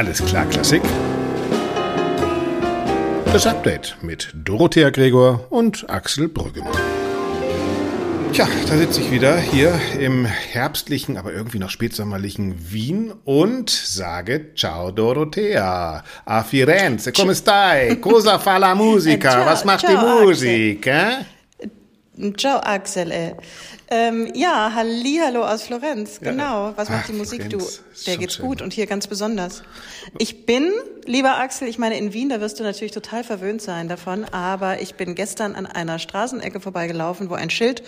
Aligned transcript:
Alles 0.00 0.24
klar, 0.24 0.46
Klassik. 0.46 0.80
Das 3.26 3.46
Update 3.46 3.98
mit 4.00 4.32
Dorothea 4.32 4.88
Gregor 4.88 5.46
und 5.50 5.90
Axel 5.90 6.26
Brüggemann. 6.26 6.72
Tja, 8.32 8.48
da 8.66 8.78
sitze 8.78 9.02
ich 9.02 9.10
wieder 9.10 9.36
hier 9.36 9.78
im 9.98 10.24
herbstlichen, 10.24 11.18
aber 11.18 11.34
irgendwie 11.34 11.58
noch 11.58 11.68
spätsommerlichen 11.68 12.72
Wien 12.72 13.12
und 13.26 13.68
sage 13.68 14.54
Ciao 14.56 14.90
Dorothea. 14.90 16.02
A 16.24 16.44
Firenze, 16.44 17.12
come 17.12 17.34
stai? 17.34 17.96
Cosa 17.96 18.38
fa 18.38 18.56
la 18.56 18.74
musica? 18.74 19.44
Was 19.44 19.66
macht 19.66 19.86
die 19.86 19.96
Musik? 19.96 20.86
Eh? 20.86 21.24
Ciao 22.36 22.58
Axel. 22.60 23.10
Äh. 23.10 23.34
Ähm, 23.90 24.32
ja, 24.34 24.72
Hallihallo 24.74 25.44
aus 25.44 25.62
Florenz, 25.64 26.20
genau. 26.20 26.72
Was 26.76 26.88
macht 26.88 27.00
Ach, 27.04 27.06
die 27.08 27.12
Musik, 27.14 27.44
Florenz, 27.44 27.82
du? 27.96 28.04
Der 28.06 28.16
geht's 28.16 28.34
schön. 28.34 28.46
gut 28.46 28.62
und 28.62 28.72
hier 28.72 28.86
ganz 28.86 29.06
besonders. 29.06 29.62
Ich 30.18 30.46
bin, 30.46 30.70
lieber 31.06 31.38
Axel, 31.38 31.66
ich 31.68 31.78
meine 31.78 31.98
in 31.98 32.12
Wien, 32.12 32.28
da 32.28 32.40
wirst 32.40 32.60
du 32.60 32.62
natürlich 32.62 32.92
total 32.92 33.24
verwöhnt 33.24 33.62
sein 33.62 33.88
davon, 33.88 34.24
aber 34.24 34.80
ich 34.80 34.94
bin 34.94 35.14
gestern 35.14 35.54
an 35.54 35.66
einer 35.66 35.98
Straßenecke 35.98 36.60
vorbeigelaufen, 36.60 37.30
wo 37.30 37.34
ein 37.34 37.50
Schild 37.50 37.82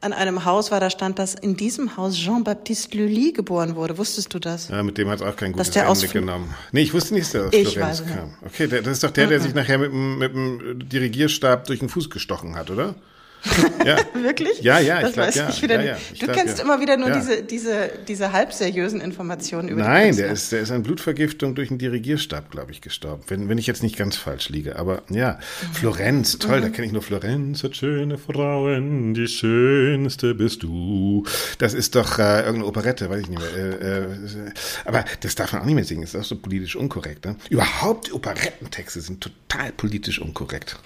an 0.00 0.12
einem 0.12 0.44
Haus 0.44 0.72
war, 0.72 0.80
da 0.80 0.90
stand, 0.90 1.20
dass 1.20 1.34
in 1.36 1.56
diesem 1.56 1.96
Haus 1.96 2.16
Jean-Baptiste 2.16 2.98
Lully 2.98 3.30
geboren 3.32 3.76
wurde. 3.76 3.98
Wusstest 3.98 4.34
du 4.34 4.40
das? 4.40 4.68
Ja, 4.68 4.82
mit 4.82 4.98
dem 4.98 5.08
hat 5.08 5.20
es 5.20 5.22
auch 5.22 5.36
kein 5.36 5.52
gutes 5.52 5.70
der 5.70 5.88
aus 5.88 6.02
Ende 6.02 6.10
Fl- 6.10 6.20
genommen. 6.20 6.54
Nee, 6.72 6.80
ich 6.82 6.92
wusste 6.92 7.14
nicht, 7.14 7.26
dass 7.26 7.30
der 7.32 7.44
aus 7.46 7.52
Ich 7.52 7.74
Florenz 7.74 8.00
weiß 8.00 8.08
kam. 8.12 8.34
Okay, 8.44 8.66
der, 8.66 8.82
das 8.82 8.94
ist 8.94 9.04
doch 9.04 9.12
der, 9.12 9.28
der 9.28 9.38
sich 9.38 9.54
nachher 9.54 9.78
mit 9.78 9.92
dem, 9.92 10.18
mit 10.18 10.34
dem 10.34 10.88
Dirigierstab 10.88 11.66
durch 11.66 11.78
den 11.78 11.88
Fuß 11.88 12.10
gestochen 12.10 12.56
hat, 12.56 12.70
oder? 12.70 12.96
Ja. 13.84 13.98
Wirklich? 14.14 14.60
Ja, 14.60 14.78
ja, 14.78 14.98
ich 14.98 15.02
das 15.06 15.12
glaub, 15.14 15.26
weiß 15.26 15.34
ja. 15.34 15.48
ich 15.48 15.60
wieder 15.62 15.74
Ja, 15.76 15.82
ja, 15.92 15.96
ich 16.12 16.20
Du 16.20 16.26
glaub, 16.26 16.36
kennst 16.36 16.58
ja. 16.58 16.64
immer 16.64 16.80
wieder 16.80 16.96
nur 16.96 17.10
diese, 17.10 17.42
diese, 17.42 17.90
diese 18.06 18.32
halbseriösen 18.32 19.00
Informationen 19.00 19.68
über 19.68 19.82
die 19.82 19.88
Nein, 19.88 20.16
der 20.16 20.30
ist, 20.30 20.52
der 20.52 20.60
ist 20.60 20.70
an 20.70 20.82
Blutvergiftung 20.84 21.56
durch 21.56 21.70
einen 21.70 21.78
Dirigierstab, 21.78 22.50
glaube 22.50 22.70
ich, 22.70 22.80
gestorben. 22.80 23.24
Wenn, 23.26 23.48
wenn 23.48 23.58
ich 23.58 23.66
jetzt 23.66 23.82
nicht 23.82 23.96
ganz 23.96 24.16
falsch 24.16 24.48
liege. 24.50 24.76
Aber 24.76 25.02
ja, 25.10 25.32
Mhm. 25.32 25.74
Florenz, 25.74 26.38
toll, 26.38 26.60
da 26.60 26.68
kenne 26.68 26.86
ich 26.86 26.92
nur 26.92 27.02
Florenz 27.02 27.62
hat 27.64 27.76
schöne 27.76 28.18
Frauen, 28.18 29.14
die 29.14 29.26
schönste 29.26 30.34
bist 30.34 30.62
du. 30.62 31.24
Das 31.58 31.74
ist 31.74 31.94
doch 31.94 32.18
äh, 32.18 32.38
irgendeine 32.40 32.66
Operette, 32.66 33.10
weiß 33.10 33.22
ich 33.22 33.28
nicht 33.28 33.40
mehr. 33.40 33.80
Äh, 33.82 34.02
äh, 34.02 34.52
aber 34.84 35.04
das 35.20 35.34
darf 35.34 35.52
man 35.52 35.62
auch 35.62 35.66
nicht 35.66 35.74
mehr 35.74 35.84
singen, 35.84 36.02
das 36.02 36.14
ist 36.14 36.20
auch 36.20 36.24
so 36.24 36.36
politisch 36.36 36.76
unkorrekt. 36.76 37.24
Ne? 37.24 37.36
Überhaupt 37.50 38.12
Operettentexte 38.12 39.00
sind 39.00 39.20
total 39.22 39.72
politisch 39.72 40.20
unkorrekt. 40.20 40.78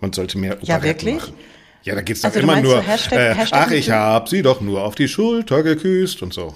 Man 0.00 0.12
sollte 0.12 0.38
mehr 0.38 0.52
Operetten 0.54 0.68
Ja, 0.68 0.82
wirklich? 0.82 1.14
machen. 1.16 1.34
Ja, 1.86 1.94
da 1.94 2.02
geht's 2.02 2.20
doch 2.20 2.28
Also 2.28 2.40
immer 2.40 2.60
nur, 2.60 2.76
so 2.76 2.82
Hashtag- 2.82 3.12
äh, 3.18 3.34
Hashtag 3.34 3.66
ach, 3.66 3.70
ich 3.70 3.86
MeToo? 3.88 3.98
hab 3.98 4.28
sie 4.28 4.42
doch 4.42 4.60
nur 4.60 4.82
auf 4.82 4.94
die 4.96 5.08
Schulter 5.08 5.62
geküsst 5.62 6.20
und 6.22 6.34
so. 6.34 6.54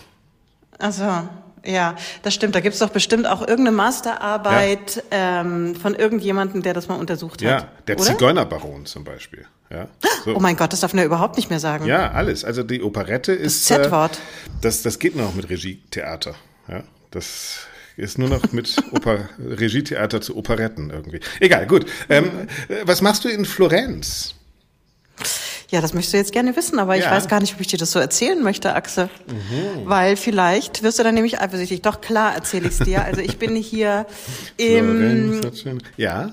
Ach 0.79 0.93
so, 0.93 1.29
ja, 1.65 1.95
das 2.23 2.35
stimmt. 2.35 2.55
Da 2.55 2.61
gibt's 2.61 2.79
doch 2.81 2.89
bestimmt 2.91 3.27
auch 3.27 3.41
irgendeine 3.41 3.73
Masterarbeit 3.77 5.03
ähm, 5.11 5.75
von 5.77 5.95
irgendjemandem, 5.95 6.63
der 6.63 6.75
das 6.75 6.89
mal 6.89 6.97
untersucht 6.97 7.43
hat. 7.45 7.49
Ja, 7.63 7.69
der 7.87 7.97
oder? 7.97 8.05
Zigeunerbaron 8.05 8.87
zum 8.87 9.05
Beispiel. 9.05 9.47
Ja, 9.71 9.87
so. 10.25 10.35
Oh 10.37 10.41
mein 10.41 10.57
Gott, 10.57 10.73
das 10.73 10.81
darf 10.81 10.93
man 10.95 11.01
ja 11.01 11.07
überhaupt 11.07 11.37
nicht 11.37 11.49
mehr 11.51 11.61
sagen. 11.61 11.87
ja, 11.87 12.11
alles. 12.11 12.45
Also 12.45 12.63
die 12.63 12.83
Operette 12.83 13.33
ist. 13.33 13.67
Z-Wort. 13.67 14.17
Äh, 14.17 14.51
das, 14.63 14.83
das 14.83 14.99
geht 14.99 15.15
nur 15.17 15.27
noch 15.27 15.35
mit 15.35 15.49
Regietheater. 15.49 16.35
Ja, 16.69 16.83
das 17.13 17.67
ist 17.97 18.19
nur 18.19 18.29
noch 18.31 18.51
mit 18.53 18.75
Oper 18.93 19.29
Regietheater 19.39 20.21
zu 20.21 20.37
Operetten 20.37 20.91
irgendwie. 20.91 21.21
Egal, 21.41 21.67
gut. 21.67 21.87
Ähm, 22.09 22.49
äh, 22.69 22.77
was 22.85 23.01
machst 23.03 23.25
du 23.25 23.29
in 23.29 23.45
Florenz? 23.45 24.35
Ja, 25.71 25.81
das 25.81 25.95
möchtest 25.95 26.15
du 26.15 26.19
jetzt 26.19 26.33
gerne 26.33 26.57
wissen, 26.57 26.79
aber 26.79 26.97
ich 26.97 27.05
Ja. 27.05 27.13
weiß 27.13 27.29
gar 27.29 27.41
nicht, 27.41 27.55
ob 27.55 27.61
ich 27.61 27.69
dir 27.69 27.79
das 27.79 27.93
so 27.93 27.99
erzählen 27.99 28.43
möchte, 28.43 28.75
Axel. 28.75 29.09
Weil 29.85 30.17
vielleicht 30.17 30.83
wirst 30.83 30.99
du 30.99 31.03
dann 31.05 31.15
nämlich 31.15 31.41
eifersüchtig. 31.41 31.83
Doch 31.83 32.01
klar 32.01 32.35
erzähle 32.35 32.69
ich 32.69 32.79
es 32.81 32.85
dir. 32.87 33.05
Also 33.05 33.21
ich 33.21 33.39
bin 33.39 33.55
hier 33.55 34.07
im 34.57 35.33
Florenz 35.41 35.65
Ja, 35.97 36.31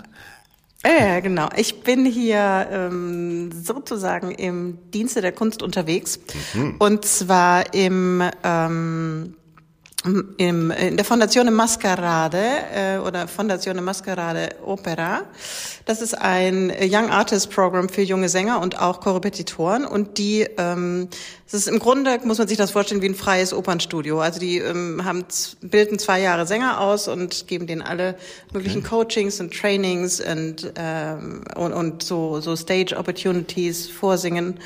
Ja, 0.85 1.19
genau. 1.19 1.50
Ich 1.56 1.81
bin 1.81 2.06
hier 2.06 2.67
ähm, 2.72 3.51
sozusagen 3.51 4.31
im 4.31 4.78
Dienste 4.91 5.22
der 5.22 5.31
Kunst 5.34 5.62
unterwegs. 5.62 6.19
Und 6.79 7.06
zwar 7.06 7.73
im, 7.75 8.23
ähm, 8.44 9.35
im, 10.06 10.72
in 10.72 10.96
der 10.96 11.06
Fondazione 11.06 11.50
Mascarade 11.50 12.38
äh, 12.74 12.97
oder 13.00 13.28
Fondazione 13.28 13.81
Mascarade 13.81 14.50
Opera. 14.63 15.24
Das 15.85 16.02
ist 16.02 16.13
ein 16.13 16.72
Young 16.81 17.09
Artist 17.09 17.50
Program 17.50 17.90
für 17.90 18.03
junge 18.03 18.30
Sänger 18.30 18.62
und 18.62 18.80
auch 18.80 19.00
Korrepetitoren. 19.00 19.86
Und 19.86 20.19
die, 20.19 20.47
ähm, 20.57 21.09
es 21.47 21.56
ist 21.56 21.68
im 21.68 21.80
Grunde, 21.80 22.19
muss 22.24 22.38
man 22.38 22.47
sich 22.47 22.57
das 22.57 22.72
vorstellen, 22.72 23.02
wie 23.02 23.09
ein 23.09 23.16
freies 23.16 23.53
Opernstudio. 23.53 24.22
Also 24.22 24.40
die 24.40 24.59
ähm, 24.59 25.03
haben, 25.03 25.25
bilden 25.62 25.97
zwei 25.97 26.22
Jahre 26.22 26.46
Sänger 26.46 26.80
aus 26.80 27.07
und 27.07 27.47
geben 27.47 27.66
denen 27.66 27.81
alle 27.81 28.16
möglichen 28.53 28.84
Coachings 28.84 29.40
und 29.40 29.52
Trainings 29.52 30.22
und, 30.22 30.74
ähm, 30.75 31.44
und, 31.56 31.74
und 31.74 32.03
so, 32.03 32.40
so 32.40 32.56
Stage 32.56 32.96
Opportunities 32.96 33.90
vorsingen. 33.90 34.59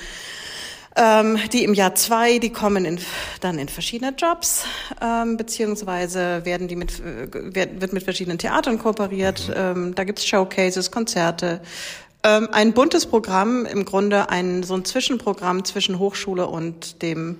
Ähm, 0.95 1.37
die 1.53 1.63
im 1.63 1.73
Jahr 1.73 1.95
zwei, 1.95 2.37
die 2.39 2.49
kommen 2.49 2.83
in, 2.83 2.99
dann 3.39 3.57
in 3.59 3.69
verschiedene 3.69 4.13
Jobs, 4.17 4.65
ähm, 5.01 5.37
beziehungsweise 5.37 6.43
werden 6.43 6.67
die 6.67 6.75
mit, 6.75 6.99
äh, 6.99 7.27
wird, 7.31 7.93
mit 7.93 8.03
verschiedenen 8.03 8.37
Theatern 8.37 8.77
kooperiert. 8.77 9.49
Ähm, 9.55 9.95
da 9.95 10.03
gibt's 10.03 10.25
Showcases, 10.25 10.91
Konzerte. 10.91 11.61
Ähm, 12.23 12.49
ein 12.51 12.73
buntes 12.73 13.05
Programm, 13.05 13.65
im 13.65 13.85
Grunde 13.85 14.29
ein 14.29 14.63
so 14.63 14.73
ein 14.75 14.83
Zwischenprogramm 14.83 15.63
zwischen 15.63 15.97
Hochschule 15.97 16.45
und 16.47 17.01
dem 17.01 17.37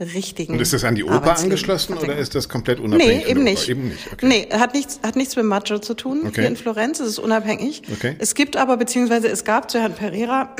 richtigen. 0.00 0.54
und 0.54 0.60
ist 0.60 0.72
das 0.72 0.84
an 0.84 0.94
die 0.94 1.04
Oper 1.04 1.14
Arbeitsleben. 1.14 1.44
angeschlossen 1.44 1.96
oder 1.98 2.16
ist 2.16 2.34
das 2.34 2.48
komplett 2.48 2.80
unabhängig? 2.80 3.24
Nee, 3.24 3.30
eben 3.30 3.44
nicht. 3.44 3.68
Eben 3.68 3.88
nicht. 3.88 4.12
Okay. 4.12 4.26
Nee, 4.26 4.48
hat 4.52 4.74
nichts, 4.74 5.00
hat 5.02 5.16
nichts 5.16 5.36
mit 5.36 5.44
Maggio 5.44 5.78
zu 5.78 5.94
tun 5.94 6.20
Okay. 6.26 6.40
hier 6.40 6.48
in 6.48 6.56
Florenz. 6.56 7.00
Es 7.00 7.08
ist 7.08 7.18
unabhängig. 7.18 7.82
Okay. 7.92 8.16
Es 8.18 8.34
gibt 8.34 8.56
aber, 8.56 8.76
beziehungsweise 8.78 9.28
es 9.28 9.44
gab 9.44 9.70
zu 9.70 9.78
Herrn 9.80 9.94
Pereira 9.94 10.54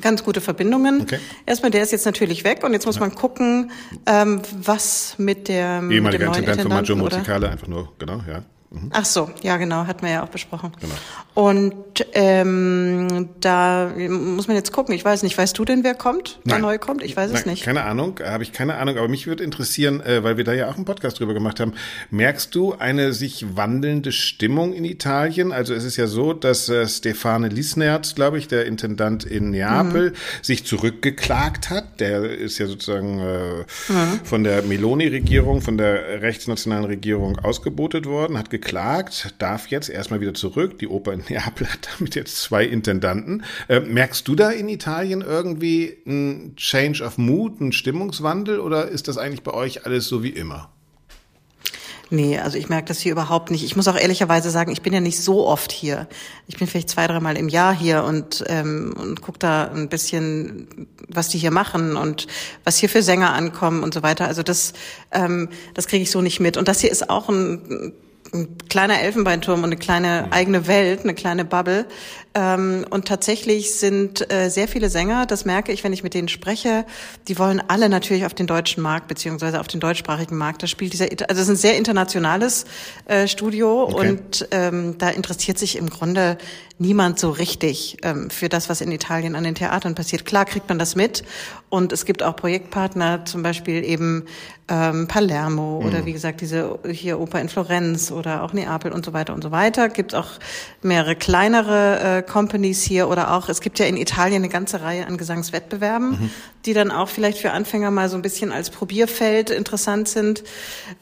ganz 0.00 0.24
gute 0.24 0.40
Verbindungen. 0.40 1.02
Okay. 1.02 1.18
Erstmal, 1.46 1.70
der 1.70 1.82
ist 1.82 1.92
jetzt 1.92 2.06
natürlich 2.06 2.44
weg 2.44 2.62
und 2.62 2.72
jetzt 2.72 2.86
muss 2.86 3.00
man 3.00 3.14
gucken, 3.14 3.70
ähm, 4.06 4.42
was 4.62 5.14
mit 5.18 5.48
der 5.48 5.82
mit 5.82 5.96
Ehemaliger 5.96 6.26
dem 6.26 6.32
neuen 6.32 6.44
Intendant 6.44 6.62
von 6.62 6.76
Maggio 6.76 6.96
Musicale, 6.96 7.50
einfach 7.50 7.66
nur, 7.66 7.92
genau, 7.98 8.20
ja. 8.28 8.44
Ach 8.90 9.04
so, 9.04 9.28
ja 9.42 9.56
genau, 9.56 9.86
hatten 9.86 10.02
wir 10.02 10.12
ja 10.12 10.22
auch 10.22 10.28
besprochen. 10.28 10.70
Genau. 10.80 10.94
Und 11.34 12.06
ähm, 12.12 13.30
da 13.40 13.90
muss 13.96 14.46
man 14.46 14.56
jetzt 14.56 14.72
gucken. 14.72 14.94
Ich 14.94 15.04
weiß 15.04 15.24
nicht, 15.24 15.36
weißt 15.36 15.58
du 15.58 15.64
denn, 15.64 15.82
wer 15.82 15.94
kommt, 15.94 16.38
wer 16.44 16.54
Nein. 16.54 16.62
neu 16.62 16.78
kommt? 16.78 17.02
Ich 17.02 17.16
weiß 17.16 17.32
es 17.32 17.44
Nein, 17.44 17.54
nicht. 17.54 17.64
Keine 17.64 17.82
Ahnung, 17.82 18.20
habe 18.24 18.44
ich 18.44 18.52
keine 18.52 18.76
Ahnung, 18.76 18.96
aber 18.96 19.08
mich 19.08 19.26
würde 19.26 19.42
interessieren, 19.42 20.00
äh, 20.00 20.22
weil 20.22 20.36
wir 20.36 20.44
da 20.44 20.52
ja 20.52 20.68
auch 20.68 20.76
einen 20.76 20.84
Podcast 20.84 21.18
drüber 21.18 21.34
gemacht 21.34 21.58
haben. 21.58 21.72
Merkst 22.10 22.54
du 22.54 22.74
eine 22.74 23.12
sich 23.12 23.56
wandelnde 23.56 24.12
Stimmung 24.12 24.72
in 24.72 24.84
Italien? 24.84 25.50
Also 25.50 25.74
es 25.74 25.82
ist 25.82 25.96
ja 25.96 26.06
so, 26.06 26.32
dass 26.32 26.68
äh, 26.68 26.86
Stefane 26.86 27.48
Lisnerz, 27.48 28.14
glaube 28.14 28.38
ich, 28.38 28.46
der 28.46 28.66
Intendant 28.66 29.24
in 29.24 29.50
Neapel, 29.50 30.12
sich 30.42 30.64
zurückgeklagt 30.64 31.70
hat. 31.70 31.98
Der 31.98 32.22
ist 32.22 32.58
ja 32.58 32.66
sozusagen 32.66 33.18
äh, 33.18 33.64
von 34.22 34.44
der 34.44 34.62
Meloni-Regierung, 34.62 35.60
von 35.60 35.76
der 35.76 36.22
rechtsnationalen 36.22 36.84
Regierung 36.84 37.38
ausgebotet 37.40 38.06
worden, 38.06 38.38
hat 38.38 38.50
geklagt, 38.60 39.34
darf 39.38 39.68
jetzt 39.68 39.88
erstmal 39.88 40.20
wieder 40.20 40.34
zurück. 40.34 40.78
Die 40.78 40.88
Oper 40.88 41.12
in 41.12 41.24
Neapel 41.28 41.66
hat 41.66 41.88
damit 41.96 42.14
jetzt 42.14 42.40
zwei 42.40 42.64
Intendanten. 42.64 43.44
Äh, 43.68 43.80
merkst 43.80 44.26
du 44.28 44.34
da 44.34 44.50
in 44.50 44.68
Italien 44.68 45.22
irgendwie 45.22 45.96
ein 46.06 46.54
Change 46.56 47.02
of 47.02 47.18
Mood, 47.18 47.60
einen 47.60 47.72
Stimmungswandel 47.72 48.60
oder 48.60 48.88
ist 48.88 49.08
das 49.08 49.18
eigentlich 49.18 49.42
bei 49.42 49.52
euch 49.52 49.86
alles 49.86 50.06
so 50.06 50.22
wie 50.22 50.30
immer? 50.30 50.70
Nee, 52.12 52.38
also 52.40 52.58
ich 52.58 52.68
merke 52.68 52.88
das 52.88 52.98
hier 52.98 53.12
überhaupt 53.12 53.52
nicht. 53.52 53.62
Ich 53.62 53.76
muss 53.76 53.86
auch 53.86 53.96
ehrlicherweise 53.96 54.50
sagen, 54.50 54.72
ich 54.72 54.82
bin 54.82 54.92
ja 54.92 54.98
nicht 54.98 55.22
so 55.22 55.46
oft 55.46 55.70
hier. 55.70 56.08
Ich 56.48 56.58
bin 56.58 56.66
vielleicht 56.66 56.90
zwei, 56.90 57.06
dreimal 57.06 57.36
im 57.36 57.48
Jahr 57.48 57.72
hier 57.72 58.02
und, 58.02 58.42
ähm, 58.48 58.92
und 58.98 59.22
guck 59.22 59.38
da 59.38 59.68
ein 59.68 59.88
bisschen, 59.88 60.88
was 61.06 61.28
die 61.28 61.38
hier 61.38 61.52
machen 61.52 61.96
und 61.96 62.26
was 62.64 62.78
hier 62.78 62.88
für 62.88 63.02
Sänger 63.02 63.32
ankommen 63.32 63.84
und 63.84 63.94
so 63.94 64.02
weiter. 64.02 64.26
Also 64.26 64.42
das, 64.42 64.72
ähm, 65.12 65.50
das 65.74 65.86
kriege 65.86 66.02
ich 66.02 66.10
so 66.10 66.20
nicht 66.20 66.40
mit. 66.40 66.56
Und 66.56 66.66
das 66.66 66.80
hier 66.80 66.90
ist 66.90 67.08
auch 67.10 67.28
ein, 67.28 67.92
ein 68.32 68.58
kleiner 68.68 69.00
Elfenbeinturm 69.00 69.60
und 69.60 69.66
eine 69.66 69.76
kleine 69.76 70.28
eigene 70.30 70.66
Welt, 70.66 71.00
eine 71.02 71.14
kleine 71.14 71.44
Bubble. 71.44 71.86
Ähm, 72.32 72.86
und 72.90 73.08
tatsächlich 73.08 73.74
sind 73.74 74.30
äh, 74.32 74.50
sehr 74.50 74.68
viele 74.68 74.88
Sänger, 74.88 75.26
das 75.26 75.44
merke 75.44 75.72
ich, 75.72 75.82
wenn 75.82 75.92
ich 75.92 76.04
mit 76.04 76.14
denen 76.14 76.28
spreche, 76.28 76.86
die 77.26 77.38
wollen 77.38 77.60
alle 77.66 77.88
natürlich 77.88 78.24
auf 78.24 78.34
den 78.34 78.46
deutschen 78.46 78.82
Markt 78.84 79.08
beziehungsweise 79.08 79.58
auf 79.58 79.66
den 79.66 79.80
deutschsprachigen 79.80 80.36
Markt. 80.36 80.62
Da 80.62 80.68
spielt 80.68 80.92
dieser, 80.92 81.06
also 81.06 81.24
es 81.28 81.38
ist 81.40 81.48
ein 81.48 81.56
sehr 81.56 81.76
internationales 81.76 82.66
äh, 83.06 83.26
Studio 83.26 83.82
Okay. 83.82 84.10
und 84.10 84.48
ähm, 84.52 84.96
da 84.98 85.10
interessiert 85.10 85.58
sich 85.58 85.76
im 85.76 85.90
Grunde 85.90 86.38
niemand 86.78 87.18
so 87.18 87.30
richtig 87.30 87.98
ähm, 88.02 88.30
für 88.30 88.48
das, 88.48 88.68
was 88.68 88.80
in 88.80 88.90
Italien 88.90 89.34
an 89.34 89.44
den 89.44 89.54
Theatern 89.54 89.94
passiert. 89.94 90.24
Klar 90.24 90.46
kriegt 90.46 90.68
man 90.68 90.78
das 90.78 90.96
mit 90.96 91.24
und 91.68 91.92
es 91.92 92.06
gibt 92.06 92.22
auch 92.22 92.36
Projektpartner, 92.36 93.26
zum 93.26 93.42
Beispiel 93.42 93.84
eben 93.84 94.24
ähm, 94.68 95.06
Palermo 95.06 95.82
oder 95.84 96.06
wie 96.06 96.12
gesagt 96.12 96.40
diese 96.40 96.78
hier 96.90 97.20
Oper 97.20 97.40
in 97.40 97.48
Florenz 97.48 98.10
oder 98.10 98.42
auch 98.42 98.52
Neapel 98.52 98.92
und 98.92 99.04
so 99.04 99.12
weiter 99.12 99.34
und 99.34 99.42
so 99.42 99.50
weiter. 99.50 99.88
Gibt 99.88 100.14
auch 100.14 100.28
mehrere 100.80 101.16
kleinere 101.16 102.18
äh, 102.18 102.19
äh, 102.20 102.22
Companies 102.22 102.82
hier 102.82 103.08
oder 103.08 103.34
auch, 103.34 103.48
es 103.48 103.60
gibt 103.60 103.78
ja 103.78 103.86
in 103.86 103.96
Italien 103.96 104.42
eine 104.42 104.48
ganze 104.48 104.80
Reihe 104.80 105.06
an 105.06 105.16
Gesangswettbewerben, 105.16 106.10
mhm. 106.10 106.30
die 106.66 106.72
dann 106.72 106.90
auch 106.90 107.08
vielleicht 107.08 107.38
für 107.38 107.52
Anfänger 107.52 107.90
mal 107.90 108.08
so 108.08 108.16
ein 108.16 108.22
bisschen 108.22 108.52
als 108.52 108.70
Probierfeld 108.70 109.50
interessant 109.50 110.08
sind, 110.08 110.44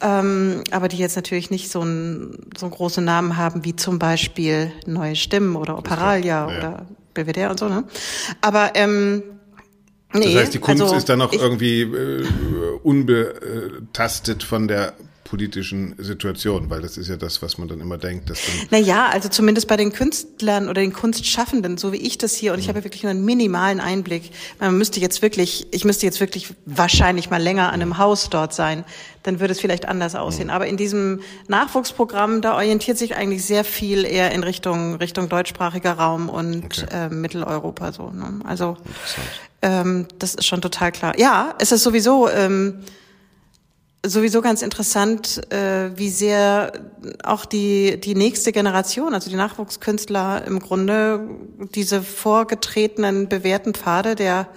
ähm, 0.01 0.63
aber 0.71 0.89
die 0.89 0.99
jetzt 0.99 1.17
natürlich 1.17 1.51
nicht 1.51 1.71
so 1.71 1.81
einen 1.81 2.51
so 2.57 2.67
einen 2.67 2.75
großen 2.75 3.05
Namen 3.05 3.37
haben 3.37 3.65
wie 3.65 3.77
zum 3.77 3.99
Beispiel 3.99 4.73
Neue 4.87 5.17
Stimmen 5.17 5.57
oder 5.57 5.79
Operalia 5.79 6.51
ja. 6.51 6.57
oder 6.57 6.87
Belvedere 7.15 7.51
und 7.51 7.59
so. 7.59 7.69
Ne? 7.69 7.85
Aber 8.41 8.73
ähm, 8.75 9.23
Nee, 10.15 10.33
das 10.33 10.43
heißt, 10.43 10.55
die 10.55 10.59
Kunst 10.59 10.83
also 10.83 10.97
ist 10.97 11.11
dann 11.11 11.19
noch 11.19 11.35
irgendwie 11.35 11.83
äh, 11.83 12.27
unbetastet 12.83 14.43
von 14.43 14.67
der 14.67 14.95
politischen 15.29 15.95
Situation, 15.99 16.71
weil 16.71 16.81
das 16.81 16.97
ist 16.97 17.09
ja 17.09 17.17
das, 17.17 17.43
was 17.43 17.59
man 17.59 17.69
dann 17.69 17.81
immer 17.81 17.99
denkt, 17.99 18.31
dass 18.31 18.41
dann. 18.47 18.69
Naja, 18.71 19.09
also 19.09 19.29
zumindest 19.29 19.69
bei 19.69 19.77
den 19.77 19.93
Künstlern 19.93 20.69
oder 20.69 20.81
den 20.81 20.93
Kunstschaffenden, 20.93 21.77
so 21.77 21.93
wie 21.93 21.99
ich 21.99 22.17
das 22.17 22.35
hier, 22.35 22.53
und 22.53 22.59
ich 22.59 22.67
mhm. 22.67 22.71
habe 22.71 22.85
wirklich 22.85 23.03
nur 23.03 23.11
einen 23.11 23.25
minimalen 23.25 23.81
Einblick. 23.81 24.31
Man 24.59 24.79
müsste 24.79 25.01
jetzt 25.01 25.21
wirklich, 25.21 25.67
ich 25.71 25.85
müsste 25.85 26.07
jetzt 26.07 26.21
wirklich 26.21 26.55
wahrscheinlich 26.65 27.29
mal 27.29 27.43
länger 27.43 27.69
an 27.69 27.83
einem 27.83 27.99
Haus 27.99 28.31
dort 28.31 28.55
sein, 28.55 28.85
dann 29.23 29.41
würde 29.41 29.53
es 29.53 29.61
vielleicht 29.61 29.87
anders 29.87 30.15
aussehen. 30.15 30.47
Mhm. 30.47 30.53
Aber 30.53 30.67
in 30.67 30.79
diesem 30.79 31.21
Nachwuchsprogramm, 31.49 32.41
da 32.41 32.55
orientiert 32.55 32.97
sich 32.97 33.15
eigentlich 33.15 33.45
sehr 33.45 33.65
viel 33.65 34.05
eher 34.07 34.33
in 34.33 34.43
Richtung 34.43 34.95
Richtung 34.95 35.29
deutschsprachiger 35.29 35.93
Raum 35.93 36.31
und 36.31 36.65
okay. 36.65 36.87
äh, 36.91 37.09
Mitteleuropa 37.11 37.93
so. 37.93 38.11
Ne? 38.11 38.41
Also 38.45 38.79
ähm, 39.61 40.07
das 40.19 40.35
ist 40.35 40.47
schon 40.47 40.63
total 40.63 40.93
klar. 40.93 41.19
Ja, 41.19 41.55
es 41.59 41.73
ist 41.73 41.83
sowieso. 41.83 42.31
Ähm, 42.31 42.81
sowieso 44.05 44.41
ganz 44.43 44.63
interessant, 44.63 45.41
äh, 45.53 45.91
wie 45.97 46.11
sehr 46.11 46.73
auch 47.25 47.45
die, 47.45 48.01
die 48.01 48.15
nächste 48.15 48.53
Generation, 48.53 49.15
also 49.15 49.31
die 49.31 49.37
Nachwuchskünstler 49.37 50.45
im 50.47 50.61
Grunde 50.61 51.29
diese 51.75 52.03
vorgetretenen 52.03 53.29
bewährten 53.29 53.75
Pfade 53.75 54.15
der 54.15 54.49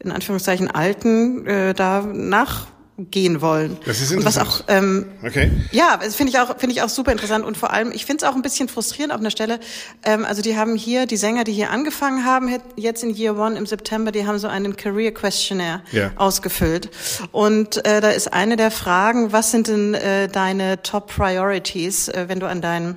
in 0.00 0.12
Anführungszeichen 0.12 0.70
Alten 0.70 1.46
äh, 1.46 1.72
da 1.72 2.02
nach 2.02 2.66
gehen 2.96 3.40
wollen. 3.40 3.76
Das 3.86 4.00
ist 4.00 4.12
interessant. 4.12 4.46
Und 4.46 4.52
was 4.56 4.60
auch, 4.60 4.64
ähm, 4.68 5.06
okay. 5.24 5.50
Ja, 5.72 5.96
das 5.96 6.14
finde 6.14 6.30
ich 6.30 6.38
auch 6.38 6.58
finde 6.58 6.74
ich 6.74 6.82
auch 6.82 6.88
super 6.88 7.10
interessant 7.10 7.44
und 7.44 7.56
vor 7.56 7.72
allem 7.72 7.90
ich 7.90 8.06
finde 8.06 8.24
es 8.24 8.30
auch 8.30 8.36
ein 8.36 8.42
bisschen 8.42 8.68
frustrierend 8.68 9.12
auf 9.12 9.18
einer 9.18 9.30
Stelle. 9.30 9.58
Ähm, 10.04 10.24
also 10.24 10.42
die 10.42 10.56
haben 10.56 10.76
hier 10.76 11.06
die 11.06 11.16
Sänger, 11.16 11.42
die 11.42 11.52
hier 11.52 11.70
angefangen 11.70 12.24
haben 12.24 12.56
jetzt 12.76 13.02
in 13.02 13.10
Year 13.10 13.36
One 13.36 13.58
im 13.58 13.66
September, 13.66 14.12
die 14.12 14.26
haben 14.26 14.38
so 14.38 14.46
einen 14.46 14.76
Career 14.76 15.12
Questionnaire 15.12 15.82
ja. 15.90 16.12
ausgefüllt 16.16 16.88
und 17.32 17.84
äh, 17.84 18.00
da 18.00 18.10
ist 18.10 18.32
eine 18.32 18.56
der 18.56 18.70
Fragen, 18.70 19.32
was 19.32 19.50
sind 19.50 19.66
denn 19.66 19.94
äh, 19.94 20.28
deine 20.28 20.80
Top 20.82 21.12
Priorities, 21.12 22.08
äh, 22.08 22.26
wenn 22.28 22.38
du 22.38 22.46
an 22.46 22.60
deinen 22.60 22.96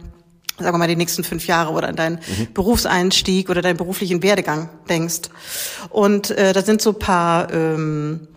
sagen 0.59 0.73
wir 0.73 0.79
mal, 0.79 0.87
die 0.87 0.95
nächsten 0.95 1.23
fünf 1.23 1.45
Jahre 1.45 1.71
oder 1.71 1.87
an 1.87 1.95
deinen 1.95 2.15
mhm. 2.15 2.47
Berufseinstieg 2.53 3.49
oder 3.51 3.61
deinen 3.61 3.77
beruflichen 3.77 4.23
Werdegang 4.23 4.69
denkst. 4.89 5.29
Und 5.89 6.31
äh, 6.31 6.51
da 6.51 6.63
sind 6.63 6.81
so 6.81 6.93
paar 6.93 7.53
ähm, 7.53 8.27
äh, 8.33 8.36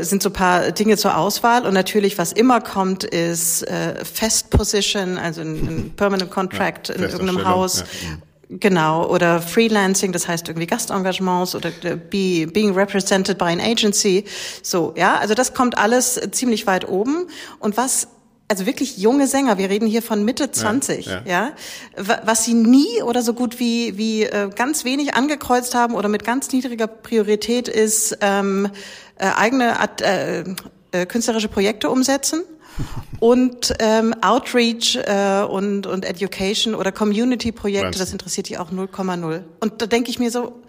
sind 0.00 0.22
so 0.22 0.30
paar 0.30 0.72
Dinge 0.72 0.96
zur 0.96 1.16
Auswahl 1.16 1.66
und 1.66 1.74
natürlich, 1.74 2.18
was 2.18 2.32
immer 2.32 2.60
kommt, 2.60 3.04
ist 3.04 3.62
äh, 3.62 4.04
Fest 4.04 4.50
Position, 4.50 5.18
also 5.18 5.40
ein, 5.40 5.54
ein 5.54 5.92
Permanent 5.96 6.30
Contract 6.30 6.88
ja, 6.88 6.94
in 6.96 7.02
irgendeinem 7.02 7.46
Haus. 7.46 7.80
Ja. 7.80 8.18
Genau, 8.52 9.06
oder 9.06 9.40
Freelancing, 9.40 10.10
das 10.10 10.26
heißt 10.26 10.48
irgendwie 10.48 10.66
Gastengagements 10.66 11.54
oder 11.54 11.70
be, 11.70 12.48
being 12.52 12.74
represented 12.74 13.38
by 13.38 13.44
an 13.44 13.60
agency. 13.60 14.24
So, 14.60 14.92
ja, 14.96 15.18
also 15.18 15.34
das 15.34 15.54
kommt 15.54 15.78
alles 15.78 16.20
ziemlich 16.32 16.66
weit 16.66 16.88
oben. 16.88 17.28
Und 17.60 17.76
was 17.76 18.08
also 18.50 18.66
wirklich 18.66 18.98
junge 18.98 19.28
Sänger, 19.28 19.58
wir 19.58 19.70
reden 19.70 19.86
hier 19.86 20.02
von 20.02 20.24
Mitte 20.24 20.50
20, 20.50 21.06
ja, 21.06 21.22
ja. 21.24 21.52
ja, 21.96 22.18
was 22.24 22.44
sie 22.44 22.54
nie 22.54 23.00
oder 23.04 23.22
so 23.22 23.32
gut 23.32 23.60
wie 23.60 23.96
wie 23.96 24.24
äh, 24.24 24.50
ganz 24.54 24.84
wenig 24.84 25.14
angekreuzt 25.14 25.76
haben 25.76 25.94
oder 25.94 26.08
mit 26.08 26.24
ganz 26.24 26.50
niedriger 26.50 26.88
Priorität 26.88 27.68
ist 27.68 28.18
ähm, 28.20 28.68
äh, 29.16 29.26
eigene 29.36 29.76
äh, 30.02 30.44
äh, 30.90 31.06
künstlerische 31.06 31.46
Projekte 31.46 31.90
umsetzen 31.90 32.42
und 33.20 33.72
ähm, 33.78 34.14
Outreach 34.20 34.96
äh, 34.96 35.44
und 35.44 35.86
und 35.86 36.04
Education 36.04 36.74
oder 36.74 36.90
Community 36.90 37.52
Projekte, 37.52 38.00
das 38.00 38.10
interessiert 38.10 38.48
die 38.48 38.58
auch 38.58 38.72
0,0. 38.72 39.44
Und 39.60 39.80
da 39.80 39.86
denke 39.86 40.10
ich 40.10 40.18
mir 40.18 40.32
so, 40.32 40.60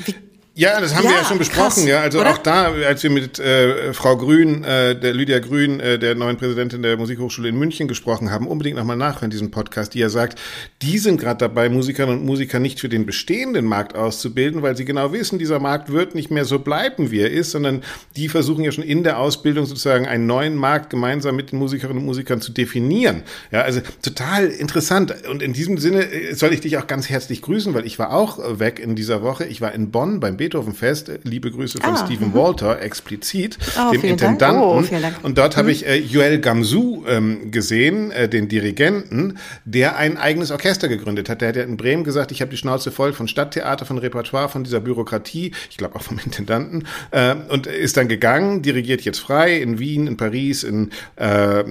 wie 0.00 0.14
ja, 0.54 0.78
das 0.80 0.94
haben 0.94 1.04
ja, 1.04 1.10
wir 1.10 1.16
ja 1.16 1.24
schon 1.24 1.38
besprochen, 1.38 1.62
krass, 1.62 1.86
ja. 1.86 2.00
Also 2.02 2.20
oder? 2.20 2.32
auch 2.32 2.38
da, 2.38 2.72
als 2.86 3.02
wir 3.02 3.08
mit 3.08 3.38
äh, 3.38 3.94
Frau 3.94 4.18
Grün, 4.18 4.64
äh, 4.64 4.98
der 4.98 5.14
Lydia 5.14 5.38
Grün, 5.38 5.80
äh, 5.80 5.98
der 5.98 6.14
neuen 6.14 6.36
Präsidentin 6.36 6.82
der 6.82 6.98
Musikhochschule 6.98 7.48
in 7.48 7.58
München 7.58 7.88
gesprochen 7.88 8.30
haben, 8.30 8.46
unbedingt 8.46 8.76
nochmal 8.76 8.98
nachhören, 8.98 9.30
diesen 9.30 9.50
Podcast, 9.50 9.94
die 9.94 10.00
ja 10.00 10.10
sagt, 10.10 10.38
die 10.82 10.98
sind 10.98 11.18
gerade 11.18 11.38
dabei, 11.38 11.70
Musikerinnen 11.70 12.18
und 12.18 12.26
Musiker 12.26 12.58
nicht 12.58 12.80
für 12.80 12.90
den 12.90 13.06
bestehenden 13.06 13.64
Markt 13.64 13.96
auszubilden, 13.96 14.60
weil 14.60 14.76
sie 14.76 14.84
genau 14.84 15.12
wissen, 15.14 15.38
dieser 15.38 15.58
Markt 15.58 15.90
wird 15.90 16.14
nicht 16.14 16.30
mehr 16.30 16.44
so 16.44 16.58
bleiben, 16.58 17.10
wie 17.10 17.20
er 17.20 17.30
ist, 17.30 17.52
sondern 17.52 17.82
die 18.16 18.28
versuchen 18.28 18.62
ja 18.62 18.72
schon 18.72 18.84
in 18.84 19.04
der 19.04 19.20
Ausbildung 19.20 19.64
sozusagen 19.64 20.06
einen 20.06 20.26
neuen 20.26 20.56
Markt 20.56 20.90
gemeinsam 20.90 21.34
mit 21.34 21.52
den 21.52 21.60
Musikerinnen 21.60 22.00
und 22.00 22.04
Musikern 22.04 22.42
zu 22.42 22.52
definieren. 22.52 23.22
Ja, 23.52 23.62
also 23.62 23.80
total 24.02 24.48
interessant. 24.48 25.14
Und 25.30 25.42
in 25.42 25.54
diesem 25.54 25.78
Sinne 25.78 26.12
äh, 26.12 26.34
soll 26.34 26.52
ich 26.52 26.60
dich 26.60 26.76
auch 26.76 26.86
ganz 26.86 27.08
herzlich 27.08 27.40
grüßen, 27.40 27.72
weil 27.72 27.86
ich 27.86 27.98
war 27.98 28.12
auch 28.12 28.38
äh, 28.38 28.58
weg 28.58 28.78
in 28.80 28.96
dieser 28.96 29.22
Woche. 29.22 29.46
Ich 29.46 29.62
war 29.62 29.72
in 29.72 29.90
Bonn 29.90 30.20
beim 30.20 30.41
Beethovenfest. 30.42 31.20
Liebe 31.22 31.52
Grüße 31.52 31.78
von 31.78 31.94
ah, 31.94 32.04
Stephen 32.04 32.32
-hmm. 32.32 32.34
Walter, 32.34 32.82
explizit, 32.82 33.58
oh, 33.78 33.92
dem 33.92 34.02
Intendanten. 34.02 34.60
Oh, 34.60 34.82
und 35.22 35.38
dort 35.38 35.54
mhm. 35.54 35.58
habe 35.58 35.70
ich 35.70 35.86
äh, 35.86 35.98
Joel 35.98 36.40
Gamsu 36.40 37.04
ähm, 37.06 37.52
gesehen, 37.52 38.10
äh, 38.10 38.28
den 38.28 38.48
Dirigenten, 38.48 39.38
der 39.64 39.96
ein 39.96 40.16
eigenes 40.16 40.50
Orchester 40.50 40.88
gegründet 40.88 41.28
hat. 41.28 41.42
Der 41.42 41.50
hat 41.50 41.56
ja 41.56 41.62
in 41.62 41.76
Bremen 41.76 42.02
gesagt, 42.02 42.32
ich 42.32 42.40
habe 42.40 42.50
die 42.50 42.56
Schnauze 42.56 42.90
voll 42.90 43.12
von 43.12 43.28
Stadttheater, 43.28 43.86
von 43.86 43.98
Repertoire, 43.98 44.48
von 44.48 44.64
dieser 44.64 44.80
Bürokratie, 44.80 45.52
ich 45.70 45.76
glaube 45.76 45.94
auch 45.94 46.02
vom 46.02 46.18
Intendanten, 46.24 46.88
äh, 47.12 47.36
und 47.48 47.68
ist 47.68 47.96
dann 47.96 48.08
gegangen, 48.08 48.62
dirigiert 48.62 49.02
jetzt 49.02 49.20
frei 49.20 49.58
in 49.58 49.78
Wien, 49.78 50.08
in 50.08 50.16
Paris, 50.16 50.64
in 50.64 50.90
äh, 51.14 51.62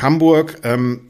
Hamburg. 0.00 0.56
Ähm, 0.62 1.00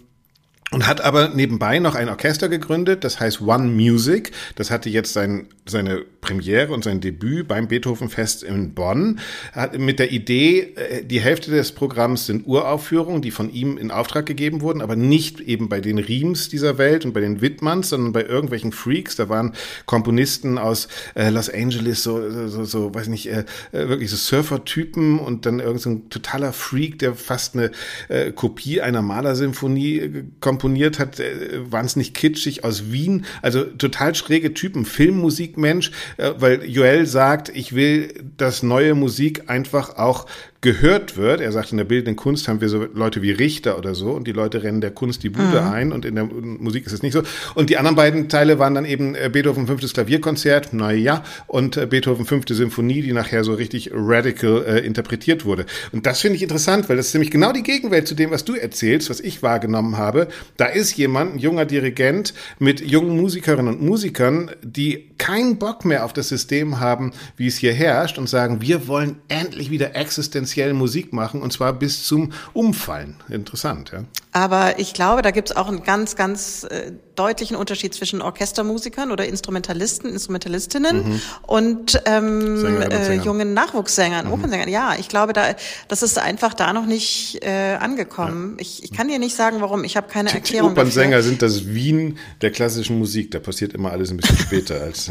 und 0.70 0.86
hat 0.86 1.00
aber 1.00 1.28
nebenbei 1.28 1.78
noch 1.78 1.94
ein 1.94 2.08
Orchester 2.08 2.48
gegründet, 2.48 3.02
das 3.02 3.20
heißt 3.20 3.40
One 3.40 3.68
Music. 3.68 4.32
Das 4.56 4.70
hatte 4.70 4.90
jetzt 4.90 5.14
sein, 5.14 5.46
seine 5.66 6.04
Premiere 6.20 6.72
und 6.74 6.84
sein 6.84 7.00
Debüt 7.00 7.48
beim 7.48 7.68
Beethovenfest 7.68 8.42
in 8.42 8.74
Bonn. 8.74 9.20
Hat 9.52 9.78
mit 9.78 9.98
der 9.98 10.12
Idee, 10.12 10.74
äh, 10.74 11.04
die 11.04 11.20
Hälfte 11.20 11.50
des 11.50 11.72
Programms 11.72 12.26
sind 12.26 12.46
Uraufführungen, 12.46 13.22
die 13.22 13.30
von 13.30 13.50
ihm 13.50 13.78
in 13.78 13.90
Auftrag 13.90 14.26
gegeben 14.26 14.60
wurden, 14.60 14.82
aber 14.82 14.94
nicht 14.94 15.40
eben 15.40 15.70
bei 15.70 15.80
den 15.80 15.98
Riems 15.98 16.50
dieser 16.50 16.76
Welt 16.76 17.06
und 17.06 17.14
bei 17.14 17.20
den 17.20 17.40
Whitmans, 17.40 17.88
sondern 17.88 18.12
bei 18.12 18.24
irgendwelchen 18.24 18.72
Freaks. 18.72 19.16
Da 19.16 19.30
waren 19.30 19.54
Komponisten 19.86 20.58
aus 20.58 20.88
äh, 21.14 21.30
Los 21.30 21.48
Angeles, 21.48 22.02
so, 22.02 22.48
so, 22.48 22.64
so 22.64 22.94
weiß 22.94 23.08
nicht, 23.08 23.30
äh, 23.30 23.44
äh, 23.72 23.88
wirklich 23.88 24.10
so 24.10 24.16
Surfer-Typen 24.16 25.18
und 25.18 25.46
dann 25.46 25.60
irgendein 25.60 25.78
so 25.78 26.02
totaler 26.10 26.52
Freak, 26.52 26.98
der 26.98 27.14
fast 27.14 27.54
eine 27.54 27.70
äh, 28.08 28.32
Kopie 28.32 28.82
einer 28.82 29.00
Malersymphonie 29.00 29.98
äh, 29.98 30.24
komponiert 30.58 30.98
hat, 30.98 31.20
äh, 31.20 31.70
wahnsinnig 31.70 32.14
kitschig 32.14 32.64
aus 32.64 32.90
Wien, 32.90 33.24
also 33.42 33.62
total 33.62 34.16
schräge 34.16 34.54
Typen, 34.54 34.84
Filmmusikmensch, 34.84 35.92
äh, 36.16 36.32
weil 36.38 36.64
Joel 36.64 37.06
sagt, 37.06 37.48
ich 37.54 37.76
will, 37.76 38.12
dass 38.36 38.64
neue 38.64 38.96
Musik 38.96 39.48
einfach 39.48 39.96
auch 39.96 40.26
gehört 40.60 41.16
wird. 41.16 41.40
Er 41.40 41.52
sagt, 41.52 41.70
in 41.70 41.76
der 41.76 41.84
bildenden 41.84 42.16
Kunst 42.16 42.48
haben 42.48 42.60
wir 42.60 42.68
so 42.68 42.84
Leute 42.92 43.22
wie 43.22 43.30
Richter 43.30 43.78
oder 43.78 43.94
so 43.94 44.10
und 44.10 44.26
die 44.26 44.32
Leute 44.32 44.64
rennen 44.64 44.80
der 44.80 44.90
Kunst 44.90 45.22
die 45.22 45.28
Bude 45.28 45.60
mhm. 45.60 45.68
ein 45.68 45.92
und 45.92 46.04
in 46.04 46.16
der 46.16 46.24
Musik 46.24 46.84
ist 46.86 46.92
es 46.92 47.02
nicht 47.02 47.12
so. 47.12 47.22
Und 47.54 47.70
die 47.70 47.76
anderen 47.76 47.94
beiden 47.94 48.28
Teile 48.28 48.58
waren 48.58 48.74
dann 48.74 48.84
eben 48.84 49.14
äh, 49.14 49.30
Beethoven 49.32 49.68
fünftes 49.68 49.92
Klavierkonzert, 49.92 50.72
naja, 50.72 51.22
und 51.46 51.76
äh, 51.76 51.86
Beethoven 51.86 52.26
fünfte 52.26 52.54
Symphonie, 52.56 53.02
die 53.02 53.12
nachher 53.12 53.44
so 53.44 53.54
richtig 53.54 53.90
radical 53.94 54.64
äh, 54.66 54.78
interpretiert 54.80 55.44
wurde. 55.44 55.64
Und 55.92 56.06
das 56.06 56.20
finde 56.20 56.36
ich 56.36 56.42
interessant, 56.42 56.88
weil 56.88 56.96
das 56.96 57.08
ist 57.08 57.14
nämlich 57.14 57.30
genau 57.30 57.52
die 57.52 57.62
Gegenwelt 57.62 58.08
zu 58.08 58.16
dem, 58.16 58.32
was 58.32 58.44
du 58.44 58.54
erzählst, 58.54 59.10
was 59.10 59.20
ich 59.20 59.44
wahrgenommen 59.44 59.96
habe. 59.96 60.26
Da 60.56 60.66
ist 60.66 60.96
jemand, 60.96 61.36
ein 61.36 61.38
junger 61.38 61.66
Dirigent 61.66 62.34
mit 62.58 62.80
jungen 62.80 63.16
Musikerinnen 63.16 63.74
und 63.74 63.82
Musikern, 63.82 64.50
die 64.62 65.10
keinen 65.18 65.58
Bock 65.58 65.84
mehr 65.84 66.04
auf 66.04 66.12
das 66.12 66.28
System 66.28 66.80
haben, 66.80 67.12
wie 67.36 67.46
es 67.46 67.58
hier 67.58 67.72
herrscht 67.72 68.18
und 68.18 68.28
sagen, 68.28 68.60
wir 68.60 68.88
wollen 68.88 69.18
endlich 69.28 69.70
wieder 69.70 69.94
existenziell 69.94 70.47
existenziell 70.48 70.72
Musik 70.72 71.12
machen 71.12 71.42
und 71.42 71.52
zwar 71.52 71.72
bis 71.72 72.04
zum 72.04 72.32
Umfallen. 72.52 73.16
Interessant, 73.28 73.92
ja. 73.92 74.04
Aber 74.32 74.78
ich 74.78 74.94
glaube, 74.94 75.22
da 75.22 75.30
gibt 75.30 75.50
es 75.50 75.56
auch 75.56 75.68
einen 75.68 75.82
ganz, 75.82 76.16
ganz 76.16 76.64
äh, 76.64 76.92
deutlichen 77.18 77.56
Unterschied 77.56 77.94
zwischen 77.94 78.22
Orchestermusikern 78.22 79.10
oder 79.10 79.26
Instrumentalisten, 79.26 80.10
Instrumentalistinnen 80.10 80.96
mhm. 80.96 81.20
und 81.46 82.00
ähm, 82.04 82.82
äh, 82.82 83.14
jungen 83.14 83.54
Nachwuchssängern, 83.54 84.26
mhm. 84.26 84.32
Opernsängern. 84.32 84.68
Ja, 84.68 84.94
ich 84.98 85.08
glaube, 85.08 85.32
da 85.32 85.54
das 85.88 86.02
ist 86.02 86.18
einfach 86.18 86.54
da 86.54 86.72
noch 86.72 86.86
nicht 86.86 87.42
äh, 87.42 87.74
angekommen. 87.74 88.56
Ja. 88.56 88.62
Ich, 88.62 88.84
ich 88.84 88.92
kann 88.92 89.08
dir 89.08 89.18
nicht 89.18 89.34
sagen, 89.34 89.60
warum. 89.60 89.84
Ich 89.84 89.96
habe 89.96 90.08
keine 90.08 90.32
Erklärung. 90.32 90.74
Die 90.74 90.80
Opernsänger 90.80 91.16
dafür. 91.16 91.22
sind 91.22 91.42
das 91.42 91.66
Wien 91.66 92.18
der 92.40 92.50
klassischen 92.50 92.98
Musik. 92.98 93.30
Da 93.30 93.40
passiert 93.40 93.72
immer 93.72 93.90
alles 93.90 94.10
ein 94.10 94.16
bisschen 94.16 94.38
später 94.38 94.80
als. 94.80 95.10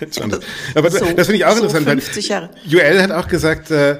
als 0.00 0.20
Aber 0.74 0.90
so, 0.90 0.98
das 0.98 1.26
finde 1.26 1.36
ich 1.36 1.44
auch 1.44 1.56
so 1.56 1.64
interessant. 1.64 2.02
50 2.02 2.28
Jahre. 2.28 2.50
Joel 2.64 3.02
hat 3.02 3.10
auch 3.10 3.28
gesagt, 3.28 3.70
äh, 3.70 3.98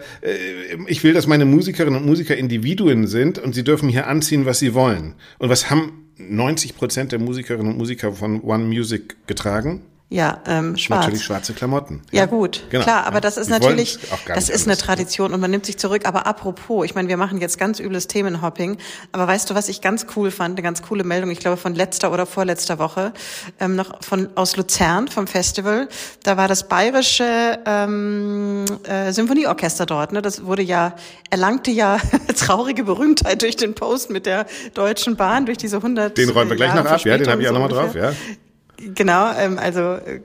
ich 0.87 1.03
will, 1.05 1.13
dass 1.13 1.27
meine 1.27 1.45
Musikerinnen 1.45 2.01
und 2.01 2.07
Musiker 2.07 2.37
Individuen 2.37 3.07
sind 3.07 3.39
und 3.39 3.55
sie 3.55 3.65
dürfen 3.65 3.89
hier 3.89 4.07
anziehen, 4.07 4.47
was 4.47 4.59
sie 4.59 4.75
wollen. 4.75 5.15
Und 5.39 5.49
was 5.49 5.71
haben 5.71 6.04
90 6.17 6.77
Prozent 6.77 7.13
der 7.13 7.19
Musikerinnen 7.19 7.73
und 7.73 7.79
Musiker 7.79 8.13
von 8.13 8.43
One 8.43 8.65
Music 8.65 9.17
getragen? 9.27 9.83
Ja, 10.15 10.39
ähm, 10.47 10.77
schwarz. 10.77 11.07
Natürlich 11.07 11.25
schwarze 11.25 11.55
Klamotten. 11.55 12.01
Ja, 12.13 12.21
ja 12.21 12.27
gut, 12.27 12.63
genau. 12.71 12.85
klar, 12.85 13.05
aber 13.05 13.21
das 13.21 13.37
ist 13.37 13.51
natürlich, 13.51 13.99
das 14.29 14.49
ist 14.49 14.69
eine. 14.69 14.77
Tradition 14.77 15.33
und 15.33 15.41
man 15.41 15.51
nimmt 15.51 15.67
sich 15.67 15.77
zurück. 15.77 16.03
Aber 16.05 16.27
apropos, 16.27 16.85
ich 16.85 16.95
meine, 16.95 17.09
wir 17.09 17.17
machen 17.17 17.41
jetzt 17.41 17.59
ganz 17.59 17.81
übles 17.81 18.07
Themenhopping, 18.07 18.77
aber 19.11 19.27
weißt 19.27 19.51
du, 19.51 19.57
was 19.57 19.69
ich 19.69 19.81
ganz 19.81 20.07
cool 20.15 20.31
fand, 20.31 20.57
eine 20.57 20.63
ganz 20.63 20.83
coole 20.83 21.03
Meldung, 21.03 21.31
ich 21.31 21.41
glaube 21.41 21.57
von 21.57 21.75
letzter 21.75 22.13
oder 22.13 22.27
vorletzter 22.27 22.79
Woche, 22.79 23.13
ähm, 23.59 23.75
noch 23.75 24.05
von 24.05 24.29
aus 24.37 24.57
Luzern 24.57 25.09
vom 25.09 25.27
Festival. 25.27 25.89
Da 26.23 26.37
war 26.37 26.47
das 26.47 26.69
bayerische 26.69 27.59
ähm, 27.67 28.67
äh, 28.85 29.11
Symphonieorchester 29.11 29.85
dort. 29.85 30.13
Ne? 30.13 30.23
Das 30.23 30.45
wurde 30.45 30.63
ja 30.63 30.95
erlangte 31.31 31.73
ja 31.73 31.99
traurige 32.37 32.85
Berühmtheit 32.85 33.43
durch 33.43 33.57
den 33.57 33.75
Post 33.75 34.11
mit 34.11 34.27
der 34.27 34.47
Deutschen 34.75 35.17
Bahn 35.17 35.47
durch 35.47 35.59
diese 35.59 35.79
100 35.79 36.17
Den 36.17 36.29
räumen 36.29 36.51
wir 36.51 36.57
gleich 36.57 36.69
Jahre 36.69 36.85
noch 36.85 36.91
ab, 36.93 37.05
ja, 37.05 37.19
den 37.19 37.29
habe 37.29 37.43
ich 37.43 37.49
auch 37.49 37.53
so 37.53 37.59
nochmal 37.59 37.77
drauf, 37.77 37.95
ungefähr. 37.95 38.11
ja. 38.11 38.17
Genau, 38.77 39.33
ähm, 39.37 39.59
also 39.59 39.81
äh, 39.95 40.21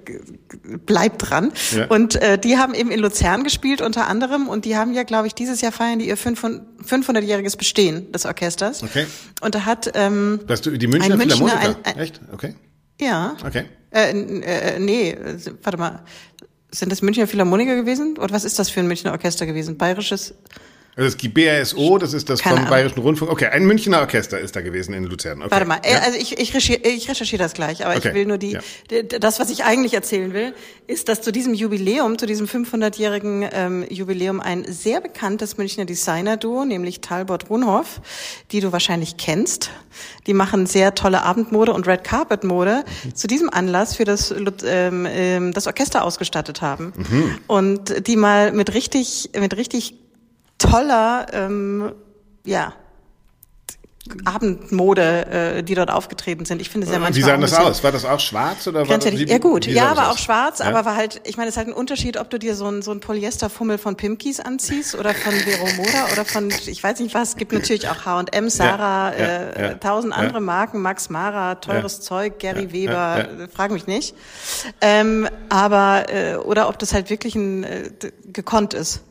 bleibt 0.85 1.29
dran. 1.29 1.51
Ja. 1.75 1.85
Und 1.87 2.15
äh, 2.15 2.37
die 2.37 2.57
haben 2.57 2.73
eben 2.73 2.89
in 2.91 2.99
Luzern 2.99 3.43
gespielt 3.43 3.81
unter 3.81 4.07
anderem 4.07 4.47
und 4.47 4.65
die 4.65 4.75
haben 4.75 4.93
ja, 4.93 5.03
glaube 5.03 5.27
ich, 5.27 5.35
dieses 5.35 5.61
Jahr 5.61 5.71
feiern 5.71 5.99
die 5.99 6.07
ihr 6.07 6.17
500 6.17 6.63
500-jähriges 6.83 7.57
Bestehen 7.57 8.11
des 8.11 8.25
Orchesters. 8.25 8.81
Okay. 8.83 9.05
Und 9.41 9.53
da 9.53 9.65
hat 9.65 9.91
ähm, 9.93 10.39
Das 10.47 10.61
du, 10.61 10.71
die 10.71 10.87
Münchner 10.87 11.13
Ein 11.13 11.17
Münchner, 11.19 11.35
Philharmoniker? 11.47 11.79
ein- 11.83 11.93
ein- 11.95 11.99
Echt? 11.99 12.21
Okay. 12.31 12.55
ja, 12.99 13.35
Okay. 13.45 13.65
äh, 13.91 14.09
n- 14.11 14.41
äh, 14.43 14.79
nee, 14.79 15.11
äh, 15.11 15.37
warte 15.61 15.77
mal, 15.77 16.03
sind 16.71 16.91
das 16.91 17.01
Münchner 17.01 17.27
Philharmoniker 17.27 17.75
gewesen? 17.75 18.17
Oder 18.17 18.31
was 18.33 18.45
ist 18.45 18.57
das 18.59 18.69
für 18.69 18.79
ein 18.79 18.87
Münchner 18.87 19.11
Orchester 19.11 19.45
gewesen? 19.45 19.77
Bayerisches? 19.77 20.33
Also 20.99 21.05
das 21.07 21.15
ist 21.15 21.21
die 21.23 21.29
BRSO, 21.29 21.97
das 21.97 22.13
ist 22.13 22.29
das 22.29 22.41
Keine 22.41 22.55
vom 22.55 22.59
Ahnung. 22.65 22.69
Bayerischen 22.71 22.99
Rundfunk. 22.99 23.31
Okay, 23.31 23.45
ein 23.47 23.65
Münchner 23.65 23.99
Orchester 24.01 24.37
ist 24.37 24.53
da 24.53 24.59
gewesen 24.59 24.93
in 24.93 25.05
Luzern. 25.05 25.41
Okay. 25.41 25.49
Warte 25.51 25.65
mal, 25.65 25.79
äh, 25.83 25.93
Ja. 25.93 25.99
also 25.99 26.17
ich, 26.19 26.33
ich, 26.37 26.53
recherchiere, 26.53 26.81
ich 26.89 27.07
recherchiere 27.09 27.41
das 27.41 27.53
gleich, 27.53 27.85
aber 27.85 27.95
Okay, 27.95 28.09
ich 28.09 28.13
will 28.13 28.25
nur 28.25 28.37
die, 28.37 28.51
ja. 28.51 28.59
das, 29.19 29.39
was 29.39 29.49
ich 29.49 29.63
eigentlich 29.63 29.93
erzählen 29.93 30.33
will, 30.33 30.53
ist, 30.87 31.07
dass 31.07 31.21
zu 31.21 31.31
diesem 31.31 31.53
Jubiläum, 31.53 32.17
zu 32.17 32.25
diesem 32.25 32.47
500-jährigen 32.47 33.47
ähm, 33.53 33.85
Jubiläum 33.89 34.41
ein 34.41 34.65
sehr 34.67 34.99
bekanntes 34.99 35.57
Münchner 35.57 35.85
Designer-Duo, 35.85 36.65
nämlich 36.65 36.99
Talbot 36.99 37.49
Runhoff, 37.49 38.01
die 38.51 38.59
du 38.59 38.73
wahrscheinlich 38.73 39.15
kennst. 39.15 39.69
Die 40.27 40.33
machen 40.33 40.65
sehr 40.65 40.95
tolle 40.95 41.23
Abendmode 41.23 41.71
und 41.73 41.87
Red 41.87 42.03
Carpet 42.03 42.43
Mode 42.43 42.83
zu 43.13 43.27
diesem 43.27 43.49
Anlass 43.49 43.95
für 43.95 44.03
das, 44.03 44.33
ähm, 44.65 45.07
ähm, 45.09 45.53
das 45.53 45.65
Orchester 45.65 46.03
ausgestattet 46.03 46.61
haben. 46.61 46.91
Und 47.47 48.07
die 48.07 48.17
mal 48.17 48.51
mit 48.51 48.73
richtig, 48.73 49.29
mit 49.39 49.55
richtig 49.55 49.93
toller, 50.59 51.25
ähm, 51.33 51.93
ja, 52.45 52.73
Abendmode, 54.25 55.27
äh, 55.27 55.63
die 55.63 55.75
dort 55.75 55.91
aufgetreten 55.91 56.45
sind. 56.45 56.61
Ich 56.61 56.69
finde 56.69 56.87
es 56.87 56.93
ja 56.93 56.99
manchmal 56.99 57.17
Wie 57.17 57.21
sah 57.21 57.37
das 57.37 57.53
aus? 57.53 57.83
War 57.83 57.91
das 57.91 58.05
auch 58.05 58.19
schwarz 58.19 58.65
oder 58.65 58.87
war 58.87 58.97
das, 58.97 59.13
Ja 59.13 59.37
gut, 59.37 59.67
ja, 59.67 59.95
war 59.95 60.11
auch 60.11 60.17
schwarz, 60.17 60.59
Ja? 60.59 60.65
aber 60.65 60.85
war 60.85 60.95
halt, 60.95 61.21
ich 61.25 61.37
meine, 61.37 61.49
es 61.49 61.53
ist 61.53 61.57
halt 61.57 61.67
ein 61.67 61.73
Unterschied, 61.73 62.17
ob 62.17 62.29
du 62.29 62.39
dir 62.39 62.55
so 62.55 62.67
ein 62.67 62.81
so 62.81 62.91
ein 62.91 63.01
Polyesterfummel 63.01 63.77
von 63.77 63.95
Pimkis 63.97 64.39
anziehst 64.39 64.95
oder 64.95 65.13
von 65.13 65.33
Vero 65.33 65.67
Moda 65.77 66.07
oder 66.13 66.25
von, 66.25 66.49
ich 66.49 66.83
weiß 66.83 66.99
nicht 67.01 67.13
was, 67.13 67.29
es 67.29 67.35
gibt 67.35 67.51
natürlich 67.51 67.87
auch 67.87 68.05
H&M, 68.05 68.49
Sarah, 68.49 69.11
Ja, 69.11 69.25
äh, 69.25 69.61
ja, 69.61 69.73
tausend 69.75 70.13
ja. 70.13 70.19
andere 70.19 70.41
Marken, 70.41 70.81
Max 70.81 71.09
Mara, 71.09 71.55
teures. 71.55 72.01
Zeug, 72.01 72.39
Gary 72.39 72.71
Weber, 72.71 73.27
äh, 73.43 73.47
frag 73.47 73.71
mich 73.71 73.85
nicht. 73.85 74.15
Ähm, 74.81 75.27
aber, 75.49 76.05
äh, 76.09 76.35
oder 76.37 76.69
ob 76.69 76.79
das 76.79 76.93
halt 76.93 77.09
wirklich 77.09 77.35
ein, 77.35 77.63
äh, 77.63 77.91
gekonnt 78.31 78.73
ist. 78.73 79.01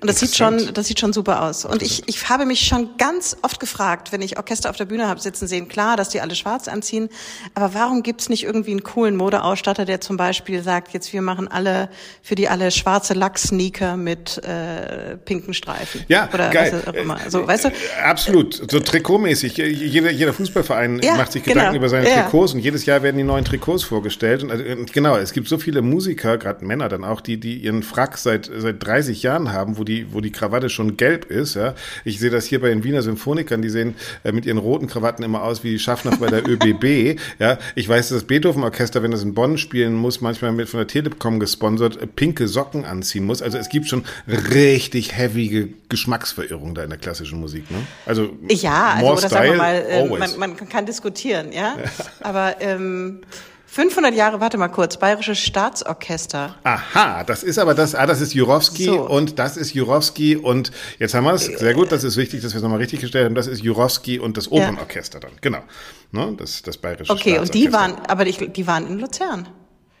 Und 0.00 0.08
das 0.08 0.20
sieht 0.20 0.34
schon, 0.36 0.72
das 0.74 0.86
sieht 0.86 1.00
schon 1.00 1.12
super 1.12 1.42
aus. 1.42 1.64
Und 1.64 1.82
ich, 1.82 2.02
ich 2.06 2.28
habe 2.28 2.46
mich 2.46 2.60
schon 2.66 2.90
ganz 2.98 3.36
oft 3.42 3.60
gefragt, 3.60 4.12
wenn 4.12 4.22
ich 4.22 4.36
Orchester 4.38 4.70
auf 4.70 4.76
der 4.76 4.84
Bühne 4.86 5.08
habe 5.08 5.20
sitzen 5.20 5.46
sehen, 5.46 5.68
klar, 5.68 5.96
dass 5.96 6.08
die 6.08 6.20
alle 6.20 6.34
schwarz 6.34 6.68
anziehen, 6.68 7.08
aber 7.54 7.74
warum 7.74 8.02
gibt's 8.02 8.28
nicht 8.28 8.44
irgendwie 8.44 8.72
einen 8.72 8.82
coolen 8.82 9.16
Modeausstatter, 9.16 9.84
der 9.84 10.00
zum 10.00 10.16
Beispiel 10.16 10.62
sagt, 10.62 10.92
jetzt 10.92 11.12
wir 11.12 11.22
machen 11.22 11.48
alle, 11.48 11.88
für 12.22 12.34
die 12.34 12.48
alle 12.48 12.70
schwarze 12.70 13.14
Lack-Sneaker 13.14 13.96
mit 13.96 14.38
äh, 14.44 15.16
pinken 15.16 15.54
Streifen. 15.54 16.04
Ja, 16.08 16.28
Oder 16.32 16.50
geil. 16.50 16.72
was 16.72 16.88
auch 16.88 16.94
immer. 16.98 17.18
So, 17.28 17.46
weißt 17.46 17.64
du? 17.64 17.68
Äh, 17.68 17.72
Absolut, 18.04 18.54
so 18.70 18.80
Trikotmäßig. 18.80 19.56
Jeder, 19.56 20.10
jeder 20.10 20.32
Fußballverein 20.32 21.00
Ja, 21.02 21.16
macht 21.16 21.32
sich 21.32 21.42
genau. 21.42 21.54
Gedanken 21.56 21.76
über 21.76 21.88
seine 21.88 22.08
Ja. 22.08 22.22
Trikots 22.22 22.54
und 22.54 22.60
jedes 22.60 22.86
Jahr 22.86 23.02
werden 23.02 23.16
die 23.16 23.24
neuen 23.24 23.44
Trikots 23.44 23.82
vorgestellt. 23.84 24.42
Und, 24.42 24.50
äh, 24.50 24.74
und 24.78 24.92
genau, 24.92 25.16
es 25.16 25.32
gibt 25.32 25.48
so 25.48 25.58
viele 25.58 25.82
Musiker, 25.82 26.38
gerade 26.38 26.64
Männer 26.64 26.88
dann 26.88 27.04
auch, 27.04 27.20
die, 27.20 27.38
die 27.38 27.56
ihren 27.58 27.82
Frack 27.82 28.18
seit, 28.18 28.50
seit 28.56 28.84
30 28.84 29.22
Jahren 29.22 29.52
haben, 29.52 29.65
wo 29.74 29.84
die, 29.84 30.12
wo 30.12 30.20
die 30.20 30.32
Krawatte 30.32 30.68
schon 30.68 30.96
gelb 30.96 31.30
ist. 31.30 31.54
Ja. 31.54 31.74
Ich 32.04 32.18
sehe 32.18 32.30
das 32.30 32.46
hier 32.46 32.60
bei 32.60 32.68
den 32.68 32.84
Wiener 32.84 33.02
Symphonikern, 33.02 33.62
die 33.62 33.68
sehen 33.68 33.94
äh, 34.24 34.32
mit 34.32 34.46
ihren 34.46 34.58
roten 34.58 34.86
Krawatten 34.86 35.24
immer 35.24 35.42
aus 35.42 35.64
wie 35.64 35.70
die 35.70 35.78
Schaffner 35.78 36.16
bei 36.16 36.28
der 36.28 36.48
ÖBB. 36.48 37.20
Ja. 37.38 37.58
Ich 37.74 37.88
weiß, 37.88 38.08
dass 38.08 38.18
das 38.18 38.24
Beethoven-Orchester, 38.24 39.02
wenn 39.02 39.10
das 39.10 39.22
in 39.22 39.34
Bonn 39.34 39.58
spielen 39.58 39.94
muss, 39.94 40.20
manchmal 40.20 40.52
mit 40.52 40.68
von 40.68 40.78
der 40.78 40.86
Telekom 40.86 41.40
gesponsert, 41.40 42.00
äh, 42.00 42.06
pinke 42.06 42.48
Socken 42.48 42.84
anziehen 42.84 43.24
muss. 43.24 43.42
Also 43.42 43.58
es 43.58 43.68
gibt 43.68 43.88
schon 43.88 44.04
richtig 44.26 45.16
heavige 45.16 45.68
Geschmacksverirrung 45.88 46.74
da 46.74 46.84
in 46.84 46.90
der 46.90 46.98
klassischen 46.98 47.40
Musik. 47.40 47.70
Ne? 47.70 47.78
Also 48.04 48.30
Ja, 48.48 48.94
also 48.94 49.12
oder 49.12 49.28
sagen 49.28 49.32
wir 49.32 49.54
style, 49.54 49.56
mal, 49.56 49.84
äh, 49.88 50.18
man, 50.38 50.56
man 50.56 50.68
kann 50.68 50.86
diskutieren, 50.86 51.52
ja. 51.52 51.76
Aber 52.20 52.56
ähm, 52.60 53.20
500 53.68 54.14
Jahre, 54.14 54.40
warte 54.40 54.56
mal 54.58 54.68
kurz, 54.68 54.96
Bayerisches 54.96 55.38
Staatsorchester. 55.38 56.54
Aha, 56.64 57.24
das 57.24 57.42
ist 57.42 57.58
aber 57.58 57.74
das, 57.74 57.94
ah, 57.94 58.06
das 58.06 58.20
ist 58.20 58.32
Jurowski 58.32 58.84
So. 58.84 59.00
und 59.08 59.38
das 59.38 59.56
ist 59.56 59.74
Jurowski 59.74 60.36
und 60.36 60.70
jetzt 60.98 61.14
haben 61.14 61.24
wir 61.24 61.34
es, 61.34 61.46
sehr 61.46 61.74
gut, 61.74 61.92
das 61.92 62.04
ist 62.04 62.16
wichtig, 62.16 62.42
dass 62.42 62.52
wir 62.52 62.58
es 62.58 62.62
nochmal 62.62 62.78
richtig 62.78 63.00
gestellt 63.00 63.26
haben, 63.26 63.34
das 63.34 63.46
ist 63.48 63.62
Jurowski 63.62 64.18
und 64.18 64.36
das 64.36 64.50
Opernorchester 64.50 65.20
dann, 65.20 65.32
genau, 65.40 65.60
ne, 66.12 66.34
das, 66.38 66.62
das 66.62 66.78
bayerische 66.78 67.12
Okay, 67.12 67.38
und 67.38 67.52
die 67.54 67.62
Staatsorchester. 67.68 67.98
waren, 67.98 68.06
aber 68.06 68.24
die, 68.24 68.48
die 68.52 68.66
waren 68.66 68.86
in 68.86 68.98
Luzern. 68.98 69.48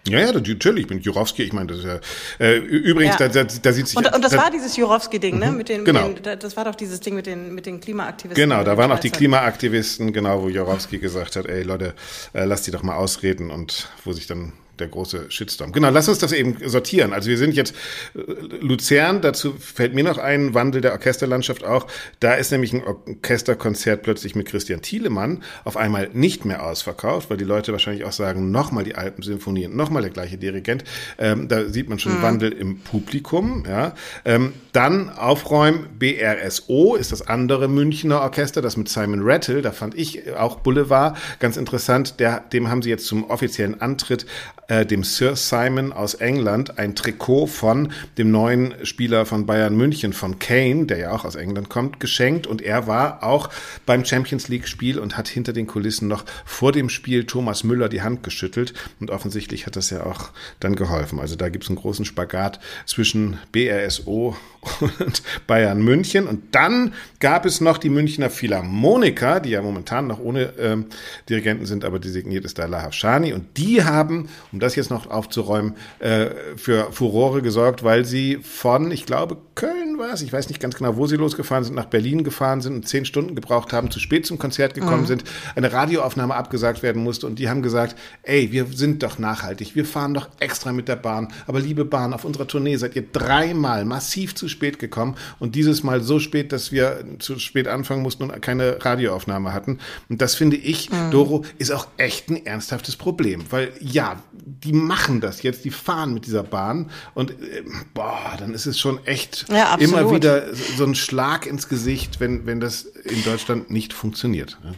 Ja, 0.06 0.20
ja, 0.20 0.32
natürlich, 0.32 0.88
mit 0.88 1.04
Jurowski, 1.04 1.42
ich 1.42 1.52
meine, 1.52 1.68
das 1.68 1.78
ist 1.78 1.84
ja, 1.84 1.98
äh, 2.38 2.56
übrigens, 2.58 3.18
Ja. 3.18 3.28
da, 3.28 3.44
da, 3.44 3.48
da 3.62 3.72
sieht 3.72 3.88
sich... 3.88 3.96
Und, 3.96 4.12
und 4.14 4.24
das 4.24 4.32
da, 4.32 4.38
war 4.38 4.50
dieses 4.50 4.76
Jurowski-Ding, 4.76 5.38
ne? 5.38 5.50
Mit 5.50 5.68
den, 5.68 5.84
Genau. 5.84 6.08
mit 6.08 6.24
den, 6.24 6.38
das 6.38 6.56
war 6.56 6.64
doch 6.64 6.74
dieses 6.74 7.00
Ding 7.00 7.14
mit 7.14 7.26
den, 7.26 7.54
mit 7.54 7.66
den 7.66 7.80
Klimaaktivisten. 7.80 8.48
Genau, 8.48 8.62
da 8.62 8.76
waren 8.76 8.92
auch 8.92 8.98
die. 9.00 9.10
Klimaaktivisten, 9.10 10.12
genau, 10.12 10.42
wo 10.42 10.48
Jurowski 10.48 10.98
gesagt 10.98 11.36
hat, 11.36 11.46
ey 11.46 11.62
Leute, 11.62 11.94
äh, 12.34 12.44
lasst 12.44 12.66
die 12.66 12.70
doch 12.70 12.82
mal 12.82 12.96
ausreden 12.96 13.50
und 13.50 13.88
wo 14.04 14.12
sich 14.12 14.26
dann 14.26 14.52
der 14.78 14.88
große 14.88 15.30
Shitstorm. 15.30 15.72
Genau, 15.72 15.90
lass 15.90 16.08
uns 16.08 16.18
das 16.18 16.32
eben 16.32 16.56
sortieren. 16.64 17.12
Also 17.12 17.28
wir 17.28 17.38
sind 17.38 17.54
jetzt 17.54 17.74
äh, 18.14 18.20
Luzern, 18.60 19.20
dazu 19.20 19.54
fällt 19.58 19.94
mir 19.94 20.04
noch 20.04 20.18
ein 20.18 20.54
Wandel 20.54 20.80
der 20.80 20.92
Orchesterlandschaft 20.92 21.64
auch. 21.64 21.86
Da 22.20 22.34
ist 22.34 22.50
nämlich 22.50 22.72
ein 22.72 22.82
Orchesterkonzert 22.84 24.02
plötzlich 24.02 24.34
mit 24.34 24.46
Christian 24.46 24.82
Thielemann 24.82 25.42
auf 25.64 25.76
einmal 25.76 26.10
nicht 26.12 26.44
mehr 26.44 26.64
ausverkauft, 26.64 27.30
weil 27.30 27.36
die 27.36 27.44
Leute 27.44 27.72
wahrscheinlich 27.72 28.04
auch 28.04 28.12
sagen, 28.12 28.50
nochmal 28.50 28.84
die 28.84 28.94
Alpensinfonie, 28.94 29.68
nochmal 29.68 30.02
der 30.02 30.10
gleiche 30.10 30.38
Dirigent. 30.38 30.84
Ähm, 31.18 31.48
da 31.48 31.64
sieht 31.68 31.88
man 31.88 31.98
schon 31.98 32.12
einen 32.12 32.22
Wandel 32.22 32.52
im 32.52 32.80
Publikum. 32.80 33.64
Ja. 33.66 33.94
Ähm, 34.24 34.52
dann 34.72 35.10
aufräumen, 35.10 35.88
BRSO 35.98 36.96
ist 36.96 37.12
das 37.12 37.26
andere 37.26 37.68
Münchner 37.68 38.20
Orchester, 38.20 38.62
das 38.62 38.76
mit 38.76 38.88
Simon 38.88 39.20
Rattle, 39.22 39.62
da 39.62 39.72
fand 39.72 39.94
ich 39.94 40.34
auch 40.34 40.56
Boulevard 40.60 41.16
ganz 41.38 41.56
interessant. 41.56 42.20
Der, 42.20 42.40
dem 42.40 42.68
haben 42.68 42.82
sie 42.82 42.90
jetzt 42.90 43.06
zum 43.06 43.30
offiziellen 43.30 43.80
Antritt 43.80 44.26
äh, 44.68 44.84
dem 44.84 45.04
Sir 45.04 45.36
Simon 45.36 45.92
aus 45.92 46.14
England 46.14 46.78
ein 46.78 46.94
Trikot 46.94 47.46
von 47.46 47.92
dem 48.18 48.30
neuen 48.30 48.74
Spieler 48.84 49.26
von 49.26 49.46
Bayern 49.46 49.76
München, 49.76 50.12
von 50.12 50.38
Kane, 50.38 50.86
der 50.86 50.98
ja 50.98 51.12
auch 51.12 51.24
aus 51.24 51.34
England 51.34 51.68
kommt, 51.68 52.00
geschenkt. 52.00 52.46
Und 52.46 52.62
er 52.62 52.86
war 52.86 53.22
auch 53.22 53.50
beim 53.84 54.04
Champions 54.04 54.48
League-Spiel 54.48 54.98
und 54.98 55.16
hat 55.16 55.28
hinter 55.28 55.52
den 55.52 55.66
Kulissen 55.66 56.08
noch 56.08 56.24
vor 56.44 56.72
dem 56.72 56.88
Spiel 56.88 57.24
Thomas 57.24 57.64
Müller 57.64 57.88
die 57.88 58.02
Hand 58.02 58.22
geschüttelt. 58.22 58.74
Und 59.00 59.10
offensichtlich 59.10 59.66
hat 59.66 59.76
das 59.76 59.90
ja 59.90 60.04
auch 60.04 60.30
dann 60.60 60.76
geholfen. 60.76 61.20
Also 61.20 61.36
da 61.36 61.48
gibt 61.48 61.64
es 61.64 61.70
einen 61.70 61.78
großen 61.78 62.04
Spagat 62.04 62.60
zwischen 62.86 63.38
BRSO 63.52 64.36
und 64.80 65.22
Bayern 65.46 65.82
München. 65.82 66.26
Und 66.26 66.54
dann 66.54 66.94
gab 67.20 67.46
es 67.46 67.60
noch 67.60 67.78
die 67.78 67.90
Münchner 67.90 68.30
Philharmoniker, 68.30 69.40
die 69.40 69.50
ja 69.50 69.62
momentan 69.62 70.06
noch 70.06 70.18
ohne 70.18 70.52
ähm, 70.58 70.86
Dirigenten 71.28 71.66
sind, 71.66 71.84
aber 71.84 71.98
designiert 71.98 72.44
ist 72.44 72.58
da 72.58 72.66
Lahav 72.66 72.92
Shani. 72.92 73.32
Und 73.32 73.56
die 73.56 73.84
haben, 73.84 74.28
um 74.56 74.60
das 74.60 74.74
jetzt 74.74 74.90
noch 74.90 75.10
aufzuräumen, 75.10 75.74
äh, 75.98 76.28
für 76.56 76.90
Furore 76.90 77.42
gesorgt, 77.42 77.84
weil 77.84 78.06
sie 78.06 78.38
von, 78.42 78.90
ich 78.90 79.04
glaube, 79.04 79.36
Köln 79.54 79.98
war 79.98 80.14
es, 80.14 80.22
ich 80.22 80.32
weiß 80.32 80.48
nicht 80.48 80.60
ganz 80.60 80.76
genau, 80.76 80.96
wo 80.96 81.06
sie 81.06 81.16
losgefahren 81.16 81.62
sind, 81.62 81.74
nach 81.74 81.84
Berlin 81.84 82.24
gefahren 82.24 82.62
sind 82.62 82.74
und 82.74 82.88
zehn 82.88 83.04
Stunden 83.04 83.34
gebraucht 83.34 83.74
haben, 83.74 83.90
zu 83.90 84.00
spät 84.00 84.24
zum 84.24 84.38
Konzert 84.38 84.72
gekommen 84.72 85.04
sind, 85.06 85.24
eine 85.54 85.72
Radioaufnahme 85.72 86.34
abgesagt 86.34 86.82
werden 86.82 87.02
musste 87.02 87.26
und 87.26 87.38
die 87.38 87.50
haben 87.50 87.60
gesagt, 87.60 87.96
ey, 88.22 88.50
wir 88.50 88.66
sind 88.72 89.02
doch 89.02 89.18
nachhaltig, 89.18 89.76
wir 89.76 89.84
fahren 89.84 90.14
doch 90.14 90.30
extra 90.40 90.72
mit 90.72 90.88
der 90.88 90.96
Bahn, 90.96 91.28
aber 91.46 91.60
liebe 91.60 91.84
Bahn, 91.84 92.14
auf 92.14 92.24
unserer 92.24 92.46
Tournee 92.46 92.76
seid 92.76 92.96
ihr 92.96 93.04
dreimal 93.12 93.84
massiv 93.84 94.34
zu 94.34 94.48
spät 94.48 94.78
gekommen 94.78 95.16
und 95.38 95.54
dieses 95.54 95.82
Mal 95.82 96.02
so 96.02 96.18
spät, 96.18 96.52
dass 96.52 96.72
wir 96.72 97.04
zu 97.18 97.38
spät 97.38 97.68
anfangen 97.68 98.02
mussten 98.02 98.22
und 98.22 98.40
keine 98.40 98.82
Radioaufnahme 98.82 99.52
hatten. 99.52 99.78
Und 100.08 100.22
das 100.22 100.34
finde 100.34 100.56
ich, 100.56 100.88
Doro, 101.10 101.44
ist 101.58 101.72
auch 101.72 101.88
echt 101.98 102.30
ein 102.30 102.46
ernsthaftes 102.46 102.96
Problem, 102.96 103.44
weil 103.50 103.72
ja, 103.80 104.22
die 104.46 104.72
machen 104.72 105.20
das 105.20 105.42
jetzt, 105.42 105.64
die 105.64 105.70
fahren 105.70 106.14
mit 106.14 106.24
dieser 106.24 106.44
Bahn 106.44 106.90
und 107.14 107.32
äh, 107.32 107.64
boah, 107.94 108.36
dann 108.38 108.54
ist 108.54 108.66
es 108.66 108.78
schon 108.78 109.04
echt 109.04 109.44
Ja, 109.48 109.74
immer 109.74 110.10
wieder 110.12 110.54
so 110.54 110.84
ein 110.84 110.94
Schlag 110.94 111.46
ins 111.46 111.68
Gesicht, 111.68 112.20
wenn, 112.20 112.46
wenn 112.46 112.60
das 112.60 112.82
in 112.84 113.24
Deutschland 113.24 113.70
nicht 113.70 113.92
funktioniert. 113.92 114.56
Ja. 114.64 114.72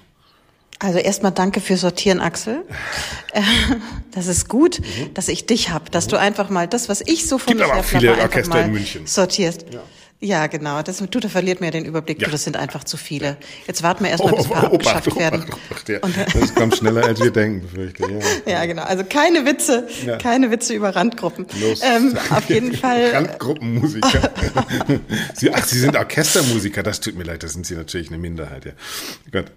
Also 0.80 0.98
erstmal 0.98 1.32
danke 1.32 1.60
für 1.60 1.76
Sortieren, 1.76 2.20
Axel. 2.20 2.64
Äh, 3.32 3.42
das 4.12 4.26
ist 4.26 4.48
gut, 4.48 4.80
mhm. 4.80 5.12
dass 5.12 5.28
ich 5.28 5.44
dich 5.44 5.70
hab, 5.70 5.90
dass 5.90 6.06
mhm. 6.06 6.10
du 6.10 6.18
einfach 6.18 6.48
mal 6.48 6.66
das, 6.66 6.88
was 6.88 7.02
ich 7.02 7.28
so 7.28 7.36
von 7.36 7.58
Gibt 7.58 7.68
aber 7.68 7.80
auch 7.80 7.84
viele 7.84 8.16
Orchester 8.16 8.64
in 8.64 8.72
München. 8.72 9.06
sortierst. 9.06 9.66
Ja. 9.70 9.82
Ja, 10.20 10.48
genau. 10.48 10.82
Das, 10.82 10.98
du, 10.98 11.20
da 11.20 11.28
verliert 11.28 11.60
mir 11.60 11.70
den 11.70 11.84
Überblick. 11.84 12.20
Ja. 12.20 12.26
Du, 12.26 12.32
das 12.32 12.42
sind 12.42 12.56
einfach 12.56 12.82
zu 12.82 12.96
viele. 12.96 13.36
Jetzt 13.68 13.84
warten 13.84 14.02
wir 14.02 14.10
erstmal, 14.10 14.34
bis 14.34 14.46
ein 14.46 14.50
paar 14.50 14.64
oh, 14.64 14.74
abgeschafft 14.74 15.06
Obacht, 15.06 15.20
werden. 15.20 15.44
Obacht, 15.44 15.88
ja. 15.88 16.00
das 16.40 16.54
kommt 16.56 16.76
schneller, 16.76 17.04
als 17.04 17.20
wir 17.20 17.30
denken, 17.30 17.60
befürchte 17.62 18.02
ja. 18.02 18.18
ja, 18.52 18.66
genau. 18.66 18.82
Also 18.82 19.04
keine 19.04 19.46
Witze, 19.46 19.86
ja. 20.04 20.16
keine 20.16 20.50
Witze 20.50 20.74
über 20.74 20.96
Randgruppen. 20.96 21.46
Los. 21.60 21.82
Ähm, 21.84 22.18
auf 22.30 22.48
jeden 22.48 22.72
Fall. 22.76 23.10
Randgruppenmusiker. 23.12 24.32
sie, 25.34 25.54
ach, 25.54 25.64
Sie 25.64 25.78
sind 25.78 25.96
Orchestermusiker. 25.96 26.82
Das 26.82 26.98
tut 26.98 27.16
mir 27.16 27.24
leid. 27.24 27.44
Das 27.44 27.52
sind 27.52 27.64
Sie 27.64 27.76
natürlich 27.76 28.08
eine 28.08 28.18
Minderheit. 28.18 28.64
Ja, 28.64 28.72
Gott. 29.30 29.52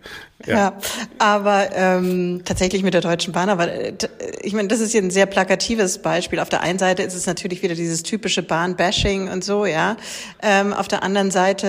Ja, 0.45 0.55
ja 0.55 0.77
aber 1.17 1.69
ähm, 1.73 2.41
tatsächlich 2.45 2.83
mit 2.83 2.93
der 2.93 3.01
Deutschen 3.01 3.33
Bahn. 3.33 3.49
Aber 3.49 3.71
äh, 3.71 3.93
ich 4.43 4.53
meine, 4.53 4.67
das 4.67 4.79
ist 4.79 4.91
hier 4.91 5.01
ein 5.01 5.11
sehr 5.11 5.25
plakatives 5.25 5.97
Beispiel. 5.97 6.39
Auf 6.39 6.49
der 6.49 6.61
einen 6.61 6.77
Seite 6.77 7.01
ist 7.01 7.15
es 7.15 7.25
natürlich 7.25 7.63
wieder 7.63 7.73
dieses 7.73 8.03
typische 8.03 8.43
Bahn-Bashing 8.43 9.27
und 9.27 9.43
so, 9.43 9.65
ja. 9.65 9.97
Ähm, 10.43 10.50
auf 10.77 10.87
der 10.87 11.03
anderen 11.03 11.31
Seite 11.31 11.67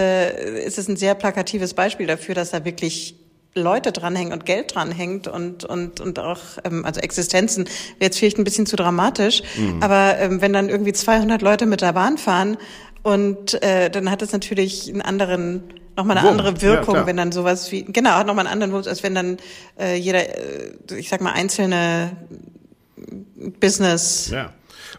ist 0.64 0.78
es 0.78 0.88
ein 0.88 0.96
sehr 0.96 1.14
plakatives 1.14 1.74
Beispiel 1.74 2.06
dafür, 2.06 2.34
dass 2.34 2.50
da 2.50 2.64
wirklich 2.64 3.16
Leute 3.54 3.92
dranhängen 3.92 4.32
und 4.32 4.46
Geld 4.46 4.74
dranhängt 4.74 5.28
und 5.28 5.64
und 5.64 6.00
und 6.00 6.18
auch 6.18 6.40
ähm, 6.64 6.84
also 6.84 7.00
Existenzen 7.00 7.64
wäre 7.64 8.06
jetzt 8.06 8.18
vielleicht 8.18 8.38
ein 8.38 8.44
bisschen 8.44 8.66
zu 8.66 8.76
dramatisch, 8.76 9.42
mhm. 9.56 9.82
aber 9.82 10.18
ähm, 10.18 10.40
wenn 10.40 10.52
dann 10.52 10.68
irgendwie 10.70 10.92
200 10.92 11.42
Leute 11.42 11.66
mit 11.66 11.82
der 11.82 11.92
Bahn 11.92 12.16
fahren 12.16 12.56
und 13.02 13.62
äh, 13.62 13.90
dann 13.90 14.10
hat 14.10 14.22
es 14.22 14.32
natürlich 14.32 14.88
einen 14.88 15.02
anderen 15.02 15.64
nochmal 15.96 16.16
eine 16.16 16.26
Wurm. 16.26 16.38
andere 16.38 16.62
Wirkung, 16.62 16.94
ja, 16.94 17.06
wenn 17.06 17.18
dann 17.18 17.30
sowas 17.30 17.70
wie 17.72 17.84
genau 17.84 18.12
hat 18.12 18.26
nochmal 18.26 18.46
einen 18.46 18.54
anderen 18.54 18.72
Wurm, 18.72 18.84
als 18.86 19.02
wenn 19.02 19.14
dann 19.14 19.36
äh, 19.78 19.96
jeder 19.96 20.26
äh, 20.28 20.72
ich 20.96 21.10
sag 21.10 21.20
mal 21.20 21.32
einzelne 21.32 22.16
Business 23.60 24.30
ja. 24.30 24.50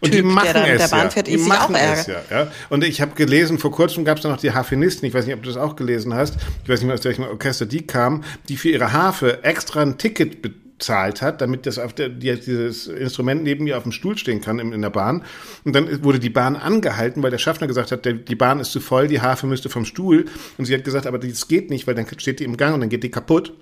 Und 0.04 0.12
typ, 0.12 0.22
die 0.22 0.22
machen 0.24 0.54
der, 0.54 0.74
es 0.74 0.90
der 0.90 0.98
Bahn 0.98 1.12
fährt, 1.12 1.28
ja. 1.28 1.38
Die 1.38 1.44
machen 1.44 1.76
es 1.76 2.08
ja, 2.08 2.22
ja. 2.30 2.52
Und 2.70 2.84
ich 2.84 3.02
habe 3.02 3.16
gelesen, 3.16 3.58
vor 3.58 3.72
kurzem 3.72 4.06
gab 4.06 4.18
es 4.18 4.24
noch 4.24 4.38
die 4.38 4.52
Harfenisten, 4.52 5.08
ich 5.08 5.14
weiß 5.14 5.26
nicht, 5.26 5.36
ob 5.36 5.44
du 5.44 5.50
das 5.50 5.58
auch 5.58 5.76
gelesen 5.76 6.14
hast, 6.14 6.36
ich 6.64 6.70
weiß 6.70 6.82
nicht 6.82 6.88
mehr, 6.88 6.96
aus 6.96 7.04
welchem 7.06 7.24
Orchester 7.24 7.66
die 7.66 7.88
kamen, 7.88 8.24
die 8.50 8.58
für 8.58 8.70
ihre 8.70 8.92
Harfe 8.92 9.44
extra 9.44 9.82
ein 9.82 9.98
Ticket 9.98 10.42
bezahlt 10.42 11.22
hat, 11.22 11.40
damit 11.40 11.66
das 11.66 11.80
auf 11.80 11.94
der, 11.94 12.10
die, 12.10 12.34
dieses 12.36 12.88
Instrument 12.88 13.44
neben 13.44 13.64
mir 13.64 13.78
auf 13.78 13.84
dem 13.84 13.92
Stuhl 13.92 14.18
stehen 14.18 14.42
kann 14.42 14.60
in, 14.60 14.74
in, 14.74 14.82
der 14.82 14.90
Bahn. 14.90 15.24
Und 15.64 15.74
dann 15.76 16.04
wurde 16.04 16.20
die 16.20 16.30
Bahn 16.30 16.56
angehalten, 16.56 17.24
weil 17.24 17.32
der 17.32 17.38
Schaffner 17.38 17.68
gesagt 17.68 17.92
hat, 17.92 18.06
der, 18.06 18.14
die 18.14 18.36
Bahn 18.36 18.60
ist 18.60 18.72
zu 18.72 18.82
voll, 18.82 19.08
die 19.08 19.22
Harfe 19.22 19.48
müsste 19.48 19.70
vom 19.70 19.86
Stuhl. 19.86 20.26
Und 20.58 20.66
sie 20.66 20.74
hat 20.74 20.84
gesagt, 20.84 21.08
aber 21.08 21.20
das 21.20 21.48
geht 21.48 21.70
nicht, 21.70 21.88
weil 21.88 21.96
dann 21.96 22.06
steht 22.18 22.40
die 22.40 22.44
im 22.44 22.58
Gang 22.58 22.74
und 22.74 22.82
dann 22.82 22.90
geht 22.90 23.04
die 23.04 23.12
kaputt. 23.12 23.54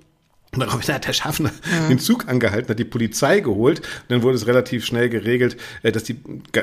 Und 0.53 0.59
daraufhin 0.59 0.93
hat 0.93 1.07
der 1.07 1.13
Schaffner 1.13 1.51
ja. 1.71 1.87
den 1.87 1.99
Zug 1.99 2.27
angehalten, 2.27 2.69
hat 2.69 2.79
die 2.79 2.83
Polizei 2.83 3.39
geholt. 3.39 3.79
Und 3.79 4.09
dann 4.09 4.21
wurde 4.21 4.35
es 4.35 4.47
relativ 4.47 4.85
schnell 4.85 5.07
geregelt, 5.07 5.55
äh, 5.81 5.93
dass 5.93 6.03
die 6.03 6.17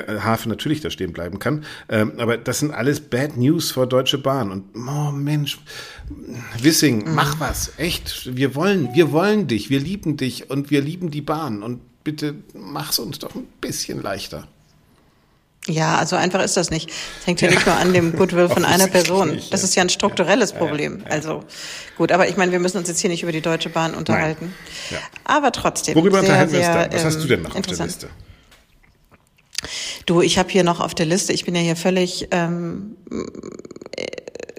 Hafen 0.07 0.49
natürlich 0.49 0.81
da 0.81 0.91
stehen 0.91 1.11
bleiben 1.11 1.39
kann. 1.39 1.65
Ähm, 1.89 2.13
aber 2.17 2.37
das 2.37 2.59
sind 2.59 2.71
alles 2.71 2.99
Bad 2.99 3.35
News 3.37 3.71
vor 3.71 3.87
Deutsche 3.87 4.19
Bahn. 4.19 4.51
Und 4.51 4.65
oh 4.75 5.11
Mensch, 5.11 5.57
Wissing, 6.61 7.05
mhm. 7.05 7.15
mach 7.15 7.39
was. 7.39 7.73
Echt. 7.77 8.35
Wir 8.35 8.53
wollen, 8.53 8.93
wir 8.93 9.11
wollen 9.11 9.47
dich, 9.47 9.71
wir 9.71 9.79
lieben 9.79 10.17
dich 10.17 10.51
und 10.51 10.69
wir 10.69 10.81
lieben 10.81 11.09
die 11.09 11.21
Bahn. 11.21 11.63
Und 11.63 11.81
bitte 12.03 12.35
mach's 12.53 12.99
uns 12.99 13.17
doch 13.17 13.33
ein 13.33 13.47
bisschen 13.59 14.03
leichter. 14.03 14.47
Ja, 15.67 15.97
also 15.97 16.15
einfach 16.15 16.41
ist 16.43 16.57
das 16.57 16.71
nicht. 16.71 16.89
Es 17.19 17.27
hängt 17.27 17.41
ja 17.41 17.49
nicht 17.49 17.65
nur 17.65 17.75
an 17.75 17.93
dem 17.93 18.15
Goodwill 18.15 18.49
von 18.49 18.65
einer 18.65 18.87
Person. 18.87 19.31
Nicht, 19.35 19.53
das 19.53 19.63
ist 19.63 19.75
ja 19.75 19.83
ein 19.83 19.89
strukturelles 19.89 20.53
Problem. 20.53 21.03
Also 21.09 21.43
gut, 21.97 22.11
aber 22.11 22.27
ich 22.27 22.37
meine, 22.37 22.51
wir 22.51 22.59
müssen 22.59 22.77
uns 22.77 22.87
jetzt 22.87 23.01
hier 23.01 23.09
nicht 23.09 23.23
über 23.23 23.31
die 23.31 23.41
Deutsche 23.41 23.69
Bahn 23.69 23.93
unterhalten. 23.93 24.53
Ja. 24.89 24.97
Aber 25.25 25.51
trotzdem. 25.51 25.95
Worüber 25.95 26.21
sehr, 26.21 26.29
unterhalten 26.29 26.53
wir 26.53 26.59
uns 26.59 26.67
da? 26.67 26.89
Was 26.91 27.05
hast 27.05 27.23
du 27.23 27.27
denn 27.27 27.41
noch 27.43 27.55
auf 27.55 27.61
der 27.61 27.85
Liste? 27.85 28.09
Du, 30.05 30.21
ich 30.21 30.39
habe 30.39 30.49
hier 30.49 30.63
noch 30.63 30.79
auf 30.79 30.95
der 30.95 31.05
Liste, 31.05 31.33
ich 31.33 31.45
bin 31.45 31.53
ja 31.53 31.61
hier 31.61 31.75
völlig 31.75 32.29
ähm, 32.31 32.95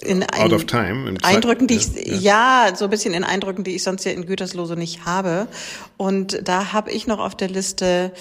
in 0.03 0.23
ein, 0.23 0.41
Out 0.43 0.53
of 0.53 0.65
time. 0.67 1.15
Eindrücken, 1.23 1.67
die 1.67 1.77
ich 1.77 1.89
ja, 2.07 2.69
ja. 2.69 2.77
so 2.77 2.85
ein 2.85 2.91
bisschen 2.91 3.15
in 3.15 3.25
Eindrücken, 3.25 3.65
die 3.65 3.75
ich 3.75 3.83
sonst 3.83 4.05
ja 4.05 4.13
in 4.13 4.27
Gütersloh 4.27 4.67
so 4.67 4.75
nicht 4.75 5.05
habe. 5.05 5.49
Und 5.97 6.47
da 6.47 6.73
habe 6.73 6.91
ich 6.91 7.07
noch 7.07 7.19
auf 7.19 7.35
der 7.35 7.49
Liste 7.49 8.13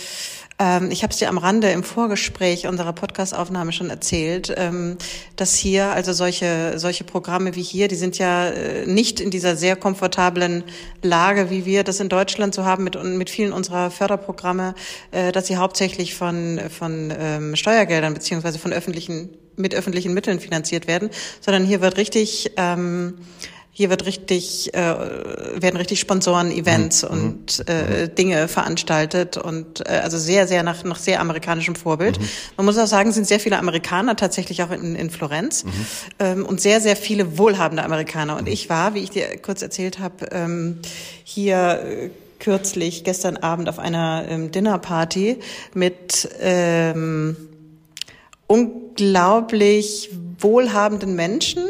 ähm, 0.60 0.92
ich 0.92 1.04
habe 1.04 1.12
es 1.12 1.18
dir 1.18 1.30
am 1.30 1.38
Rande 1.38 1.72
im 1.72 1.84
Vorgespräch 1.84 2.68
unserer 2.68 2.92
Podcastaufnahme 2.94 3.72
schon 3.72 3.90
erzählt, 3.90 4.54
ähm, 4.58 4.98
dass 5.38 5.56
hier 5.56 5.92
also 5.92 6.12
solche 6.12 6.74
solche 6.78 7.06
Programme 7.06 7.56
wie 7.56 7.62
hier, 7.62 7.88
die 7.88 7.96
sind 7.96 8.18
ja 8.18 8.50
äh, 8.50 8.86
nicht 8.86 9.22
in 9.22 9.32
dieser 9.32 9.56
sehr 9.56 9.78
komfortablen 9.78 10.66
Lage, 11.02 11.50
wie 11.50 11.66
wir 11.66 11.84
das 11.84 12.00
in 12.02 12.10
Deutschland 12.10 12.54
so 12.54 12.66
haben 12.66 12.84
mit 12.84 13.02
mit 13.02 13.30
vielen 13.30 13.54
unserer 13.54 13.90
Förderprogramme, 13.90 14.76
äh, 15.12 15.32
dass 15.32 15.48
sie 15.48 15.58
hauptsächlich 15.58 16.14
von 16.14 16.60
von 16.70 17.14
ähm, 17.18 17.56
Steuergeldern 17.56 18.14
beziehungsweise 18.14 18.60
von 18.60 18.74
öffentlichen 18.74 19.30
mit 19.56 19.76
öffentlichen 19.76 20.14
Mitteln 20.14 20.40
finanziert 20.40 20.88
werden, 20.88 21.10
sondern 21.42 21.66
hier 21.66 21.82
wird 21.82 21.98
richtig 21.98 22.52
ähm, 22.58 23.16
hier 23.80 23.90
wird 23.90 24.06
richtig, 24.06 24.74
äh, 24.74 24.78
werden 24.78 25.78
richtig 25.78 26.02
Sponsoren-Events 26.02 27.04
mhm. 27.04 27.10
und 27.10 27.64
äh, 27.70 28.08
mhm. 28.08 28.16
Dinge 28.16 28.48
veranstaltet 28.50 29.38
und 29.38 29.88
äh, 29.88 30.02
also 30.04 30.18
sehr, 30.18 30.50
sehr 30.50 30.64
nach, 30.64 30.84
nach 30.84 30.98
sehr 30.98 31.22
amerikanischem 31.22 31.76
Vorbild. 31.76 32.20
Mhm. 32.20 32.26
Man 32.58 32.66
muss 32.66 32.78
auch 32.78 32.88
sagen, 32.88 33.14
sind 33.14 33.26
sehr 33.26 33.40
viele 33.40 33.58
Amerikaner 33.58 34.18
tatsächlich 34.18 34.64
auch 34.64 34.72
in, 34.72 34.98
in 34.98 35.10
Florenz 35.10 35.64
mhm. 35.64 35.72
ähm, 36.20 36.46
und 36.46 36.60
sehr, 36.60 36.82
sehr 36.82 36.98
viele 36.98 37.38
wohlhabende 37.38 37.82
Amerikaner. 37.82 38.36
Und 38.36 38.50
ich 38.50 38.70
war, 38.70 38.96
wie 38.96 39.00
ich 39.00 39.12
dir 39.12 39.38
kurz 39.38 39.62
erzählt 39.62 40.00
habe, 40.00 40.26
ähm, 40.34 40.80
hier 41.24 41.82
äh, 41.82 42.10
kürzlich 42.40 43.06
gestern 43.06 43.38
Abend 43.38 43.70
auf 43.70 43.80
einer 43.80 44.26
ähm, 44.28 44.52
Dinnerparty 44.52 45.40
mit 45.74 46.28
ähm, 46.42 47.38
unglaublich 48.46 50.10
wohlhabenden 50.38 51.16
Menschen, 51.16 51.64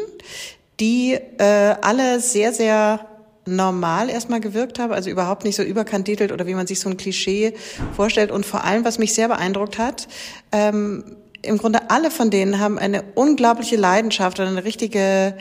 die 0.80 1.13
äh, 1.13 1.76
alle 1.82 2.20
sehr, 2.20 2.54
sehr 2.54 3.06
normal 3.46 4.10
erstmal 4.10 4.39
gewirkt 4.39 4.80
haben, 4.80 4.94
also 4.94 5.10
überhaupt 5.10 5.44
nicht 5.44 5.56
so 5.56 5.63
überkandidelt 5.63 6.32
oder 6.32 6.48
wie 6.48 6.54
man 6.54 6.68
sich 6.68 6.80
so 6.80 6.89
ein 6.89 6.98
Klischee 6.98 7.54
vorstellt. 7.96 8.32
Und 8.32 8.46
vor 8.46 8.63
allem, 8.63 8.86
was 8.86 9.00
mich 9.00 9.13
sehr 9.13 9.28
beeindruckt 9.28 9.78
hat, 9.78 10.08
ähm, 10.52 11.04
im 11.42 11.58
Grunde 11.58 11.89
alle 11.89 12.12
von 12.12 12.30
denen 12.30 12.60
haben 12.60 12.78
eine 12.78 13.04
unglaubliche 13.15 13.78
Leidenschaft 13.78 14.39
oder 14.39 14.50
eine 14.50 14.63
richtige 14.63 15.36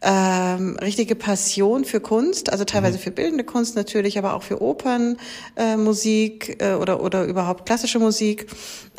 ähm, 0.00 0.76
richtige 0.80 1.16
Passion 1.16 1.84
für 1.84 2.00
Kunst, 2.00 2.52
also 2.52 2.64
teilweise 2.64 2.98
mhm. 2.98 3.02
für 3.02 3.10
bildende 3.10 3.42
Kunst 3.42 3.74
natürlich, 3.74 4.16
aber 4.16 4.34
auch 4.34 4.44
für 4.44 4.62
Opernmusik 4.62 6.62
äh, 6.62 6.70
äh, 6.70 6.74
oder 6.76 7.02
oder 7.02 7.24
überhaupt 7.24 7.66
klassische 7.66 7.98
Musik. 7.98 8.46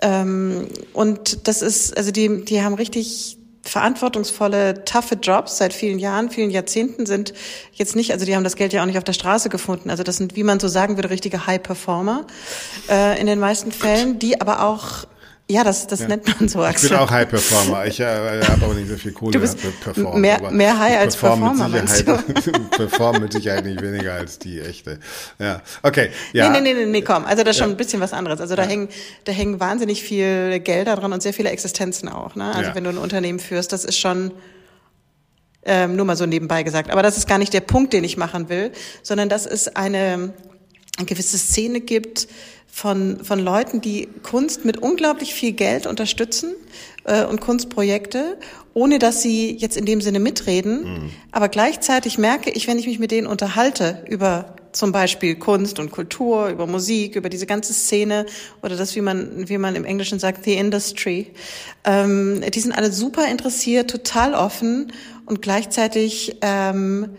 Ähm, 0.01 0.67
und 0.91 1.47
das 1.47 1.61
ist, 1.61 1.95
also 1.95 2.11
die 2.11 2.43
die 2.43 2.61
haben 2.61 2.73
richtig 2.73 3.38
verantwortungsvolle, 3.69 4.83
taffe 4.85 5.15
Jobs 5.15 5.57
seit 5.57 5.73
vielen 5.73 5.99
Jahren, 5.99 6.29
vielen 6.29 6.51
Jahrzehnten 6.51 7.05
sind 7.05 7.33
jetzt 7.73 7.95
nicht, 7.95 8.11
also 8.11 8.25
die 8.25 8.35
haben 8.35 8.43
das 8.43 8.55
Geld 8.55 8.73
ja 8.73 8.81
auch 8.81 8.85
nicht 8.85 8.97
auf 8.97 9.03
der 9.03 9.13
Straße 9.13 9.49
gefunden. 9.49 9.89
Also 9.89 10.03
das 10.03 10.17
sind, 10.17 10.35
wie 10.35 10.43
man 10.43 10.59
so 10.59 10.67
sagen 10.67 10.97
würde, 10.97 11.09
richtige 11.09 11.47
High 11.47 11.61
Performer 11.61 12.25
äh, 12.89 13.19
in 13.19 13.27
den 13.27 13.39
meisten 13.39 13.71
Fällen, 13.71 14.19
die 14.19 14.41
aber 14.41 14.63
auch 14.63 15.05
ja, 15.51 15.63
das, 15.63 15.87
das 15.87 16.01
ja. 16.01 16.07
nennt 16.07 16.27
man 16.39 16.47
so, 16.47 16.61
Axel. 16.61 16.85
Ich 16.85 16.91
bin 16.91 16.99
auch 16.99 17.09
High 17.09 17.27
Performer. 17.27 17.85
Ich 17.87 17.99
äh, 17.99 18.05
habe 18.05 18.65
aber 18.65 18.73
nicht 18.75 18.87
so 18.87 18.97
viel 18.97 19.11
Kohle 19.11 19.31
du 19.31 19.39
bist 19.39 19.57
performen. 19.81 20.21
Mehr, 20.21 20.51
mehr 20.51 20.77
High 20.77 20.99
als 20.99 21.17
Performer, 21.17 21.67
meinst 21.67 22.07
du? 22.07 22.17
perform 22.77 23.21
mit 23.21 23.33
Sicherheit 23.33 23.65
nicht 23.65 23.81
weniger 23.81 24.13
als 24.13 24.37
die 24.37 24.59
echte. 24.59 24.99
Ja, 25.39 25.63
okay. 25.81 26.11
Ja. 26.33 26.51
Nee, 26.51 26.61
nee, 26.61 26.73
nee, 26.73 26.85
nee, 26.85 27.01
komm. 27.01 27.25
Also 27.25 27.43
das 27.43 27.55
ist 27.55 27.57
schon 27.57 27.69
ja. 27.69 27.73
ein 27.73 27.77
bisschen 27.77 27.99
was 27.99 28.13
anderes. 28.13 28.39
Also 28.39 28.55
da 28.55 28.63
ja. 28.63 28.69
hängen, 28.69 28.89
da 29.23 29.31
hängen 29.31 29.59
wahnsinnig 29.59 30.03
viel 30.03 30.59
Gelder 30.59 30.95
dran 30.95 31.13
und 31.13 31.23
sehr 31.23 31.33
viele 31.33 31.49
Existenzen 31.49 32.09
auch. 32.09 32.35
Ne? 32.35 32.53
Also 32.53 32.75
wenn 32.75 32.83
du 32.83 32.91
ein 32.91 32.99
Unternehmen 32.99 33.39
führst, 33.39 33.73
das 33.73 33.85
ist 33.85 33.97
schon, 33.97 34.31
ähm, 35.65 35.95
nur 35.95 36.05
mal 36.05 36.15
so 36.15 36.27
nebenbei 36.27 36.61
gesagt. 36.61 36.91
Aber 36.91 37.01
das 37.01 37.17
ist 37.17 37.27
gar 37.27 37.39
nicht 37.39 37.53
der 37.53 37.61
Punkt, 37.61 37.93
den 37.93 38.03
ich 38.03 38.17
machen 38.17 38.49
will, 38.49 38.71
sondern 39.01 39.29
dass 39.29 39.47
es 39.47 39.67
eine, 39.75 40.31
eine 40.97 41.05
gewisse 41.05 41.39
Szene 41.39 41.81
gibt, 41.81 42.27
von, 42.71 43.23
von 43.23 43.39
Leuten, 43.39 43.81
die 43.81 44.07
Kunst 44.23 44.65
mit 44.65 44.77
unglaublich 44.77 45.33
viel 45.33 45.51
Geld 45.51 45.85
unterstützen 45.85 46.53
äh, 47.03 47.25
und 47.25 47.41
Kunstprojekte, 47.41 48.37
ohne 48.73 48.99
dass 48.99 49.21
sie 49.21 49.55
jetzt 49.57 49.77
in 49.77 49.85
dem 49.85 50.01
Sinne 50.01 50.19
mitreden. 50.19 50.83
Mhm. 50.83 51.09
Aber 51.31 51.49
gleichzeitig 51.49 52.17
merke 52.17 52.49
ich, 52.51 52.67
wenn 52.67 52.79
ich 52.79 52.87
mich 52.87 52.99
mit 52.99 53.11
denen 53.11 53.27
unterhalte 53.27 54.03
über 54.07 54.55
zum 54.71 54.91
Beispiel 54.91 55.35
Kunst 55.35 55.79
und 55.79 55.91
Kultur, 55.91 56.49
über 56.49 56.67
Musik, 56.67 57.15
über 57.15 57.29
diese 57.29 57.45
ganze 57.45 57.73
Szene 57.73 58.25
oder 58.61 58.75
das, 58.75 58.95
wie 58.95 59.01
man, 59.01 59.49
wie 59.49 59.57
man 59.57 59.75
im 59.75 59.83
Englischen 59.83 60.19
sagt, 60.19 60.45
the 60.45 60.53
industry. 60.53 61.27
Ähm, 61.83 62.41
die 62.53 62.59
sind 62.59 62.71
alle 62.73 62.91
super 62.91 63.27
interessiert, 63.27 63.89
total 63.89 64.35
offen 64.35 64.93
und 65.25 65.41
gleichzeitig 65.41 66.37
ähm, 66.41 67.09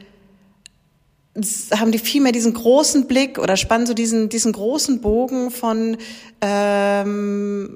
haben 1.76 1.92
die 1.92 1.98
viel 1.98 2.20
mehr 2.20 2.32
diesen 2.32 2.54
großen 2.54 3.06
Blick 3.06 3.38
oder 3.38 3.56
spannen 3.56 3.86
so 3.86 3.94
diesen, 3.94 4.28
diesen 4.28 4.52
großen 4.52 5.00
Bogen 5.00 5.50
von, 5.50 5.96
ähm, 6.40 7.68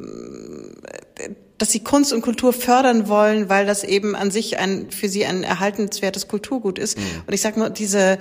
dass 1.59 1.73
sie 1.73 1.81
Kunst 1.81 2.13
und 2.13 2.23
Kultur 2.23 2.53
fördern 2.53 3.09
wollen, 3.09 3.49
weil 3.49 3.67
das 3.67 3.85
eben 3.85 4.15
an 4.15 4.31
sich 4.31 4.59
ein, 4.59 4.91
für 4.91 5.09
sie 5.09 5.25
ein 5.25 5.45
erhaltenswertes 5.45 6.29
Kulturgut 6.29 6.79
ist. 6.79 6.99
Mhm. 6.99 7.03
Und 7.27 7.33
ich 7.33 7.41
sage 7.41 7.59
nur, 7.59 7.71
diese, 7.71 8.19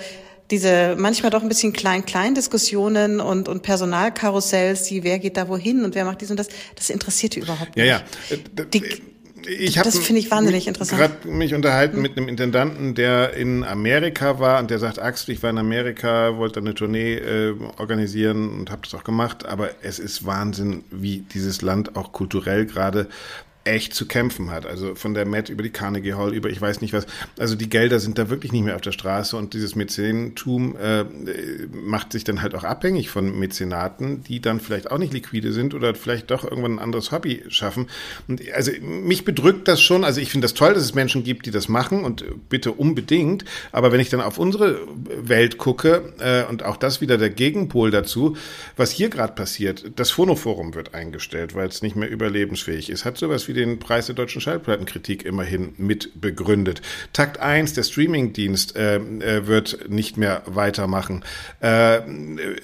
diese 0.51 0.95
manchmal 0.97 1.31
doch 1.31 1.41
ein 1.41 1.49
bisschen 1.49 1.73
Klein-Klein-Diskussionen 1.73 3.19
und, 3.19 3.47
und 3.47 3.63
Personalkarussells, 3.63 4.83
die 4.83 5.03
wer 5.03 5.19
geht 5.19 5.37
da 5.37 5.47
wohin 5.49 5.83
und 5.83 5.95
wer 5.95 6.05
macht 6.05 6.21
dies 6.21 6.31
und 6.31 6.37
das, 6.37 6.47
das 6.75 6.89
interessiert 6.89 7.35
die 7.35 7.39
überhaupt 7.39 7.75
nicht. 7.75 7.85
Ja, 7.85 8.03
ja. 8.29 8.37
Die, 8.73 8.83
ich 9.47 9.75
das 9.75 9.99
finde 9.99 10.19
ich 10.21 10.31
wahnsinnig 10.31 10.67
interessant. 10.67 11.01
gerade 11.01 11.27
mich 11.27 11.53
unterhalten 11.53 12.01
mit 12.01 12.17
einem 12.17 12.27
Intendanten, 12.27 12.95
der 12.95 13.33
in 13.33 13.63
Amerika 13.63 14.39
war 14.39 14.59
und 14.59 14.69
der 14.69 14.79
sagt, 14.79 14.99
Axel, 14.99 15.33
ich 15.33 15.43
war 15.43 15.49
in 15.49 15.57
Amerika, 15.57 16.37
wollte 16.37 16.59
eine 16.59 16.73
Tournee 16.73 17.15
äh, 17.15 17.55
organisieren 17.77 18.59
und 18.59 18.71
habe 18.71 18.81
das 18.83 18.93
auch 18.93 19.03
gemacht, 19.03 19.45
aber 19.45 19.71
es 19.81 19.99
ist 19.99 20.25
Wahnsinn, 20.25 20.83
wie 20.91 21.19
dieses 21.19 21.61
Land 21.61 21.95
auch 21.95 22.11
kulturell 22.11 22.65
gerade 22.65 23.07
echt 23.65 23.93
zu 23.93 24.07
kämpfen 24.07 24.51
hat. 24.51 24.65
Also 24.65 24.95
von 24.95 25.13
der 25.13 25.25
Met 25.25 25.49
über 25.49 25.63
die 25.63 25.69
Carnegie 25.69 26.13
Hall, 26.13 26.33
über 26.33 26.49
ich 26.49 26.59
weiß 26.59 26.81
nicht 26.81 26.93
was. 26.93 27.05
Also 27.39 27.55
die 27.55 27.69
Gelder 27.69 27.99
sind 27.99 28.17
da 28.17 28.29
wirklich 28.29 28.51
nicht 28.51 28.63
mehr 28.63 28.75
auf 28.75 28.81
der 28.81 28.91
Straße 28.91 29.37
und 29.37 29.53
dieses 29.53 29.75
Mäzenentum 29.75 30.75
äh, 30.75 31.05
macht 31.71 32.11
sich 32.11 32.23
dann 32.23 32.41
halt 32.41 32.55
auch 32.55 32.63
abhängig 32.63 33.09
von 33.09 33.39
Mäzenaten, 33.39 34.23
die 34.23 34.41
dann 34.41 34.59
vielleicht 34.59 34.91
auch 34.91 34.97
nicht 34.97 35.13
liquide 35.13 35.53
sind 35.53 35.73
oder 35.73 35.95
vielleicht 35.95 36.31
doch 36.31 36.43
irgendwann 36.43 36.75
ein 36.75 36.79
anderes 36.79 37.11
Hobby 37.11 37.43
schaffen. 37.47 37.87
Und 38.27 38.41
also 38.53 38.71
mich 38.81 39.23
bedrückt 39.23 39.67
das 39.67 39.81
schon. 39.81 40.03
Also 40.03 40.19
ich 40.19 40.29
finde 40.29 40.45
das 40.45 40.53
toll, 40.53 40.73
dass 40.73 40.83
es 40.83 40.93
Menschen 40.93 41.23
gibt, 41.23 41.45
die 41.45 41.51
das 41.51 41.69
machen 41.69 42.03
und 42.03 42.25
bitte 42.49 42.73
unbedingt. 42.73 43.45
Aber 43.71 43.91
wenn 43.91 43.99
ich 43.99 44.09
dann 44.09 44.21
auf 44.21 44.37
unsere 44.37 44.81
Welt 45.05 45.57
gucke 45.57 46.13
äh, 46.19 46.43
und 46.49 46.63
auch 46.63 46.75
das 46.75 46.99
wieder 46.99 47.17
der 47.17 47.29
Gegenpol 47.29 47.91
dazu, 47.91 48.35
was 48.75 48.91
hier 48.91 49.09
gerade 49.09 49.33
passiert, 49.33 49.91
das 49.95 50.11
Phonoforum 50.11 50.73
wird 50.73 50.93
eingestellt, 50.93 51.55
weil 51.55 51.67
es 51.67 51.81
nicht 51.81 51.95
mehr 51.95 52.09
überlebensfähig 52.09 52.89
ist. 52.89 53.05
Hat 53.05 53.17
sowas 53.17 53.47
wie 53.47 53.52
wie 53.53 53.59
den 53.59 53.79
Preis 53.79 54.07
der 54.07 54.15
deutschen 54.15 54.41
Schallplattenkritik 54.41 55.25
immerhin 55.25 55.73
mit 55.77 56.19
begründet. 56.19 56.81
Takt 57.13 57.39
1, 57.39 57.73
der 57.73 57.83
Streamingdienst, 57.83 58.75
äh, 58.75 58.95
äh, 58.95 59.47
wird 59.47 59.89
nicht 59.89 60.17
mehr 60.17 60.41
weitermachen. 60.45 61.23
Äh, 61.61 62.01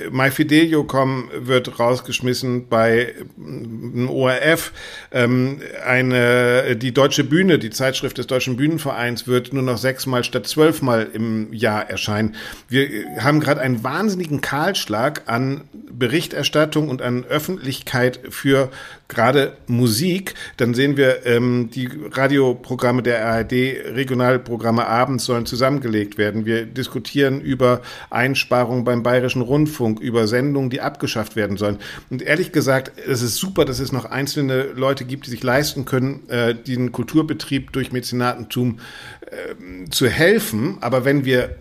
MyFidelio.com 0.09 1.29
wird 1.33 1.79
rausgeschmissen 1.79 2.67
bei 2.67 3.13
einem 3.37 4.07
äh, 4.07 4.11
ORF. 4.11 4.73
Ähm, 5.11 5.61
eine, 5.85 6.75
die 6.75 6.93
Deutsche 6.93 7.23
Bühne, 7.23 7.59
die 7.59 7.69
Zeitschrift 7.69 8.17
des 8.17 8.27
Deutschen 8.27 8.57
Bühnenvereins, 8.57 9.27
wird 9.27 9.53
nur 9.53 9.63
noch 9.63 9.77
sechsmal 9.77 10.23
statt 10.23 10.47
zwölfmal 10.47 11.07
im 11.13 11.53
Jahr 11.53 11.89
erscheinen. 11.89 12.35
Wir 12.67 12.87
haben 13.19 13.39
gerade 13.39 13.61
einen 13.61 13.83
wahnsinnigen 13.83 14.41
Kahlschlag 14.41 15.23
an 15.27 15.61
Berichterstattung 15.91 16.89
und 16.89 17.01
an 17.01 17.25
Öffentlichkeit 17.25 18.19
für 18.29 18.71
gerade 19.09 19.57
Musik, 19.67 20.35
dann 20.57 20.73
sehen 20.79 20.95
wir, 20.95 21.25
ähm, 21.25 21.69
die 21.75 21.89
Radioprogramme 22.09 23.03
der 23.03 23.25
ARD, 23.25 23.51
Regionalprogramme 23.51 24.87
abends 24.87 25.25
sollen 25.25 25.45
zusammengelegt 25.45 26.17
werden. 26.17 26.45
Wir 26.45 26.65
diskutieren 26.65 27.41
über 27.41 27.81
Einsparungen 28.09 28.85
beim 28.85 29.03
Bayerischen 29.03 29.41
Rundfunk, 29.41 29.99
über 29.99 30.25
Sendungen, 30.25 30.69
die 30.69 30.79
abgeschafft 30.79 31.35
werden 31.35 31.57
sollen. 31.57 31.79
Und 32.09 32.21
ehrlich 32.21 32.53
gesagt, 32.53 32.93
es 33.05 33.21
ist 33.21 33.35
super, 33.35 33.65
dass 33.65 33.79
es 33.79 33.91
noch 33.91 34.05
einzelne 34.05 34.67
Leute 34.73 35.03
gibt, 35.03 35.25
die 35.25 35.31
sich 35.31 35.43
leisten 35.43 35.83
können, 35.83 36.29
äh, 36.29 36.55
diesen 36.55 36.93
Kulturbetrieb 36.93 37.73
durch 37.73 37.91
Mäzenatentum 37.91 38.79
äh, 39.19 39.89
zu 39.89 40.07
helfen. 40.07 40.77
Aber 40.79 41.03
wenn 41.03 41.25
wir 41.25 41.57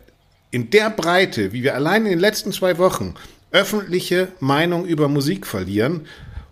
in 0.53 0.71
der 0.71 0.91
Breite, 0.91 1.53
wie 1.53 1.65
wir 1.65 1.75
allein 1.75 2.05
in 2.05 2.11
den 2.11 2.21
letzten 2.21 2.53
zwei 2.53 2.79
Wochen 2.79 3.15
öffentliche 3.51 4.29
Meinung 4.39 4.85
über 4.87 5.09
Musik 5.09 5.45
verlieren, 5.45 6.03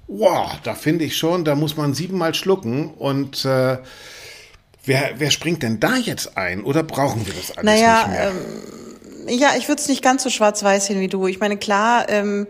wow, 0.09 0.53
da 0.63 0.75
finde 0.75 1.05
ich 1.05 1.17
schon, 1.17 1.45
da 1.45 1.55
muss 1.55 1.77
man 1.77 1.95
siebenmal 1.95 2.35
schlucken 2.35 2.91
und 2.95 3.45
äh, 3.45 3.79
wer, 4.85 5.11
wer 5.17 5.31
springt 5.31 5.63
denn 5.63 5.81
da 5.81 5.97
jetzt 5.97 6.37
ein 6.37 6.63
oder 6.63 6.83
brauchen 6.83 7.27
wir 7.27 7.35
das 7.35 7.57
alles 7.57 7.65
naja, 7.65 7.99
nicht 7.99 8.11
mehr? 8.11 8.29
Ähm, 8.29 9.39
ja, 9.39 9.49
ich 9.59 9.69
würde 9.69 9.81
es 9.83 9.89
nicht 9.89 10.03
ganz 10.03 10.23
so 10.23 10.31
schwarz-weiß 10.31 10.87
sehen 10.87 11.01
wie 11.01 11.09
du. 11.09 11.27
Ich 11.27 11.41
meine, 11.41 11.57
klar, 11.57 12.09
ähm, 12.09 12.47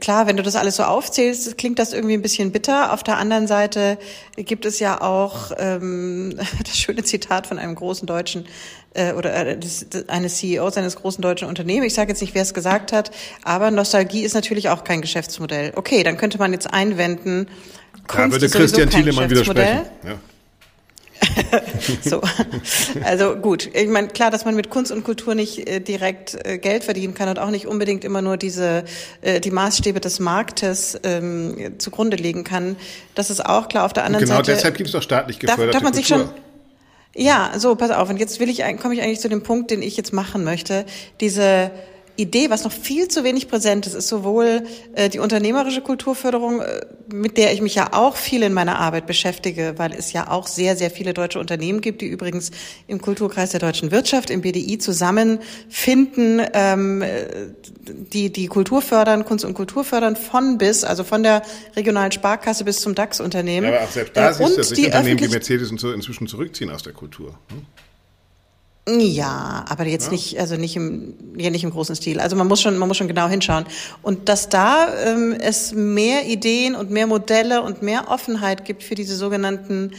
klar, 0.00 0.26
wenn 0.26 0.36
du 0.36 0.42
das 0.42 0.56
alles 0.56 0.76
so 0.76 0.84
aufzählst, 0.84 1.58
klingt 1.58 1.78
das 1.78 1.92
irgendwie 1.92 2.14
ein 2.14 2.22
bisschen 2.22 2.52
bitter. 2.52 2.92
Auf 2.92 3.02
der 3.02 3.18
anderen 3.18 3.46
Seite 3.46 3.98
gibt 4.36 4.64
es 4.64 4.78
ja 4.78 5.00
auch 5.00 5.52
ähm, 5.58 6.34
das 6.64 6.76
schöne 6.76 7.04
Zitat 7.04 7.46
von 7.46 7.58
einem 7.58 7.74
großen 7.74 8.06
deutschen 8.06 8.46
äh, 8.94 9.12
oder 9.12 9.34
äh, 9.34 9.58
eines 10.08 10.38
CEOs 10.38 10.76
eines 10.76 10.96
großen 10.96 11.22
deutschen 11.22 11.48
Unternehmens. 11.48 11.92
Ich 11.92 11.94
sage 11.94 12.10
jetzt 12.10 12.20
nicht, 12.20 12.34
wer 12.34 12.42
es 12.42 12.54
gesagt 12.54 12.92
hat, 12.92 13.10
aber 13.42 13.70
Nostalgie 13.70 14.22
ist 14.22 14.34
natürlich 14.34 14.68
auch 14.68 14.84
kein 14.84 15.00
Geschäftsmodell. 15.00 15.72
Okay, 15.76 16.02
dann 16.02 16.16
könnte 16.16 16.38
man 16.38 16.52
jetzt 16.52 16.72
einwenden, 16.72 17.46
Kunst 18.06 18.16
da 18.16 18.30
würde 18.32 18.48
Christian 18.48 18.90
Thielemann 18.90 19.30
widersprechen. 19.30 19.82
Ja. 20.04 20.18
so. 22.02 22.20
Also 23.04 23.36
gut, 23.36 23.70
ich 23.74 23.88
meine, 23.88 24.08
klar, 24.08 24.30
dass 24.30 24.44
man 24.44 24.54
mit 24.54 24.70
Kunst 24.70 24.92
und 24.92 25.04
Kultur 25.04 25.34
nicht 25.34 25.68
äh, 25.68 25.80
direkt 25.80 26.38
äh, 26.46 26.58
Geld 26.58 26.84
verdienen 26.84 27.14
kann 27.14 27.28
und 27.28 27.38
auch 27.38 27.50
nicht 27.50 27.66
unbedingt 27.66 28.04
immer 28.04 28.22
nur 28.22 28.36
diese 28.36 28.84
äh, 29.20 29.40
die 29.40 29.50
Maßstäbe 29.50 30.00
des 30.00 30.20
Marktes 30.20 30.98
ähm, 31.02 31.74
zugrunde 31.78 32.16
legen 32.16 32.44
kann. 32.44 32.76
Das 33.14 33.30
ist 33.30 33.44
auch 33.44 33.68
klar. 33.68 33.84
Auf 33.84 33.92
der 33.92 34.04
anderen 34.04 34.24
genau 34.24 34.36
Seite. 34.36 34.46
Genau, 34.46 34.56
deshalb 34.56 34.76
gibt 34.76 34.88
es 34.88 34.92
doch 34.92 35.02
staatlich 35.02 35.38
geförderte 35.38 35.72
darf, 35.72 35.82
darf 35.82 35.82
man 35.82 35.92
Kultur. 35.92 36.18
Sich 36.18 36.26
schon, 36.34 36.42
ja, 37.14 37.52
so, 37.56 37.74
pass 37.74 37.90
auf. 37.90 38.08
Und 38.08 38.18
jetzt 38.18 38.40
will 38.40 38.48
ich, 38.48 38.62
komme 38.80 38.94
ich 38.94 39.02
eigentlich 39.02 39.20
zu 39.20 39.28
dem 39.28 39.42
Punkt, 39.42 39.70
den 39.70 39.82
ich 39.82 39.96
jetzt 39.96 40.12
machen 40.12 40.44
möchte. 40.44 40.86
Diese 41.20 41.70
Idee, 42.16 42.50
was 42.50 42.64
noch 42.64 42.72
viel 42.72 43.08
zu 43.08 43.24
wenig 43.24 43.48
präsent 43.48 43.86
ist, 43.86 43.94
ist 43.94 44.08
sowohl 44.08 44.64
äh, 44.94 45.08
die 45.08 45.18
unternehmerische 45.18 45.80
Kulturförderung, 45.80 46.60
äh, 46.60 46.84
mit 47.12 47.38
der 47.38 47.52
ich 47.52 47.62
mich 47.62 47.74
ja 47.74 47.92
auch 47.92 48.16
viel 48.16 48.42
in 48.42 48.52
meiner 48.52 48.78
Arbeit 48.78 49.06
beschäftige, 49.06 49.74
weil 49.78 49.92
es 49.92 50.12
ja 50.12 50.30
auch 50.30 50.46
sehr, 50.46 50.76
sehr 50.76 50.90
viele 50.90 51.14
deutsche 51.14 51.38
Unternehmen 51.38 51.80
gibt, 51.80 52.02
die 52.02 52.06
übrigens 52.06 52.50
im 52.86 53.00
Kulturkreis 53.00 53.50
der 53.50 53.60
deutschen 53.60 53.90
Wirtschaft, 53.90 54.28
im 54.28 54.42
BDI 54.42 54.78
zusammenfinden, 54.78 56.42
ähm, 56.52 57.02
die 58.12 58.30
die 58.30 58.46
Kultur 58.46 58.82
fördern, 58.82 59.24
Kunst 59.24 59.44
und 59.44 59.54
Kultur 59.54 59.82
fördern, 59.82 60.14
von 60.16 60.58
bis, 60.58 60.84
also 60.84 61.04
von 61.04 61.22
der 61.22 61.42
regionalen 61.76 62.12
Sparkasse 62.12 62.64
bis 62.64 62.80
zum 62.80 62.94
DAX-Unternehmen. 62.94 63.68
Ja, 63.68 63.76
aber 63.76 63.84
auch 63.84 63.90
selbst 63.90 64.16
da 64.16 64.30
äh, 64.30 64.34
siehst 64.34 64.50
du, 64.50 64.56
dass 64.56 64.68
sich 64.68 64.84
Unternehmen 64.84 65.20
wie 65.20 65.28
Mercedes 65.28 65.70
und 65.70 65.80
so 65.80 65.92
inzwischen 65.92 66.26
zurückziehen 66.26 66.70
aus 66.70 66.82
der 66.82 66.92
Kultur. 66.92 67.38
Hm? 67.48 67.66
Ja, 68.88 69.64
aber 69.68 69.86
jetzt 69.86 70.06
ja. 70.06 70.12
nicht, 70.12 70.40
also 70.40 70.56
nicht 70.56 70.74
im, 70.74 71.14
ja 71.36 71.50
nicht 71.50 71.62
im 71.62 71.70
großen 71.70 71.94
Stil. 71.94 72.18
Also 72.18 72.34
man 72.34 72.48
muss 72.48 72.60
schon, 72.60 72.76
man 72.78 72.88
muss 72.88 72.96
schon 72.96 73.06
genau 73.06 73.28
hinschauen. 73.28 73.64
Und 74.02 74.28
dass 74.28 74.48
da 74.48 74.88
ähm, 75.04 75.36
es 75.38 75.72
mehr 75.72 76.26
Ideen 76.26 76.74
und 76.74 76.90
mehr 76.90 77.06
Modelle 77.06 77.62
und 77.62 77.82
mehr 77.82 78.10
Offenheit 78.10 78.64
gibt 78.64 78.82
für 78.82 78.96
diese 78.96 79.14
sogenannten 79.14 79.92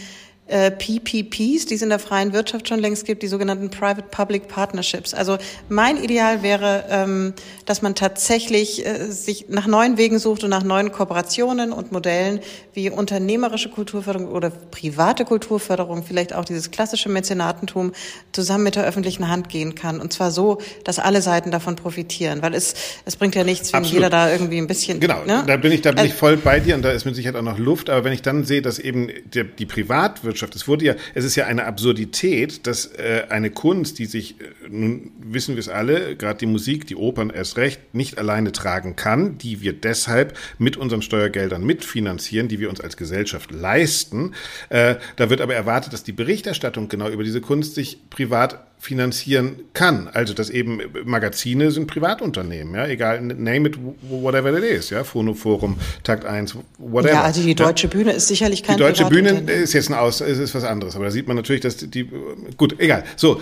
äh, 0.54 0.70
PPPs, 0.70 1.66
die 1.66 1.74
es 1.74 1.82
in 1.82 1.90
der 1.90 1.98
freien 1.98 2.32
Wirtschaft 2.32 2.68
schon 2.68 2.80
längst 2.80 3.06
gibt, 3.06 3.24
die 3.24 3.28
sogenannten 3.28 3.72
Private-Public 3.72 4.48
Partnerships. 4.48 5.16
Also 5.16 5.40
mein 5.68 5.98
Ideal 5.98 6.44
wäre, 6.44 6.84
ähm, 6.92 7.34
dass 7.66 7.82
man 7.82 7.96
tatsächlich 7.96 8.86
äh, 8.86 9.12
sich 9.12 9.48
nach 9.50 9.66
neuen 9.66 9.98
Wegen 9.98 10.20
sucht 10.20 10.44
und 10.44 10.52
nach 10.52 10.62
neuen 10.62 10.92
Kooperationen 10.92 11.74
und 11.74 11.92
Modellen 11.92 12.40
wie 12.74 12.92
unternehmerische 12.92 13.70
Kulturförderung 13.70 14.28
oder 14.28 14.52
private 14.52 15.26
Kulturförderung, 15.26 16.04
vielleicht 16.04 16.34
auch 16.34 16.46
dieses 16.46 16.70
klassische 16.70 17.10
Mäzenatentum 17.10 17.92
zusammen 18.32 18.66
mit 18.66 18.76
der 18.76 18.86
öffentlichen 18.86 19.30
Hand 19.30 19.50
gehen 19.50 19.74
kann. 19.74 20.00
Und 20.00 20.14
zwar 20.14 20.30
so, 20.30 20.60
dass 20.84 21.00
alle 21.00 21.24
Seiten 21.24 21.50
davon 21.50 21.76
profitieren, 21.76 22.44
weil 22.44 22.54
es, 22.54 22.76
es 23.06 23.16
bringt 23.16 23.34
ja 23.34 23.44
nichts, 23.44 23.74
wenn 23.74 23.80
Absolut. 23.80 23.96
jeder 23.96 24.10
da 24.12 24.32
irgendwie 24.32 24.60
ein 24.60 24.68
bisschen. 24.68 25.00
Genau, 25.00 25.24
ne? 25.26 25.44
da 25.48 25.58
bin 25.58 25.72
ich, 25.72 25.82
da 25.82 25.94
bin 25.94 26.06
ich 26.06 26.14
voll 26.14 26.38
bei 26.38 26.60
dir 26.60 26.76
und 26.76 26.84
da 26.84 26.92
ist 26.92 27.06
mit 27.06 27.16
Sicherheit 27.16 27.38
auch 27.38 27.42
noch 27.42 27.58
Luft. 27.58 27.90
Aber 27.90 28.04
wenn 28.04 28.14
ich 28.14 28.22
dann 28.22 28.44
sehe, 28.44 28.62
dass 28.62 28.78
eben 28.78 29.10
die, 29.34 29.44
die 29.44 29.66
Privatwirtschaft 29.66 30.43
Wirtschaft. 30.44 30.56
Es 30.56 30.68
wurde 30.68 30.86
ja, 30.86 30.96
es 31.14 31.26
ist 31.26 31.36
ja 31.36 31.46
eine 31.46 31.66
Absurdität, 31.66 32.68
dass 32.68 32.86
äh, 32.86 33.26
eine 33.30 33.50
Kunst, 33.50 34.00
die 34.00 34.06
sich, 34.06 34.40
äh, 34.40 34.70
nun 34.70 35.12
wissen 35.20 35.56
wir 35.56 35.60
es 35.60 35.70
alle, 35.70 36.16
gerade 36.16 36.40
die 36.40 36.46
Musik, 36.46 36.86
die 36.88 36.96
Opern 36.96 37.30
erst 37.30 37.58
recht, 37.58 37.94
nicht 37.94 38.18
alleine 38.18 38.52
tragen 38.52 38.96
kann, 38.96 39.38
die 39.38 39.62
wir 39.62 39.74
deshalb 39.74 40.38
mit 40.58 40.78
unseren 40.78 41.02
Steuergeldern 41.02 41.64
mitfinanzieren, 41.64 42.48
die 42.48 42.60
wir 42.60 42.70
uns 42.70 42.82
als 42.82 42.98
Gesellschaft 42.98 43.52
leisten. 43.52 44.34
Äh, 44.70 44.96
da 45.16 45.30
wird 45.30 45.42
aber 45.42 45.56
erwartet, 45.56 45.94
dass 45.94 46.04
die 46.04 46.12
Berichterstattung 46.12 46.90
genau 46.90 47.10
über 47.10 47.24
diese 47.24 47.42
Kunst 47.42 47.76
sich 47.76 48.10
privat 48.10 48.66
finanzieren 48.84 49.60
kann. 49.72 50.10
Also, 50.12 50.34
dass 50.34 50.50
eben 50.50 50.82
Magazine 51.06 51.72
sind 51.72 51.88
Privatunternehmen, 51.88 52.76
ja, 52.76 52.86
egal, 52.86 53.22
name 53.22 53.70
it, 53.70 53.78
whatever 54.02 54.58
it 54.58 54.64
is, 54.66 54.90
ja, 54.90 55.06
Phonoforum, 55.06 55.78
Takt 56.04 56.26
1, 56.26 56.58
whatever. 56.80 57.14
Ja, 57.14 57.22
also 57.22 57.42
die 57.42 57.56
Deutsche 57.56 57.88
Bühne 57.88 58.12
ist 58.12 58.28
sicherlich 58.28 58.62
kein 58.62 58.76
Die 58.76 58.84
Deutsche 58.84 59.06
Bühne 59.06 59.50
ist 59.50 59.72
jetzt 59.72 59.90
ein 59.90 59.94
Aus, 59.94 60.20
ist, 60.20 60.38
ist 60.38 60.54
was 60.54 60.66
anderes, 60.66 60.98
aber 60.98 61.06
da 61.06 61.12
sieht 61.12 61.30
man 61.30 61.38
natürlich, 61.38 61.62
dass 61.62 61.78
die, 61.78 62.10
gut, 62.58 62.76
egal, 62.80 63.06
so, 63.16 63.42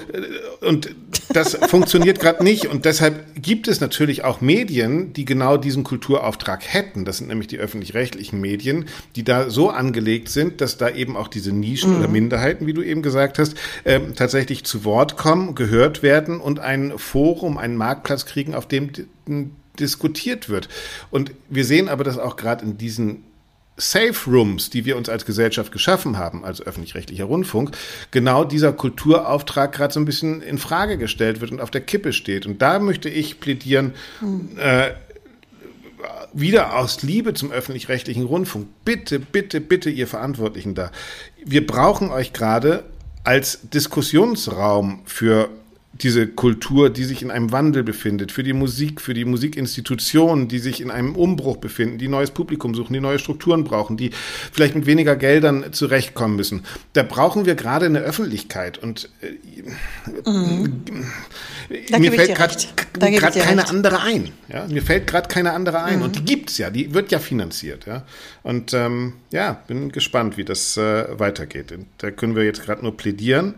und 0.62 0.94
das 1.34 1.56
funktioniert 1.68 2.20
gerade 2.20 2.44
nicht 2.44 2.68
und 2.68 2.86
deshalb 2.86 3.42
gibt 3.42 3.68
es 3.68 3.82
natürlich 3.82 4.24
auch 4.24 4.42
Medien, 4.42 5.12
die 5.14 5.26
genau 5.26 5.58
diesen 5.58 5.84
Kulturauftrag 5.84 6.62
hätten. 6.72 7.04
Das 7.04 7.18
sind 7.18 7.30
nämlich 7.30 7.48
die 7.48 7.58
öffentlich-rechtlichen 7.58 8.40
Medien, 8.40 8.86
die 9.16 9.24
da 9.24 9.50
so 9.50 9.72
angelegt 9.72 10.30
sind, 10.30 10.62
dass 10.62 10.78
da 10.78 10.88
eben 10.90 11.18
auch 11.18 11.28
diese 11.28 11.52
Nischen 11.52 11.94
mhm. 11.94 11.98
oder 11.98 12.08
Minderheiten, 12.10 12.68
wie 12.68 12.74
du 12.74 12.84
eben 12.84 13.02
gesagt 13.02 13.40
hast, 13.40 13.56
äh, 13.86 14.00
tatsächlich 14.16 14.66
zu 14.66 14.86
Wort 14.86 15.18
kommen 15.18 15.31
kommen, 15.32 15.56
gehört 15.56 16.04
werden 16.04 16.42
und 16.42 16.60
ein 16.60 16.98
Forum, 16.98 17.58
einen 17.58 17.78
Marktplatz 17.78 18.26
kriegen, 18.26 18.54
auf 18.54 18.68
dem 18.68 18.92
diskutiert 19.80 20.50
wird. 20.50 20.68
Und 21.10 21.32
wir 21.50 21.64
sehen 21.64 21.88
aber, 21.88 22.04
dass 22.04 22.18
auch 22.18 22.36
gerade 22.36 22.66
in 22.66 22.78
diesen 22.78 23.24
Safe 23.78 24.14
Rooms, 24.28 24.70
die 24.70 24.84
wir 24.84 24.98
uns 24.98 25.08
als 25.08 25.26
Gesellschaft 25.26 25.72
geschaffen 25.72 26.18
haben, 26.18 26.44
als 26.44 26.62
öffentlich-rechtlicher 26.62 27.24
Rundfunk, 27.24 27.72
genau 28.12 28.44
dieser 28.44 28.74
Kulturauftrag 28.74 29.72
gerade 29.72 29.94
so 29.94 30.02
ein 30.02 30.06
bisschen 30.06 30.42
in 30.42 30.58
Frage 30.58 30.98
gestellt 30.98 31.40
wird 31.40 31.52
und 31.52 31.62
auf 31.62 31.72
der 31.72 31.80
Kippe 31.80 32.12
steht. 32.12 32.46
Und 32.46 32.62
da 32.62 32.80
möchte 32.80 33.08
ich 33.08 33.40
plädieren, 33.40 33.94
hm. 34.20 34.50
äh, 34.58 34.92
wieder 36.34 36.78
aus 36.78 37.04
Liebe 37.04 37.34
zum 37.34 37.54
öffentlich-rechtlichen 37.54 38.26
Rundfunk. 38.26 38.68
Bitte, 38.84 39.18
bitte, 39.20 39.62
bitte, 39.62 39.90
ihr 39.90 40.08
Verantwortlichen 40.08 40.76
da. 40.76 40.92
Wir 41.46 41.66
brauchen 41.66 42.12
euch 42.12 42.34
gerade 42.34 42.84
als 43.24 43.60
Diskussionsraum 43.70 45.02
für 45.06 45.50
diese 46.04 46.28
Kultur, 46.28 46.90
die 46.90 47.04
sich 47.04 47.22
in 47.22 47.32
einem 47.32 47.52
Wandel 47.52 47.84
befindet, 47.84 48.32
für 48.32 48.44
die 48.44 48.54
Musik, 48.54 49.02
für 49.02 49.14
die 49.14 49.26
Musikinstitutionen, 49.26 50.48
die 50.48 50.60
sich 50.60 50.82
in 50.82 50.90
einem 50.90 51.16
Umbruch 51.16 51.58
befinden, 51.58 51.98
die 51.98 52.08
neues 52.08 52.32
Publikum 52.32 52.76
suchen, 52.76 52.94
die 52.94 53.00
neue 53.00 53.20
Strukturen 53.20 53.64
brauchen, 53.64 53.98
die 53.98 54.12
vielleicht 54.52 54.76
mit 54.76 54.86
weniger 54.86 55.16
Geldern 55.16 55.74
zurechtkommen 55.74 56.36
müssen. 56.36 56.64
Da 56.94 57.04
brauchen 57.04 57.46
wir 57.46 57.56
gerade 57.56 57.86
eine 57.86 58.00
Öffentlichkeit 58.00 58.78
und 58.78 59.10
äh, 59.22 60.30
mhm. 60.30 60.84
mir 62.00 62.12
fällt 62.12 62.36
gerade 62.36 62.56
keine 63.00 63.22
recht. 63.22 63.70
andere 63.70 64.02
ein. 64.02 64.32
Ja? 64.52 64.68
Mir 64.68 64.82
fällt 64.82 65.08
gerade 65.08 65.28
keine 65.28 65.54
andere 65.54 65.84
ein 65.84 65.98
mhm. 65.98 66.04
und 66.04 66.16
die 66.16 66.26
gibt's 66.26 66.58
ja, 66.58 66.70
die 66.70 66.94
wird 66.94 67.12
ja 67.12 67.20
finanziert. 67.20 67.86
Ja? 67.86 68.04
Und 68.44 68.74
ähm, 68.74 69.14
ja, 69.32 69.62
bin 69.68 69.92
gespannt, 69.92 70.38
wie 70.38 70.46
das 70.46 70.78
äh, 70.78 71.20
weitergeht. 71.20 71.72
Und 71.72 71.88
da 72.00 72.12
können 72.12 72.36
wir 72.36 72.44
jetzt 72.44 72.64
gerade 72.64 72.82
nur 72.82 72.98
plädieren 72.98 73.56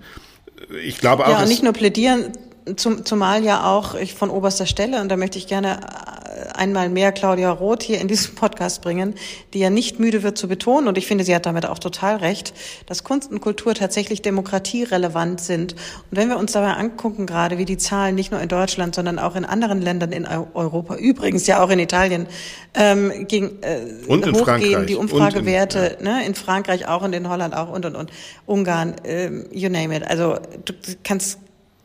ich 0.83 0.97
glaube 0.97 1.25
auch. 1.25 1.29
Ja, 1.29 1.41
und 1.41 1.47
nicht 1.47 1.63
nur 1.63 1.73
plädieren, 1.73 2.31
zum, 2.75 3.05
zumal 3.05 3.43
ja 3.43 3.65
auch 3.65 3.95
ich 3.95 4.13
von 4.13 4.29
oberster 4.29 4.65
Stelle, 4.65 5.01
und 5.01 5.09
da 5.09 5.17
möchte 5.17 5.37
ich 5.37 5.47
gerne 5.47 5.79
äh, 5.81 6.53
einmal 6.53 6.89
mehr 6.89 7.11
Claudia 7.11 7.51
Roth 7.51 7.83
hier 7.83 7.99
in 7.99 8.07
diesem 8.07 8.35
Podcast 8.35 8.81
bringen, 8.81 9.15
die 9.53 9.59
ja 9.59 9.69
nicht 9.69 9.99
müde 9.99 10.23
wird 10.23 10.37
zu 10.37 10.47
betonen, 10.47 10.87
und 10.87 10.97
ich 10.97 11.05
finde, 11.05 11.23
sie 11.23 11.35
hat 11.35 11.45
damit 11.45 11.65
auch 11.65 11.79
total 11.79 12.17
recht, 12.17 12.53
dass 12.85 13.03
Kunst 13.03 13.31
und 13.31 13.41
Kultur 13.41 13.75
tatsächlich 13.75 14.21
demokratierelevant 14.21 15.41
sind. 15.41 15.73
Und 15.73 16.17
wenn 16.17 16.29
wir 16.29 16.37
uns 16.37 16.53
dabei 16.53 16.73
angucken, 16.73 17.25
gerade 17.25 17.57
wie 17.57 17.65
die 17.65 17.77
Zahlen 17.77 18.15
nicht 18.15 18.31
nur 18.31 18.39
in 18.39 18.49
Deutschland, 18.49 18.95
sondern 18.95 19.19
auch 19.19 19.35
in 19.35 19.45
anderen 19.45 19.81
Ländern 19.81 20.11
in 20.11 20.25
Europa, 20.25 20.95
übrigens 20.95 21.47
ja 21.47 21.63
auch 21.63 21.69
in 21.69 21.79
Italien, 21.79 22.27
ähm, 22.75 23.27
gegen, 23.27 23.61
äh, 23.61 23.81
und 24.07 24.25
in 24.25 24.33
hochgehen, 24.33 24.45
Frankreich. 24.45 24.85
die 24.85 24.95
Umfragewerte, 24.95 25.97
in, 25.99 26.05
ja. 26.05 26.17
ne, 26.19 26.25
in 26.25 26.35
Frankreich 26.35 26.87
auch 26.87 27.01
und 27.01 27.13
in 27.13 27.29
Holland 27.29 27.55
auch 27.55 27.69
und 27.69 27.85
und 27.85 27.95
und 27.95 28.11
Ungarn, 28.45 28.95
ähm, 29.03 29.45
you 29.51 29.69
name 29.69 29.95
it. 29.95 30.07
Also 30.07 30.37
du 30.65 30.73
kannst 31.03 31.39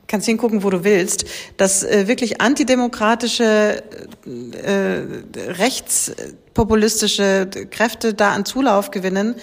kannst 0.08 0.26
hingucken, 0.26 0.64
wo 0.64 0.70
du 0.70 0.82
willst, 0.82 1.26
dass 1.56 1.84
äh, 1.84 2.08
wirklich 2.08 2.40
antidemokratische, 2.40 3.84
äh, 4.26 5.02
rechtspopulistische 5.36 7.48
Kräfte 7.70 8.14
da 8.14 8.32
an 8.32 8.44
Zulauf 8.44 8.90
gewinnen, 8.90 9.36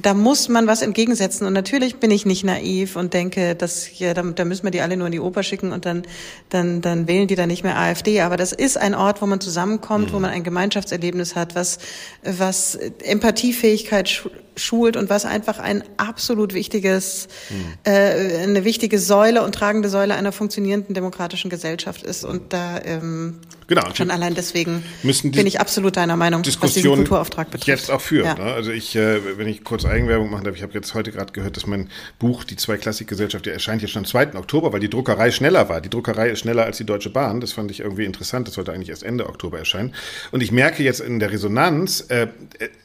da 0.00 0.14
muss 0.14 0.48
man 0.48 0.66
was 0.66 0.82
entgegensetzen. 0.82 1.46
Und 1.46 1.52
natürlich 1.52 1.96
bin 1.96 2.10
ich 2.10 2.26
nicht 2.26 2.44
naiv 2.44 2.96
und 2.96 3.14
denke, 3.14 3.54
dass 3.54 3.98
ja, 3.98 4.14
da, 4.14 4.22
da 4.22 4.44
müssen 4.44 4.64
wir 4.64 4.70
die 4.70 4.80
alle 4.80 4.96
nur 4.96 5.06
in 5.06 5.12
die 5.12 5.20
Oper 5.20 5.42
schicken 5.42 5.72
und 5.72 5.86
dann, 5.86 6.02
dann, 6.48 6.80
dann 6.80 7.08
wählen 7.08 7.26
die 7.26 7.34
dann 7.34 7.48
nicht 7.48 7.64
mehr 7.64 7.78
AfD. 7.78 8.20
Aber 8.20 8.36
das 8.36 8.52
ist 8.52 8.76
ein 8.76 8.94
Ort, 8.94 9.22
wo 9.22 9.26
man 9.26 9.40
zusammenkommt, 9.40 10.10
mhm. 10.10 10.12
wo 10.14 10.20
man 10.20 10.30
ein 10.30 10.44
Gemeinschaftserlebnis 10.44 11.34
hat, 11.34 11.54
was, 11.54 11.78
was 12.22 12.74
Empathiefähigkeit 12.74 14.28
schult 14.58 14.96
und 14.96 15.08
was 15.10 15.24
einfach 15.24 15.58
ein 15.58 15.82
absolut 15.96 16.54
wichtiges, 16.54 17.28
mhm. 17.50 17.74
äh, 17.84 18.42
eine 18.42 18.64
wichtige 18.64 18.98
Säule 18.98 19.42
und 19.42 19.54
tragende 19.54 19.88
Säule 19.88 20.14
einer 20.14 20.32
funktionierenden 20.32 20.94
demokratischen 20.94 21.50
Gesellschaft 21.50 22.02
ist. 22.02 22.24
Und 22.24 22.52
da 22.52 22.80
ähm, 22.84 23.38
genau. 23.66 23.82
schon 23.94 24.10
allein 24.10 24.34
deswegen 24.34 24.82
bin 25.02 25.46
ich 25.46 25.60
absolut 25.60 25.96
deiner 25.96 26.16
Meinung, 26.16 26.44
was 26.44 26.74
diesen 26.74 26.92
Kulturauftrag 26.92 27.50
betrifft. 27.50 27.66
Jetzt 27.66 27.90
auch 27.90 28.00
führen. 28.00 28.26
Ja. 28.26 28.34
Ne? 28.34 28.52
Also 28.52 28.70
ich, 28.70 28.96
äh, 28.96 29.38
wenn 29.38 29.48
ich 29.48 29.64
kurz 29.64 29.84
Eigenwerbung 29.88 30.30
machen 30.30 30.44
darf, 30.44 30.54
ich 30.54 30.62
habe 30.62 30.74
jetzt 30.74 30.94
heute 30.94 31.12
gerade 31.12 31.32
gehört, 31.32 31.56
dass 31.56 31.66
mein 31.66 31.88
Buch 32.18 32.44
Die 32.44 32.56
zwei 32.56 32.76
Klassikgesellschaft, 32.76 33.46
der 33.46 33.54
erscheint 33.54 33.82
jetzt 33.82 33.92
schon 33.92 34.00
am 34.00 34.06
2. 34.06 34.34
Oktober, 34.34 34.72
weil 34.72 34.80
die 34.80 34.90
Druckerei 34.90 35.30
schneller 35.30 35.68
war. 35.68 35.80
Die 35.80 35.90
Druckerei 35.90 36.30
ist 36.30 36.40
schneller 36.40 36.64
als 36.64 36.76
die 36.76 36.84
Deutsche 36.84 37.10
Bahn. 37.10 37.40
Das 37.40 37.52
fand 37.52 37.70
ich 37.70 37.80
irgendwie 37.80 38.04
interessant. 38.04 38.46
Das 38.46 38.54
sollte 38.54 38.72
eigentlich 38.72 38.90
erst 38.90 39.02
Ende 39.02 39.26
Oktober 39.28 39.58
erscheinen. 39.58 39.94
Und 40.30 40.42
ich 40.42 40.52
merke 40.52 40.82
jetzt 40.82 41.00
in 41.00 41.18
der 41.18 41.32
Resonanz, 41.32 42.06
äh, 42.08 42.28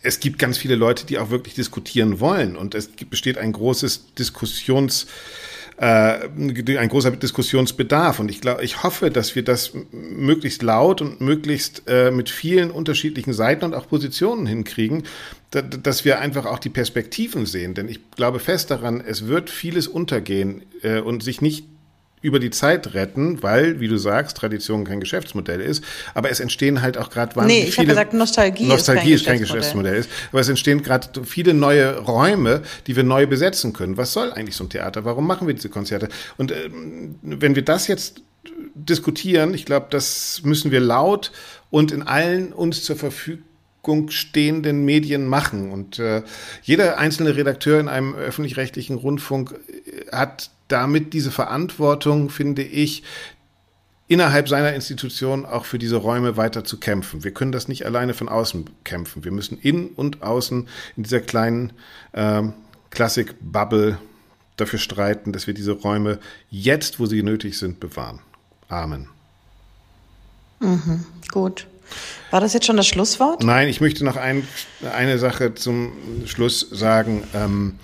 es 0.02 0.20
gibt 0.20 0.40
ganz 0.40 0.58
viele 0.58 0.76
Leute, 0.76 1.06
die 1.06 1.20
auch 1.20 1.30
wirklich 1.30 1.56
diskutieren 1.56 2.20
wollen. 2.20 2.56
Und 2.56 2.76
es 2.76 2.88
besteht 2.88 3.38
ein 3.38 3.52
großes 3.52 4.14
Diskussions- 4.16 5.08
äh, 5.78 6.28
ein 6.28 6.90
großer 6.90 7.12
Diskussionsbedarf. 7.12 8.20
Und 8.20 8.30
ich 8.30 8.42
glaube, 8.42 8.64
ich 8.64 8.84
hoffe, 8.84 9.12
dass 9.12 9.36
wir 9.36 9.44
das 9.44 9.74
möglichst 9.92 10.62
laut 10.62 11.02
und 11.02 11.22
möglichst 11.22 11.84
äh, 11.88 12.12
mit 12.12 12.30
vielen 12.30 12.72
unterschiedlichen 12.72 13.34
Seiten 13.34 13.66
und 13.66 13.74
auch 13.74 13.88
Positionen 13.88 14.46
hinkriegen, 14.46 15.04
dass 15.52 16.06
wir 16.06 16.20
einfach 16.20 16.46
auch 16.46 16.60
die 16.60 16.70
Perspektiven 16.70 17.46
sehen. 17.46 17.74
Denn 17.74 17.88
ich 17.88 18.00
glaube 18.12 18.40
fest 18.40 18.72
daran, 18.72 19.02
es 19.06 19.28
wird 19.28 19.50
vieles 19.50 19.88
untergehen 19.88 20.64
äh, 20.82 21.00
und 21.00 21.24
sich 21.24 21.42
nicht 21.42 21.66
über 22.24 22.40
die 22.40 22.50
Zeit 22.50 22.96
retten, 22.96 23.44
weil, 23.44 23.82
wie 23.82 23.90
du 23.90 23.98
sagst, 23.98 24.38
Tradition 24.38 24.86
kein 24.86 25.02
Geschäftsmodell 25.02 25.60
ist. 25.60 25.84
Aber 26.14 26.32
es 26.32 26.40
entstehen 26.40 26.82
halt 26.82 26.98
auch 26.98 27.10
gerade 27.10 27.36
wahnsinnig 27.36 27.64
nee, 27.64 27.70
ich 27.70 27.76
viele... 27.76 27.90
gesagt, 27.90 28.14
Nostalgie, 28.14 28.66
Nostalgie 28.66 29.12
ist 29.12 29.26
kein, 29.26 29.36
ist 29.36 29.42
kein 29.42 29.56
Geschäftsmodell. 29.58 29.98
Ist, 29.98 30.10
aber 30.32 30.40
es 30.40 30.48
entstehen 30.50 30.82
gerade 30.82 31.10
viele 31.26 31.54
neue 31.54 32.00
Räume, 32.00 32.64
die 32.88 32.96
wir 32.96 33.04
neu 33.04 33.28
besetzen 33.28 33.74
können. 33.74 33.98
Was 33.98 34.14
soll 34.14 34.32
eigentlich 34.32 34.56
so 34.56 34.64
ein 34.64 34.70
Theater? 34.70 35.04
Warum 35.04 35.28
machen 35.28 35.48
wir 35.48 35.54
diese 35.54 35.68
Konzerte? 35.68 36.08
Und 36.38 36.52
äh, 36.52 36.70
wenn 37.22 37.56
wir 37.56 37.64
das 37.64 37.88
jetzt 37.88 38.22
diskutieren, 38.74 39.54
ich 39.54 39.66
glaube, 39.66 39.88
das 39.90 40.42
müssen 40.46 40.72
wir 40.72 40.80
laut 40.80 41.32
und 41.70 41.92
in 41.92 42.04
allen 42.04 42.54
uns 42.54 42.84
zur 42.84 42.96
Verfügung 42.96 44.10
stehenden 44.10 44.86
Medien 44.86 45.28
machen. 45.28 45.72
Und 45.72 46.00
äh, 46.00 46.24
jeder 46.62 47.00
einzelne 47.00 47.36
Redakteur 47.36 47.82
in 47.82 47.90
einem 47.90 48.16
öffentlich-rechtlichen 48.16 48.96
Rundfunk 48.96 49.54
äh, 49.54 50.10
hat 50.16 50.52
damit 50.74 51.14
diese 51.14 51.32
Verantwortung, 51.32 52.30
finde 52.30 52.64
ich, 52.64 53.04
innerhalb 54.08 54.50
seiner 54.50 54.74
Institution 54.74 55.46
auch 55.46 55.66
für 55.66 55.80
diese 55.80 55.96
Räume 55.96 56.36
weiter 56.36 56.66
zu 56.66 56.80
kämpfen. 56.80 57.24
Wir 57.24 57.32
können 57.32 57.52
das 57.52 57.68
nicht 57.68 57.86
alleine 57.86 58.14
von 58.14 58.28
außen 58.28 58.70
kämpfen. 58.84 59.24
Wir 59.24 59.32
müssen 59.32 59.58
in 59.60 59.88
und 59.88 60.24
außen 60.24 60.68
in 60.98 61.04
dieser 61.04 61.22
kleinen 61.22 61.74
äh, 62.12 62.42
Klassik-Bubble 62.90 63.98
dafür 64.58 64.80
streiten, 64.80 65.32
dass 65.32 65.48
wir 65.48 65.54
diese 65.54 65.72
Räume 65.72 66.20
jetzt, 66.50 67.00
wo 67.00 67.06
sie 67.06 67.24
nötig 67.24 67.58
sind, 67.58 67.80
bewahren. 67.80 68.20
Amen. 68.68 69.08
Mhm, 70.60 71.06
gut. 71.32 71.68
War 72.32 72.42
das 72.42 72.54
jetzt 72.54 72.66
schon 72.66 72.78
das 72.78 72.88
Schlusswort? 72.88 73.44
Nein, 73.44 73.68
ich 73.68 73.80
möchte 73.80 74.04
noch 74.04 74.16
ein, 74.16 74.48
eine 74.96 75.20
Sache 75.20 75.54
zum 75.54 75.94
Schluss 76.26 76.68
sagen. 76.72 77.24
Ähm, 77.34 77.76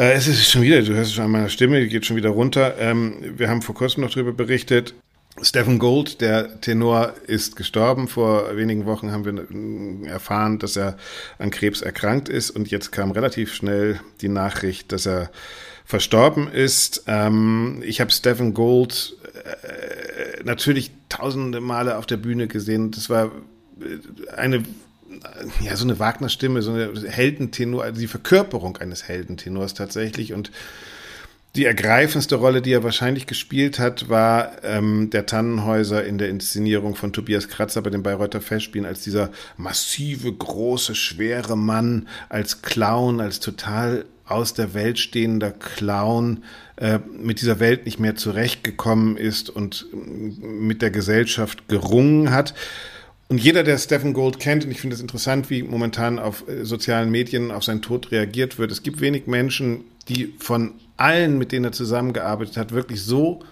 äh, 0.00 0.12
es 0.14 0.26
ist 0.26 0.50
schon 0.50 0.62
wieder, 0.62 0.80
du 0.80 0.94
hörst 0.94 1.10
es 1.10 1.14
schon 1.14 1.26
an 1.26 1.30
meiner 1.30 1.50
Stimme, 1.50 1.80
die 1.80 1.88
geht 1.88 2.06
schon 2.06 2.16
wieder 2.16 2.30
runter. 2.30 2.76
Ähm, 2.78 3.16
wir 3.36 3.50
haben 3.50 3.60
vor 3.60 3.74
kurzem 3.74 4.02
noch 4.02 4.10
darüber 4.10 4.32
berichtet. 4.32 4.94
Stephen 5.42 5.78
Gold, 5.78 6.20
der 6.20 6.60
Tenor, 6.60 7.14
ist 7.26 7.54
gestorben. 7.54 8.08
Vor 8.08 8.56
wenigen 8.56 8.86
Wochen 8.86 9.12
haben 9.12 9.24
wir 9.24 10.10
erfahren, 10.10 10.58
dass 10.58 10.76
er 10.76 10.96
an 11.38 11.50
Krebs 11.50 11.82
erkrankt 11.82 12.28
ist 12.28 12.50
und 12.50 12.70
jetzt 12.70 12.92
kam 12.92 13.10
relativ 13.10 13.54
schnell 13.54 14.00
die 14.22 14.28
Nachricht, 14.28 14.90
dass 14.92 15.06
er 15.06 15.30
verstorben 15.84 16.50
ist. 16.50 17.04
Ähm, 17.06 17.82
ich 17.84 18.00
habe 18.00 18.10
Stephen 18.10 18.54
Gold 18.54 19.16
äh, 19.34 20.42
natürlich 20.44 20.92
tausende 21.08 21.60
Male 21.60 21.98
auf 21.98 22.06
der 22.06 22.16
Bühne 22.16 22.48
gesehen. 22.48 22.90
Das 22.90 23.10
war 23.10 23.26
äh, 23.80 24.30
eine 24.36 24.62
ja, 25.60 25.76
so 25.76 25.84
eine 25.84 25.98
Wagner-Stimme, 25.98 26.62
so 26.62 26.72
eine 26.72 26.92
Heldentenor, 27.08 27.84
also 27.84 28.00
die 28.00 28.06
Verkörperung 28.06 28.76
eines 28.78 29.08
Heldentenors 29.08 29.74
tatsächlich. 29.74 30.32
Und 30.32 30.50
die 31.56 31.64
ergreifendste 31.64 32.36
Rolle, 32.36 32.62
die 32.62 32.72
er 32.72 32.84
wahrscheinlich 32.84 33.26
gespielt 33.26 33.80
hat, 33.80 34.08
war 34.08 34.62
ähm, 34.62 35.10
der 35.10 35.26
Tannenhäuser 35.26 36.04
in 36.04 36.16
der 36.16 36.28
Inszenierung 36.28 36.94
von 36.94 37.12
Tobias 37.12 37.48
Kratzer 37.48 37.82
bei 37.82 37.90
den 37.90 38.04
Bayreuther 38.04 38.40
Festspielen 38.40 38.86
als 38.86 39.02
dieser 39.02 39.30
massive, 39.56 40.32
große, 40.32 40.94
schwere 40.94 41.56
Mann, 41.56 42.06
als 42.28 42.62
Clown, 42.62 43.20
als 43.20 43.40
total 43.40 44.04
aus 44.26 44.54
der 44.54 44.74
Welt 44.74 45.00
stehender 45.00 45.50
Clown 45.50 46.44
äh, 46.76 47.00
mit 47.20 47.40
dieser 47.40 47.58
Welt 47.58 47.84
nicht 47.84 47.98
mehr 47.98 48.14
zurechtgekommen 48.14 49.16
ist 49.16 49.50
und 49.50 49.86
mit 49.92 50.82
der 50.82 50.92
Gesellschaft 50.92 51.66
gerungen 51.66 52.30
hat. 52.30 52.54
Und 53.30 53.38
jeder, 53.38 53.62
der 53.62 53.78
Stephen 53.78 54.12
Gold 54.12 54.40
kennt, 54.40 54.64
und 54.64 54.72
ich 54.72 54.80
finde 54.80 54.96
es 54.96 55.00
interessant, 55.00 55.50
wie 55.50 55.62
momentan 55.62 56.18
auf 56.18 56.48
äh, 56.48 56.64
sozialen 56.64 57.12
Medien 57.12 57.52
auf 57.52 57.62
seinen 57.62 57.80
Tod 57.80 58.10
reagiert 58.10 58.58
wird. 58.58 58.72
Es 58.72 58.82
gibt 58.82 59.00
wenig 59.00 59.28
Menschen, 59.28 59.84
die 60.08 60.34
von 60.40 60.72
allen, 60.96 61.38
mit 61.38 61.52
denen 61.52 61.66
er 61.66 61.72
zusammengearbeitet 61.72 62.56
hat, 62.56 62.72
wirklich 62.72 63.00
so 63.04 63.44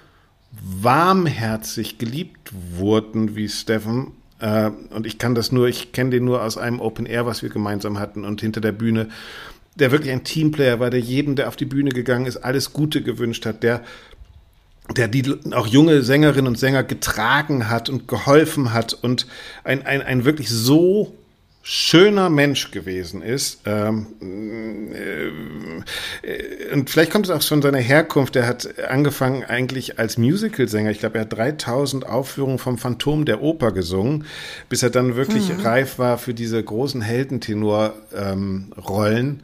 warmherzig 0.51 1.97
geliebt 1.97 2.53
wurden 2.77 3.37
wie 3.37 3.49
Stephen. 3.49 4.15
Äh, 4.41 4.73
und 4.91 5.07
ich 5.07 5.17
kann 5.17 5.37
das 5.37 5.53
nur, 5.53 5.69
ich 5.69 5.93
kenne 5.93 6.11
den 6.11 6.25
nur 6.25 6.43
aus 6.43 6.59
einem 6.59 6.81
Open 6.81 7.07
Air, 7.07 7.27
was 7.27 7.43
wir 7.43 7.49
gemeinsam 7.51 8.01
hatten 8.01 8.25
und 8.25 8.41
hinter 8.41 8.61
der 8.61 8.73
Bühne, 8.73 9.11
der 9.77 9.93
wirklich 9.93 10.11
ein 10.11 10.25
Teamplayer 10.25 10.81
war, 10.81 10.91
der 10.91 10.99
jedem, 10.99 11.37
der 11.37 11.47
auf 11.47 11.55
die 11.55 11.67
Bühne 11.67 11.91
gegangen 11.91 12.27
ist, 12.27 12.39
alles 12.39 12.73
Gute 12.73 13.01
gewünscht 13.01 13.47
hat, 13.47 13.63
der 13.63 13.85
der 14.97 15.09
die 15.09 15.25
auch 15.53 15.67
junge 15.67 16.03
Sängerinnen 16.03 16.47
und 16.47 16.59
Sänger 16.59 16.83
getragen 16.83 17.69
hat 17.69 17.89
und 17.89 18.09
geholfen 18.09 18.73
hat 18.73 18.95
und 18.95 19.27
ein, 19.65 19.85
ein, 19.85 20.03
ein 20.03 20.25
wirklich 20.25 20.49
so 20.49 21.15
schöner 21.71 22.31
Mensch 22.31 22.71
gewesen 22.71 23.21
ist. 23.21 23.61
Ähm, 23.67 24.07
äh, 24.95 26.73
und 26.73 26.89
vielleicht 26.89 27.13
kommt 27.13 27.27
es 27.27 27.31
auch 27.31 27.43
von 27.43 27.61
seiner 27.61 27.77
Herkunft. 27.77 28.37
Er 28.37 28.47
hat 28.47 28.79
angefangen 28.89 29.45
eigentlich 29.45 29.99
als 29.99 30.17
Musicalsänger. 30.17 30.91
Ich 30.91 31.01
glaube, 31.01 31.19
er 31.19 31.23
hat 31.23 31.35
3000 31.35 32.07
Aufführungen 32.07 32.59
vom 32.59 32.79
Phantom 32.79 33.27
der 33.27 33.43
Oper 33.43 33.73
gesungen, 33.73 34.25
bis 34.71 34.83
er 34.83 34.89
dann 34.89 35.17
wirklich 35.17 35.51
mhm. 35.51 35.61
reif 35.61 35.99
war 35.99 36.17
für 36.17 36.33
diese 36.33 36.63
großen 36.63 37.03
Heldentenor-Rollen. 37.03 39.29
Ähm, 39.29 39.41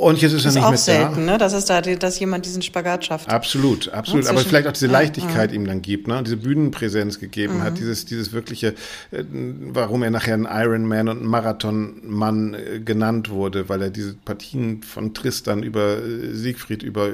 und 0.00 0.22
jetzt 0.22 0.32
ist 0.32 0.46
das 0.46 0.54
er 0.54 0.60
nicht 0.60 0.66
auch 0.66 0.70
mehr 0.70 0.78
selten, 0.78 1.26
da. 1.26 1.32
ne? 1.32 1.38
dass 1.38 1.52
es 1.52 1.66
da, 1.66 1.82
dass 1.82 2.18
jemand 2.18 2.46
diesen 2.46 2.62
Spagat 2.62 3.04
schafft. 3.04 3.28
Absolut, 3.28 3.90
absolut. 3.90 4.26
Aber 4.28 4.38
vielleicht 4.40 4.66
auch 4.66 4.72
diese 4.72 4.86
Leichtigkeit 4.86 5.50
ja, 5.50 5.56
ihm 5.56 5.66
dann 5.66 5.82
gibt, 5.82 6.08
ne? 6.08 6.22
Diese 6.22 6.38
Bühnenpräsenz 6.38 7.18
gegeben 7.18 7.58
mhm. 7.58 7.62
hat, 7.62 7.78
dieses, 7.78 8.06
dieses 8.06 8.32
wirkliche, 8.32 8.68
äh, 9.10 9.24
warum 9.24 10.02
er 10.02 10.10
nachher 10.10 10.34
ein 10.34 10.48
Ironman 10.50 11.08
und 11.08 11.22
ein 11.22 11.26
Marathonmann 11.26 12.54
äh, 12.54 12.80
genannt 12.80 13.28
wurde, 13.28 13.68
weil 13.68 13.82
er 13.82 13.90
diese 13.90 14.14
Partien 14.14 14.82
von 14.82 15.12
Tristan 15.12 15.62
über 15.62 15.98
äh, 15.98 16.32
Siegfried, 16.32 16.82
über 16.82 17.08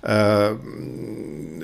äh, 0.00 0.50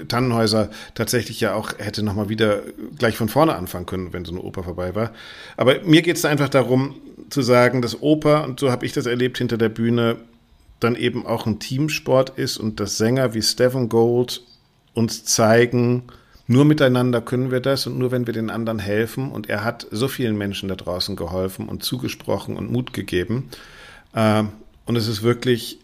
Tannenhäuser 0.09 0.69
tatsächlich 0.95 1.41
ja 1.41 1.55
auch 1.55 1.73
hätte 1.79 2.03
nochmal 2.03 2.29
wieder 2.29 2.61
gleich 2.99 3.17
von 3.17 3.31
vorne 3.31 3.55
anfangen 3.55 3.87
können, 3.87 4.13
wenn 4.13 4.27
so 4.27 4.33
eine 4.33 4.43
Oper 4.43 4.63
vorbei 4.63 4.95
war. 4.95 5.13
Aber 5.57 5.81
mir 5.85 6.03
geht 6.03 6.17
es 6.17 6.27
einfach 6.27 6.51
darum 6.51 6.97
zu 7.31 7.41
sagen, 7.41 7.81
dass 7.81 8.03
Oper, 8.03 8.45
und 8.45 8.61
so 8.61 8.71
habe 8.71 8.85
ich 8.85 8.93
das 8.93 9.07
erlebt 9.07 9.39
hinter 9.39 9.57
der 9.57 9.71
Bühne, 9.71 10.17
dann 10.81 10.97
eben 10.97 11.27
auch 11.27 11.47
ein 11.47 11.59
Teamsport 11.59 12.31
ist 12.39 12.59
und 12.59 12.81
dass 12.81 12.99
Sänger 12.99 13.35
wie 13.35 13.43
Stephen 13.43 13.89
Gold 13.89 14.43
uns 14.95 15.25
zeigen, 15.25 16.05
nur 16.49 16.65
miteinander 16.65 17.21
können 17.21 17.51
wir 17.51 17.61
das 17.61 17.87
und 17.87 17.99
nur 17.99 18.13
wenn 18.13 18.27
wir 18.27 18.33
den 18.33 18.51
anderen 18.51 18.79
helfen. 18.79 19.33
Und 19.33 19.49
er 19.49 19.65
hat 19.65 19.87
so 19.91 20.07
vielen 20.07 20.37
Menschen 20.37 20.69
da 20.69 20.77
draußen 20.77 21.17
geholfen 21.17 21.69
und 21.69 21.83
zugesprochen 21.83 22.57
und 22.57 22.71
Mut 22.71 22.93
gegeben. 22.93 23.51
Ähm, 24.15 24.51
und 24.85 24.97
es 24.97 25.09
ist 25.09 25.23
wirklich, 25.23 25.79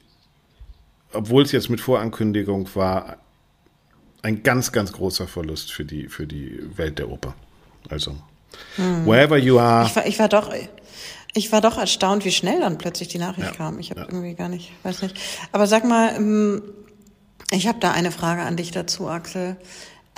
obwohl 1.12 1.42
es 1.42 1.52
jetzt 1.52 1.68
mit 1.68 1.80
Vorankündigung 1.80 2.68
war, 2.74 3.16
ein 4.22 4.44
ganz, 4.44 4.70
ganz 4.70 4.92
großer 4.92 5.26
Verlust 5.26 5.72
für 5.72 5.84
die, 5.84 6.08
für 6.08 6.28
die 6.28 6.60
Welt 6.76 7.00
der 7.00 7.10
Oper. 7.10 7.34
Also, 7.88 8.14
hm. 8.76 9.04
wherever 9.04 9.36
you 9.36 9.58
are. 9.58 9.86
Ich 9.86 9.96
war, 9.96 10.06
ich 10.06 10.18
war 10.20 10.28
doch, 10.28 10.52
ich 11.34 11.52
war 11.52 11.60
doch 11.60 11.78
erstaunt, 11.78 12.24
wie 12.24 12.32
schnell 12.32 12.60
dann 12.60 12.78
plötzlich 12.78 13.08
die 13.08 13.18
Nachricht 13.18 13.48
ja, 13.48 13.54
kam. 13.54 13.78
Ich 13.78 13.90
habe 13.90 14.00
ja. 14.00 14.06
irgendwie 14.06 14.34
gar 14.34 14.48
nicht, 14.48 14.72
weiß 14.82 15.02
nicht. 15.02 15.18
Aber 15.50 15.66
sag 15.66 15.84
mal, 15.84 16.14
ähm, 16.16 16.62
ich 17.50 17.66
habe 17.66 17.78
da 17.80 17.92
eine 17.92 18.12
Frage 18.12 18.42
an 18.42 18.56
dich 18.56 18.70
dazu, 18.70 19.08
Axel. 19.08 19.56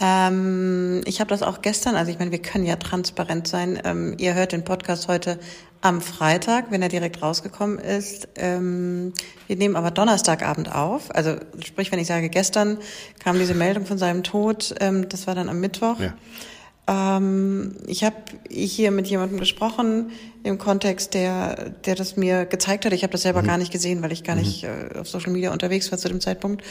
Ähm, 0.01 1.03
ich 1.07 1.21
habe 1.21 1.29
das 1.29 1.43
auch 1.43 1.63
gestern, 1.63 1.95
also 1.95 2.11
ich 2.11 2.19
meine, 2.19 2.33
wir 2.33 2.43
können 2.43 2.67
ja 2.67 2.77
transparent 2.77 3.47
sein. 3.47 3.81
Ähm, 3.85 4.17
ihr 4.19 4.35
hört 4.35 4.53
den 4.53 4.65
Podcast 4.65 5.07
heute 5.07 5.39
am 5.81 6.01
Freitag, 6.01 6.71
wenn 6.71 6.83
er 6.83 6.89
direkt 6.89 7.23
rausgekommen 7.23 7.79
ist. 7.79 8.29
Ähm, 8.37 9.13
wir 9.47 9.57
nehmen 9.57 9.77
aber 9.77 9.93
Donnerstagabend 9.93 10.75
auf. 10.75 11.15
Also 11.15 11.37
sprich, 11.65 11.93
wenn 11.93 11.99
ich 12.01 12.09
sage, 12.09 12.29
gestern 12.29 12.79
kam 13.23 13.39
diese 13.39 13.55
Meldung 13.55 13.87
von 13.87 13.99
seinem 13.99 14.25
Tod, 14.25 14.75
ähm, 14.81 15.09
das 15.09 15.27
war 15.27 15.35
dann 15.35 15.49
am 15.49 15.61
Mittwoch. 15.61 16.01
Ja. 16.01 16.15
Ähm, 16.87 17.77
ich 17.87 18.05
habe 18.05 18.17
hier 18.51 18.91
mit 18.91 19.07
jemandem 19.07 19.39
gesprochen 19.39 20.11
im 20.43 20.59
Kontext, 20.59 21.15
der, 21.15 21.71
der 21.87 21.95
das 21.95 22.17
mir 22.19 22.45
gezeigt 22.45 22.85
hat. 22.85 22.93
Ich 22.93 23.03
habe 23.03 23.13
das 23.13 23.23
selber 23.23 23.41
mhm. 23.41 23.47
gar 23.47 23.59
nicht 23.59 23.73
gesehen, 23.73 24.03
weil 24.03 24.13
ich 24.13 24.23
gar 24.23 24.37
mhm. 24.37 24.43
nicht 24.43 24.65
äh, 24.65 24.99
auf 24.99 25.09
Social 25.09 25.33
Media 25.33 25.53
unterwegs 25.53 25.91
war 25.91 25.99
zu 25.99 26.09
dem 26.09 26.21
Zeitpunkt. 26.21 26.63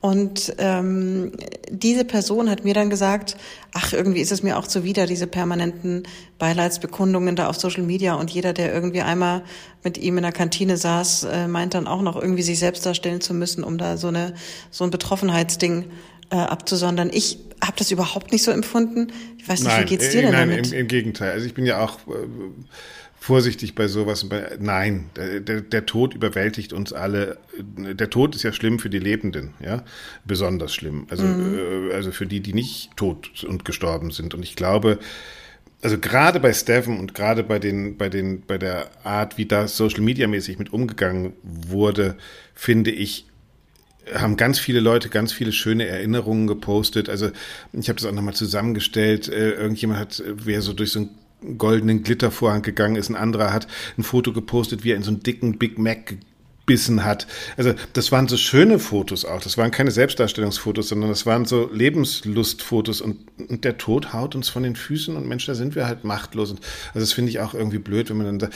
Und 0.00 0.54
ähm, 0.58 1.32
diese 1.68 2.04
Person 2.04 2.48
hat 2.48 2.62
mir 2.62 2.74
dann 2.74 2.90
gesagt, 2.90 3.36
ach, 3.72 3.92
irgendwie 3.92 4.20
ist 4.20 4.30
es 4.30 4.44
mir 4.44 4.56
auch 4.56 4.68
zuwider, 4.68 5.06
diese 5.06 5.26
permanenten 5.26 6.04
Beileidsbekundungen 6.38 7.34
da 7.34 7.48
auf 7.48 7.56
Social 7.56 7.82
Media. 7.82 8.14
Und 8.14 8.30
jeder, 8.30 8.52
der 8.52 8.72
irgendwie 8.72 9.00
einmal 9.00 9.42
mit 9.82 9.98
ihm 9.98 10.18
in 10.18 10.22
der 10.22 10.32
Kantine 10.32 10.76
saß, 10.76 11.24
äh, 11.24 11.48
meint 11.48 11.74
dann 11.74 11.88
auch 11.88 12.02
noch 12.02 12.14
irgendwie 12.14 12.42
sich 12.42 12.60
selbst 12.60 12.86
darstellen 12.86 13.20
zu 13.20 13.34
müssen, 13.34 13.64
um 13.64 13.78
da 13.78 13.96
so 13.96 14.08
eine 14.08 14.34
so 14.70 14.84
ein 14.84 14.90
Betroffenheitsding 14.90 15.86
äh, 16.30 16.36
abzusondern. 16.36 17.10
Ich 17.12 17.38
habe 17.64 17.76
das 17.76 17.90
überhaupt 17.90 18.32
nicht 18.32 18.42
so 18.42 18.50
empfunden. 18.50 19.12
Ich 19.38 19.48
weiß 19.48 19.60
nicht, 19.60 19.68
nein, 19.68 19.82
wie 19.82 19.88
geht's 19.88 20.10
dir 20.10 20.22
denn 20.22 20.32
nein, 20.32 20.50
damit? 20.50 20.72
Im, 20.72 20.80
Im 20.80 20.88
Gegenteil. 20.88 21.32
Also 21.32 21.46
ich 21.46 21.54
bin 21.54 21.66
ja 21.66 21.80
auch 21.82 21.98
äh, 22.08 22.26
vorsichtig 23.18 23.74
bei 23.74 23.88
sowas. 23.88 24.26
Nein, 24.60 25.10
der, 25.16 25.40
der, 25.40 25.60
der, 25.62 25.86
Tod 25.86 26.14
überwältigt 26.14 26.72
uns 26.72 26.92
alle. 26.92 27.38
Der 27.58 28.10
Tod 28.10 28.34
ist 28.34 28.42
ja 28.42 28.52
schlimm 28.52 28.78
für 28.78 28.90
die 28.90 28.98
Lebenden, 28.98 29.54
ja, 29.60 29.82
besonders 30.24 30.74
schlimm. 30.74 31.06
Also 31.10 31.24
mhm. 31.24 31.90
äh, 31.90 31.94
also 31.94 32.12
für 32.12 32.26
die, 32.26 32.40
die 32.40 32.52
nicht 32.52 32.96
tot 32.96 33.44
und 33.44 33.64
gestorben 33.64 34.10
sind. 34.10 34.34
Und 34.34 34.42
ich 34.42 34.54
glaube, 34.54 34.98
also 35.82 35.98
gerade 35.98 36.40
bei 36.40 36.52
Steffen 36.52 36.98
und 36.98 37.14
gerade 37.14 37.42
bei 37.42 37.58
den, 37.58 37.96
bei 37.96 38.08
den, 38.08 38.42
bei 38.42 38.58
der 38.58 38.90
Art, 39.04 39.38
wie 39.38 39.46
da 39.46 39.68
Social 39.68 40.00
Media 40.00 40.26
mäßig 40.26 40.58
mit 40.58 40.72
umgegangen 40.72 41.32
wurde, 41.42 42.16
finde 42.54 42.90
ich, 42.90 43.26
haben 44.14 44.36
ganz 44.36 44.58
viele 44.58 44.80
Leute 44.80 45.08
ganz 45.08 45.32
viele 45.32 45.52
schöne 45.52 45.86
Erinnerungen 45.86 46.46
gepostet. 46.46 47.08
Also 47.08 47.30
ich 47.72 47.88
habe 47.88 47.98
das 47.98 48.06
auch 48.08 48.14
nochmal 48.14 48.34
zusammengestellt. 48.34 49.28
Äh, 49.28 49.52
irgendjemand 49.52 50.00
hat, 50.00 50.22
wer 50.26 50.62
so 50.62 50.72
durch 50.72 50.92
so 50.92 51.00
einen 51.00 51.58
goldenen 51.58 52.02
Glittervorhang 52.02 52.62
gegangen 52.62 52.96
ist, 52.96 53.08
ein 53.08 53.16
anderer 53.16 53.52
hat 53.52 53.66
ein 53.98 54.02
Foto 54.02 54.32
gepostet, 54.32 54.84
wie 54.84 54.92
er 54.92 54.96
in 54.96 55.02
so 55.02 55.10
einen 55.10 55.22
dicken 55.22 55.58
Big 55.58 55.78
Mac 55.78 56.14
gebissen 56.66 57.04
hat. 57.04 57.28
Also 57.56 57.74
das 57.92 58.10
waren 58.10 58.26
so 58.26 58.36
schöne 58.36 58.80
Fotos 58.80 59.24
auch. 59.24 59.40
Das 59.40 59.56
waren 59.56 59.70
keine 59.70 59.92
Selbstdarstellungsfotos, 59.92 60.88
sondern 60.88 61.10
das 61.10 61.24
waren 61.24 61.44
so 61.44 61.70
Lebenslustfotos 61.72 63.00
und, 63.00 63.18
und 63.48 63.64
der 63.64 63.78
Tod 63.78 64.12
haut 64.12 64.34
uns 64.34 64.48
von 64.48 64.64
den 64.64 64.74
Füßen 64.74 65.16
und 65.16 65.28
Mensch, 65.28 65.46
da 65.46 65.54
sind 65.54 65.76
wir 65.76 65.86
halt 65.86 66.02
machtlos. 66.02 66.50
Und, 66.50 66.60
also 66.88 67.00
das 67.00 67.12
finde 67.12 67.30
ich 67.30 67.38
auch 67.38 67.54
irgendwie 67.54 67.78
blöd, 67.78 68.10
wenn 68.10 68.16
man 68.16 68.26
dann 68.26 68.40
sagt, 68.40 68.54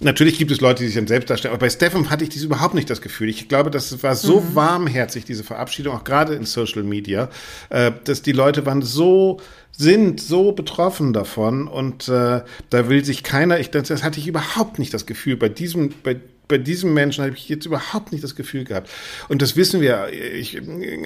natürlich 0.00 0.38
gibt 0.38 0.50
es 0.50 0.62
Leute, 0.62 0.82
die 0.82 0.86
sich 0.86 0.96
dann 0.96 1.06
selbst 1.06 1.28
darstellen, 1.28 1.52
aber 1.52 1.60
bei 1.60 1.70
Stefan 1.70 2.08
hatte 2.08 2.24
ich 2.24 2.30
dies 2.30 2.44
überhaupt 2.44 2.74
nicht 2.74 2.88
das 2.88 3.02
Gefühl. 3.02 3.28
Ich 3.28 3.48
glaube, 3.48 3.70
das 3.70 4.02
war 4.02 4.16
so 4.16 4.40
mhm. 4.40 4.54
warmherzig, 4.54 5.26
diese 5.26 5.44
Verabschiedung, 5.44 5.94
auch 5.94 6.04
gerade 6.04 6.34
in 6.34 6.46
Social 6.46 6.82
Media, 6.82 7.28
äh, 7.68 7.92
dass 8.04 8.22
die 8.22 8.32
Leute 8.32 8.64
waren 8.64 8.80
so 8.80 9.38
sind 9.72 10.20
so 10.20 10.52
betroffen 10.52 11.12
davon 11.12 11.66
und 11.68 12.08
äh, 12.08 12.42
da 12.70 12.88
will 12.88 13.04
sich 13.04 13.22
keiner, 13.22 13.60
ich, 13.60 13.70
das 13.70 14.02
hatte 14.02 14.18
ich 14.18 14.26
überhaupt 14.26 14.78
nicht 14.78 14.92
das 14.92 15.06
Gefühl 15.06 15.36
bei 15.36 15.48
diesem, 15.48 15.90
bei 16.02 16.16
bei 16.50 16.58
diesem 16.58 16.92
Menschen 16.92 17.24
habe 17.24 17.34
ich 17.34 17.48
jetzt 17.48 17.64
überhaupt 17.64 18.12
nicht 18.12 18.22
das 18.24 18.34
Gefühl 18.34 18.64
gehabt. 18.64 18.90
Und 19.28 19.40
das 19.40 19.56
wissen 19.56 19.80
wir. 19.80 20.08
Ich, 20.12 20.60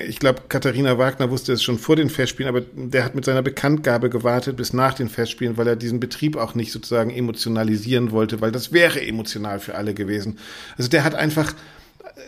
ich 0.08 0.18
glaube, 0.18 0.42
Katharina 0.48 0.98
Wagner 0.98 1.30
wusste 1.30 1.52
es 1.52 1.62
schon 1.62 1.78
vor 1.78 1.96
den 1.96 2.08
Festspielen, 2.08 2.48
aber 2.48 2.64
der 2.74 3.04
hat 3.04 3.14
mit 3.14 3.24
seiner 3.24 3.42
Bekanntgabe 3.42 4.10
gewartet 4.10 4.56
bis 4.56 4.72
nach 4.72 4.94
den 4.94 5.08
Festspielen, 5.08 5.56
weil 5.56 5.68
er 5.68 5.76
diesen 5.76 6.00
Betrieb 6.00 6.36
auch 6.36 6.54
nicht 6.54 6.72
sozusagen 6.72 7.10
emotionalisieren 7.10 8.10
wollte, 8.10 8.40
weil 8.40 8.50
das 8.50 8.72
wäre 8.72 9.06
emotional 9.06 9.60
für 9.60 9.74
alle 9.74 9.94
gewesen. 9.94 10.38
Also 10.76 10.90
der 10.90 11.04
hat 11.04 11.14
einfach 11.14 11.54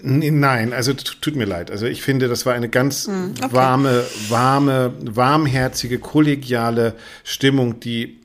Nein, 0.02 0.72
also 0.72 0.92
tut 0.94 1.36
mir 1.36 1.44
leid. 1.44 1.70
Also 1.70 1.86
ich 1.86 2.02
finde, 2.02 2.28
das 2.28 2.44
war 2.44 2.54
eine 2.54 2.68
ganz 2.68 3.06
hm, 3.06 3.34
okay. 3.40 3.52
warme, 3.52 4.04
warme, 4.28 4.92
warmherzige, 5.00 5.98
kollegiale 5.98 6.94
Stimmung, 7.24 7.80
die 7.80 8.18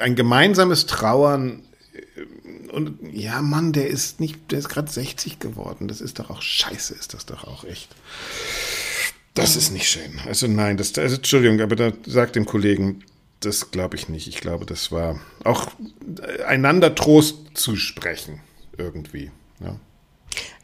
ein 0.00 0.14
gemeinsames 0.14 0.86
Trauern 0.86 1.62
und 2.70 2.98
ja, 3.12 3.42
Mann, 3.42 3.72
der 3.72 3.88
ist 3.88 4.20
nicht, 4.20 4.50
der 4.50 4.58
ist 4.60 4.68
gerade 4.68 4.90
60 4.90 5.38
geworden. 5.38 5.88
Das 5.88 6.00
ist 6.00 6.18
doch 6.18 6.30
auch 6.30 6.42
scheiße, 6.42 6.94
ist 6.94 7.14
das 7.14 7.26
doch 7.26 7.44
auch 7.44 7.64
echt. 7.64 7.88
Das 9.34 9.54
ist 9.56 9.70
nicht 9.72 9.88
schön. 9.88 10.18
Also 10.26 10.48
nein, 10.48 10.76
das, 10.76 10.96
also 10.98 11.16
Entschuldigung, 11.16 11.60
aber 11.60 11.76
da 11.76 11.92
sagt 12.06 12.34
dem 12.34 12.44
Kollegen, 12.44 13.04
das 13.40 13.70
glaube 13.70 13.96
ich 13.96 14.08
nicht. 14.08 14.26
Ich 14.26 14.40
glaube, 14.40 14.66
das 14.66 14.90
war 14.90 15.20
auch 15.44 15.68
einander 16.46 16.94
Trost 16.94 17.36
zu 17.54 17.76
sprechen 17.76 18.40
irgendwie. 18.76 19.30
Ja. 19.60 19.76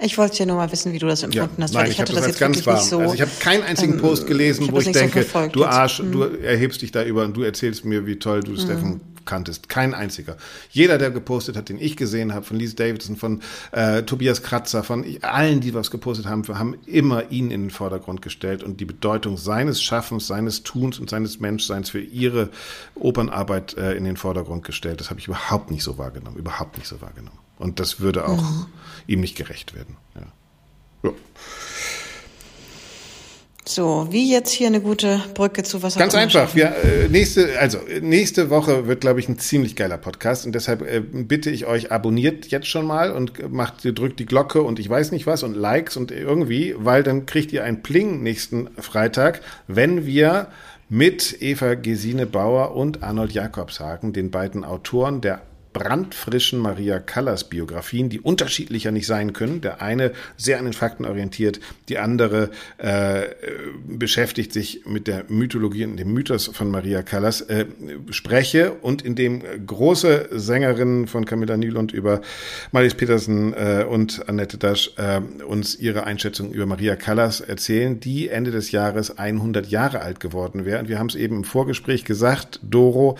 Ich 0.01 0.19
wollte 0.19 0.39
ja 0.39 0.47
nur 0.47 0.57
mal 0.57 0.71
wissen, 0.73 0.93
wie 0.93 0.99
du 0.99 1.07
das 1.07 1.23
empfunden 1.23 1.55
ja, 1.57 1.63
hast. 1.63 1.75
Nein, 1.75 1.87
ich, 1.87 1.93
ich 1.93 2.01
hatte 2.01 2.13
das, 2.13 2.23
das 2.23 2.31
jetzt 2.33 2.41
ganz 2.41 2.67
warm. 2.67 2.85
So, 2.85 2.99
also 2.99 3.15
ich 3.15 3.21
habe 3.21 3.31
keinen 3.39 3.63
einzigen 3.63 3.95
ähm, 3.95 4.01
Post 4.01 4.27
gelesen, 4.27 4.69
wo 4.71 4.81
ich 4.81 4.91
denke, 4.91 5.23
so 5.23 5.47
du 5.49 5.65
Arsch, 5.65 6.01
jetzt. 6.01 6.13
du 6.13 6.23
erhebst 6.23 6.83
dich 6.83 6.91
da 6.91 7.05
über 7.05 7.25
und 7.25 7.37
du 7.37 7.43
erzählst 7.43 7.85
mir, 7.85 8.07
wie 8.07 8.19
toll 8.19 8.43
du 8.43 8.53
mhm. 8.53 8.59
Steffen 8.59 9.01
kanntest. 9.25 9.69
Kein 9.69 9.95
einziger. 9.95 10.37
Jeder, 10.71 10.99
der 10.99 11.11
gepostet 11.11 11.57
hat, 11.57 11.69
den 11.69 11.79
ich 11.79 11.97
gesehen 11.97 12.35
habe, 12.35 12.45
von 12.45 12.59
Lise 12.59 12.77
Davidson, 12.77 13.17
von 13.17 13.41
äh, 13.73 14.03
Tobias 14.03 14.43
Kratzer, 14.43 14.83
von 14.83 15.05
allen, 15.23 15.61
die 15.61 15.75
was 15.75 15.91
gepostet 15.91 16.27
haben, 16.27 16.47
haben 16.49 16.77
immer 16.87 17.31
ihn 17.31 17.51
in 17.51 17.63
den 17.63 17.71
Vordergrund 17.71 18.23
gestellt 18.23 18.63
und 18.63 18.81
die 18.81 18.85
Bedeutung 18.85 19.37
seines 19.37 19.83
Schaffens, 19.83 20.27
seines 20.27 20.63
Tuns 20.63 20.99
und 20.99 21.11
seines 21.11 21.41
Menschseins 21.41 21.91
für 21.91 22.01
ihre 22.01 22.51
Opernarbeit 22.95 23.77
äh, 23.77 23.95
in 23.95 24.05
den 24.05 24.17
Vordergrund 24.17 24.65
gestellt. 24.65 25.01
Das 25.01 25.11
habe 25.11 25.21
ich 25.21 25.27
überhaupt 25.27 25.71
nicht 25.71 25.83
so 25.83 25.99
wahrgenommen. 25.99 26.37
Überhaupt 26.37 26.77
nicht 26.79 26.87
so 26.87 27.01
wahrgenommen. 27.01 27.39
Und 27.59 27.81
das 27.81 28.01
würde 28.01 28.27
auch 28.27 28.43
mhm. 28.43 28.67
ihm 29.07 29.21
nicht 29.21 29.37
gerecht 29.37 29.75
werden. 29.75 29.97
Ja. 30.15 31.11
ja. 31.11 31.11
So, 33.67 34.09
wie 34.11 34.31
jetzt 34.31 34.51
hier 34.51 34.67
eine 34.67 34.83
gute 34.83 35.21
Brücke 35.33 35.63
zu 35.63 35.83
was 35.83 35.97
Ganz 35.97 36.15
einfach. 36.15 36.55
Wir, 36.55 36.75
äh, 36.85 37.09
nächste, 37.09 37.59
also 37.59 37.79
nächste 38.03 38.51
Woche 38.51 38.87
wird, 38.87 39.01
glaube 39.01 39.21
ich, 39.21 39.29
ein 39.29 39.39
ziemlich 39.39 39.75
geiler 39.75 39.97
Podcast 39.97 40.45
und 40.45 40.55
deshalb 40.55 40.83
äh, 40.83 41.01
bitte 41.01 41.51
ich 41.51 41.65
euch, 41.65 41.91
abonniert 41.91 42.49
jetzt 42.49 42.67
schon 42.67 42.87
mal 42.87 43.11
und 43.11 43.51
macht, 43.51 43.77
drückt 43.85 44.21
die 44.21 44.27
Glocke 44.27 44.63
und 44.63 44.79
ich 44.79 44.91
weiß 44.91 45.13
nicht 45.13 45.27
was 45.27 45.43
und 45.43 45.57
Likes 45.57 45.97
und 45.97 46.11
irgendwie, 46.11 46.75
weil 46.77 47.03
dann 47.03 47.25
kriegt 47.25 47.53
ihr 47.53 47.65
ein 47.65 47.83
Pling 47.83 48.23
nächsten 48.23 48.69
Freitag, 48.79 49.41
wenn 49.67 50.05
wir 50.05 50.49
mit 50.91 51.41
Eva 51.41 51.75
Gesine 51.75 52.27
Bauer 52.27 52.77
und 52.77 53.03
Arnold 53.03 53.33
Jakobshagen, 53.33 54.13
den 54.13 54.31
beiden 54.31 54.65
Autoren 54.65 55.23
der 55.23 55.41
brandfrischen 55.75 56.59
Maria 56.59 56.99
Callas 56.99 57.45
Biografien, 57.45 58.09
die 58.09 58.21
unterschiedlicher 58.21 58.93
nicht 58.93 59.07
sein 59.07 59.35
können. 59.35 59.61
Der 59.61 59.83
eine 59.83 60.13
sehr 60.39 60.59
an 60.59 60.65
den 60.65 60.73
Fakten 60.73 61.05
orientiert, 61.05 61.61
die 61.91 61.99
andere 61.99 62.51
äh, 62.79 63.25
beschäftigt 63.87 64.55
sich 64.55 64.87
mit 64.87 65.07
der 65.07 65.25
Mythologie 65.29 65.85
und 65.85 65.99
dem 65.99 66.15
Mythos 66.15 66.47
von 66.47 66.71
Maria 66.71 67.03
Callas, 67.03 67.43
äh, 67.43 67.67
spreche 68.09 68.73
und 68.73 69.03
in 69.03 69.15
dem 69.15 69.43
große 69.67 70.31
Sängerinnen 70.31 71.07
von 71.09 71.27
Camilla 71.27 71.59
Nylund 71.59 71.93
über 71.93 72.23
Malis 72.73 72.95
Petersen 72.95 73.53
äh, 73.53 73.85
und 73.87 74.29
Annette 74.29 74.57
Dasch 74.57 74.93
äh, 74.97 75.21
uns 75.45 75.75
ihre 75.77 76.05
Einschätzung 76.05 76.53
über 76.53 76.67
Maria 76.67 76.97
Callas 76.97 77.41
erzählen, 77.41 77.99
die 77.99 78.29
Ende 78.29 78.53
des 78.53 78.71
Jahres 78.71 79.19
100 79.19 79.67
Jahre 79.67 80.01
alt 80.01 80.21
geworden 80.21 80.65
wäre. 80.65 80.79
Und 80.79 80.89
wir 80.89 80.99
haben 80.99 81.09
es 81.09 81.17
eben 81.17 81.37
im 81.39 81.45
Vorgespräch 81.45 82.05
gesagt, 82.05 82.61
Doro, 82.63 83.19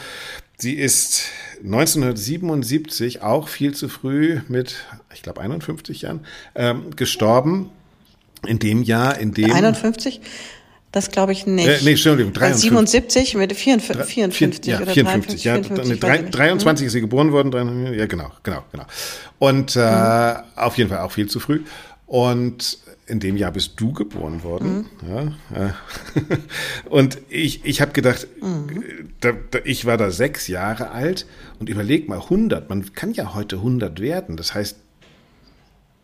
sie 0.59 0.75
ist 0.75 1.25
1977 1.63 3.23
auch 3.23 3.49
viel 3.49 3.75
zu 3.75 3.89
früh 3.89 4.41
mit, 4.49 4.77
ich 5.13 5.23
glaube, 5.23 5.41
51 5.41 6.03
Jahren 6.03 6.21
ähm, 6.55 6.95
gestorben. 6.97 7.71
In 8.47 8.59
dem 8.59 8.83
Jahr, 8.83 9.19
in 9.19 9.33
dem 9.33 9.53
51? 9.53 10.21
Das 10.95 11.11
glaube 11.11 11.33
ich 11.33 11.45
nicht. 11.45 11.67
Äh, 11.67 11.79
nee, 11.83 11.91
Entschuldigung, 11.91 12.33
53. 12.33 12.71
77 12.71 13.35
mit 13.35 13.53
54, 13.53 14.07
54 14.07 14.73
ja, 14.73 14.81
oder 14.81 14.93
54, 14.93 15.43
53, 15.43 15.45
ja, 15.45 15.55
54, 15.55 16.31
23 16.31 16.87
ist 16.87 16.93
sie 16.93 17.01
geboren 17.01 17.33
worden, 17.33 17.93
ja 17.93 18.07
genau, 18.07 18.31
genau, 18.45 18.63
genau. 18.71 18.85
Und 19.41 19.75
äh, 19.75 19.81
mhm. 19.81 20.37
auf 20.55 20.79
jeden 20.79 20.91
Fall 20.91 21.01
auch 21.01 21.11
viel 21.11 21.29
zu 21.29 21.41
früh. 21.41 21.63
Und 22.07 22.79
in 23.07 23.21
dem 23.21 23.37
Jahr 23.37 23.53
bist 23.53 23.81
du 23.81 23.93
geboren 23.93 24.43
worden. 24.43 24.87
Mhm. 25.03 25.35
Ja, 25.55 25.67
äh. 25.67 25.73
und 26.89 27.19
ich, 27.29 27.65
ich 27.65 27.81
habe 27.81 27.93
gedacht, 27.93 28.27
mhm. 28.41 29.11
da, 29.21 29.33
da, 29.33 29.59
ich 29.65 29.85
war 29.85 29.97
da 29.97 30.11
sechs 30.11 30.49
Jahre 30.49 30.91
alt 30.91 31.27
und 31.59 31.69
überleg 31.69 32.09
mal, 32.09 32.21
100, 32.21 32.69
man 32.69 32.93
kann 32.95 33.13
ja 33.13 33.35
heute 33.35 33.57
100 33.57 34.01
werden. 34.01 34.37
Das 34.37 34.55
heißt, 34.55 34.79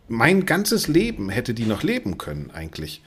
mein 0.08 0.44
ganzes 0.44 0.88
Leben 0.88 1.30
hätte 1.30 1.54
die 1.54 1.66
noch 1.66 1.82
leben 1.82 2.18
können 2.18 2.50
eigentlich. 2.50 3.02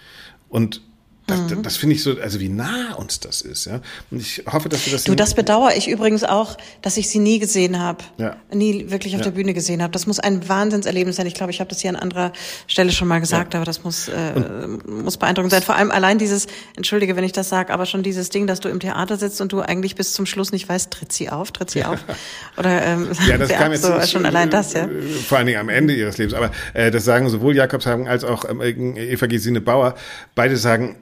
Und 0.50 0.82
das, 1.28 1.40
mhm. 1.40 1.64
das 1.64 1.78
finde 1.78 1.96
ich 1.96 2.04
so, 2.04 2.20
also 2.22 2.42
wie 2.42 2.50
nah 2.50 2.96
uns 2.96 3.22
das 3.22 3.42
ist, 3.42 3.66
ja. 3.66 3.80
Und 4.12 4.20
ich 4.20 4.44
hoffe, 4.52 4.68
dass 4.68 4.86
wir 4.86 4.92
das. 4.92 5.06
Du, 5.06 5.16
das 5.16 5.36
bedauere 5.36 5.76
ich 5.78 5.88
übrigens 5.88 6.26
auch, 6.26 6.58
dass 6.82 6.98
ich 6.98 7.10
sie 7.10 7.20
nie 7.20 7.40
gesehen 7.40 7.80
habe, 7.80 8.04
ja. 8.18 8.36
nie 8.52 8.92
wirklich 8.92 9.14
auf 9.16 9.22
ja. 9.22 9.26
der 9.26 9.32
Bühne 9.32 9.54
gesehen 9.54 9.82
habe. 9.82 9.92
Das 9.92 10.06
muss 10.06 10.20
ein 10.20 10.50
Wahnsinnserlebnis 10.50 11.16
sein. 11.16 11.26
Ich 11.26 11.34
glaube, 11.34 11.52
ich 11.52 11.62
habe 11.62 11.70
das 11.70 11.80
hier 11.80 11.92
an 11.92 11.96
anderer 11.96 12.34
Stelle 12.68 12.92
schon 12.92 13.08
mal 13.08 13.20
gesagt, 13.20 13.54
ja. 13.54 13.60
aber 13.60 13.66
das 13.66 13.86
muss 13.86 14.10
äh, 14.10 14.68
muss 14.86 15.16
beeindruckend 15.16 15.52
sein. 15.52 15.62
Vor 15.62 15.76
allem 15.76 15.92
allein 15.92 16.18
dieses, 16.18 16.48
entschuldige, 16.76 17.16
wenn 17.16 17.24
ich 17.24 17.32
das 17.32 17.48
sage, 17.48 17.74
aber 17.74 17.86
schon 17.86 18.04
dieses 18.04 18.30
Ding, 18.30 18.46
dass 18.46 18.60
du 18.60 18.68
im 18.68 18.82
Theater 18.82 19.16
sitzt 19.16 19.40
und 19.40 19.54
du 19.54 19.62
eigentlich 19.62 19.96
bis 19.96 20.12
zum 20.12 20.26
Schluss 20.26 20.52
nicht 20.52 20.68
weißt, 20.68 20.92
tritt 20.92 21.14
sie 21.14 21.30
auf, 21.30 21.54
tritt 21.54 21.70
sie 21.70 21.86
auf, 21.86 22.00
oder 22.58 22.84
ähm, 22.84 23.08
ja, 23.28 23.38
das 23.38 23.50
kam 23.54 23.72
jetzt 23.72 23.84
so, 23.84 24.02
schon 24.02 24.26
allein 24.26 24.50
das, 24.50 24.74
ja. 24.74 24.90
Vor 25.28 25.38
allen 25.38 25.48
Dingen 25.48 25.60
am 25.60 25.70
Ende 25.70 25.96
ihres 25.96 26.18
Lebens. 26.18 26.34
Aber 26.34 26.52
äh, 26.74 26.92
das 26.92 27.06
sagen 27.06 27.30
sowohl 27.30 27.56
Jakobshagen 27.56 28.10
als 28.10 28.26
auch 28.26 28.44
ähm, 28.50 28.98
Eva 28.98 29.28
Gesine 29.28 29.62
Bauer. 29.62 29.96
Beide 30.36 30.58
sagen 30.58 30.98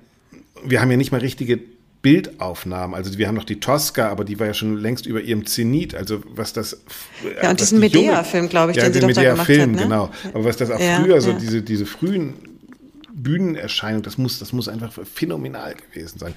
wir 0.63 0.81
haben 0.81 0.91
ja 0.91 0.97
nicht 0.97 1.11
mal 1.11 1.19
richtige 1.19 1.59
Bildaufnahmen. 2.01 2.95
Also 2.95 3.17
wir 3.17 3.27
haben 3.27 3.35
noch 3.35 3.43
die 3.43 3.59
Tosca, 3.59 4.09
aber 4.09 4.23
die 4.23 4.39
war 4.39 4.47
ja 4.47 4.53
schon 4.53 4.77
längst 4.77 5.05
über 5.05 5.21
ihrem 5.21 5.45
Zenit. 5.45 5.93
Also 5.93 6.21
was 6.25 6.53
das 6.53 6.81
ja 7.41 7.49
und 7.49 7.59
diesen 7.59 7.79
Medea-Film, 7.79 8.49
glaube 8.49 8.71
ich, 8.71 8.77
ja, 8.77 8.83
den, 8.83 8.93
den 8.93 9.07
sie 9.09 9.13
doch 9.13 9.35
da 9.35 9.43
Film, 9.43 9.61
hat, 9.61 9.69
ne? 9.71 9.83
genau. 9.83 10.09
Aber 10.33 10.45
was 10.45 10.57
das 10.57 10.71
auch 10.71 10.79
ja, 10.79 11.01
früher 11.01 11.21
so 11.21 11.33
diese 11.33 11.61
diese 11.61 11.85
frühen 11.85 12.33
Bühnenerscheinung, 13.13 14.01
das 14.01 14.17
muss, 14.17 14.39
das 14.39 14.51
muss 14.53 14.67
einfach 14.67 14.93
phänomenal 15.13 15.75
gewesen 15.75 16.17
sein. 16.17 16.33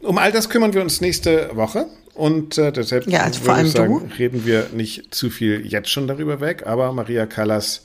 Um 0.00 0.18
all 0.18 0.32
das 0.32 0.48
kümmern 0.48 0.72
wir 0.72 0.80
uns 0.80 1.00
nächste 1.00 1.50
Woche 1.54 1.86
und 2.14 2.58
äh, 2.58 2.72
deshalb 2.72 3.06
ja, 3.06 3.20
also 3.20 3.40
vor 3.40 3.54
allem 3.54 3.66
sagen, 3.66 4.08
du. 4.08 4.14
reden 4.16 4.46
wir 4.46 4.68
nicht 4.72 5.14
zu 5.14 5.30
viel 5.30 5.66
jetzt 5.66 5.90
schon 5.90 6.06
darüber 6.06 6.40
weg, 6.40 6.66
aber 6.66 6.92
Maria 6.92 7.26
Callas 7.26 7.84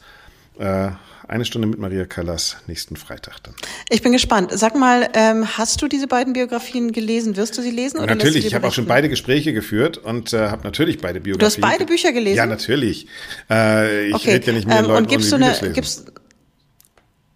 äh, 0.60 0.90
eine 1.28 1.46
Stunde 1.46 1.68
mit 1.68 1.80
Maria 1.80 2.06
Callas 2.06 2.58
nächsten 2.68 2.96
Freitag 2.96 3.44
dann. 3.44 3.54
Ich 3.90 4.02
bin 4.02 4.12
gespannt. 4.12 4.52
Sag 4.54 4.76
mal, 4.76 5.10
ähm, 5.14 5.58
hast 5.58 5.82
du 5.82 5.88
diese 5.88 6.08
beiden 6.08 6.34
Biografien 6.34 6.92
gelesen? 6.92 7.36
Wirst 7.36 7.58
du 7.58 7.62
sie 7.62 7.72
lesen? 7.72 8.00
Oder 8.00 8.16
natürlich, 8.16 8.46
ich 8.46 8.56
habe 8.56 8.68
auch 8.68 8.74
schon 8.74 8.86
beide 8.86 9.10
Gespräche 9.10 9.54
geführt 9.54 9.98
und 9.98 10.34
äh, 10.34 10.50
habe 10.50 10.64
natürlich 10.64 11.00
beide 11.00 11.20
Biografien. 11.20 11.62
Du 11.62 11.68
hast 11.68 11.74
beide 11.78 11.86
Bücher 11.86 12.12
gelesen? 12.14 12.38
Ja, 12.38 12.46
natürlich. 12.46 13.08
Äh, 13.50 14.08
ich 14.08 14.16
okay. 14.16 14.32
rede 14.32 14.48
ja 14.48 14.54
nicht 14.54 14.68
mit 14.68 14.78
ähm, 14.78 14.86
Leuten, 14.86 14.98
und 14.98 15.10
gibst 15.10 15.32
du 15.32 15.36
eine, 15.36 15.54
gibst, 15.74 16.12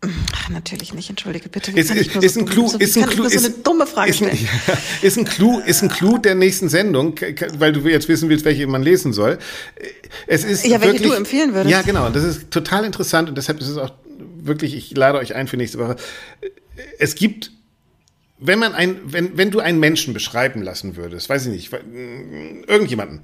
Ach, 0.03 0.49
natürlich 0.49 0.95
nicht, 0.95 1.09
entschuldige 1.11 1.47
bitte. 1.47 1.71
Ist, 1.71 1.91
ist, 1.91 2.15
ist, 2.15 2.37
ein 2.37 2.47
Clou, 2.47 2.65
ist 2.65 2.97
ein 2.97 3.05
Clou, 3.05 3.25
ist 3.25 3.39
so 3.39 3.45
eine 3.45 3.55
dumme 3.57 3.85
Frage 3.85 4.09
ist 4.09 4.23
ein, 4.23 4.35
ist 5.03 5.17
ein 5.17 5.25
Clou, 5.25 5.59
ist 5.59 5.83
ein 5.83 5.89
Clou 5.89 6.17
der 6.17 6.33
nächsten 6.33 6.69
Sendung, 6.69 7.15
weil 7.59 7.71
du 7.71 7.87
jetzt 7.87 8.07
wissen 8.07 8.27
willst, 8.27 8.43
welche 8.43 8.65
man 8.65 8.81
lesen 8.81 9.13
soll. 9.13 9.37
Es 10.25 10.43
ist 10.43 10.65
ja, 10.65 10.81
welche 10.81 10.93
wirklich, 10.93 11.11
du 11.11 11.15
empfehlen 11.15 11.53
würdest. 11.53 11.71
Ja, 11.71 11.83
genau. 11.83 12.09
Das 12.09 12.23
ist 12.23 12.49
total 12.49 12.85
interessant 12.85 13.29
und 13.29 13.37
deshalb 13.37 13.59
ist 13.59 13.67
es 13.67 13.77
auch 13.77 13.91
wirklich, 14.39 14.75
ich 14.75 14.97
lade 14.97 15.19
euch 15.19 15.35
ein 15.35 15.47
für 15.47 15.57
nächste 15.57 15.77
Woche. 15.77 15.97
Es 16.97 17.13
gibt 17.13 17.51
wenn 18.43 18.57
man 18.57 18.73
ein, 18.73 18.99
wenn, 19.03 19.37
wenn 19.37 19.51
du 19.51 19.59
einen 19.59 19.79
Menschen 19.79 20.15
beschreiben 20.15 20.63
lassen 20.63 20.95
würdest, 20.95 21.29
weiß 21.29 21.45
ich 21.45 21.51
nicht, 21.51 21.71
irgendjemanden, 22.67 23.21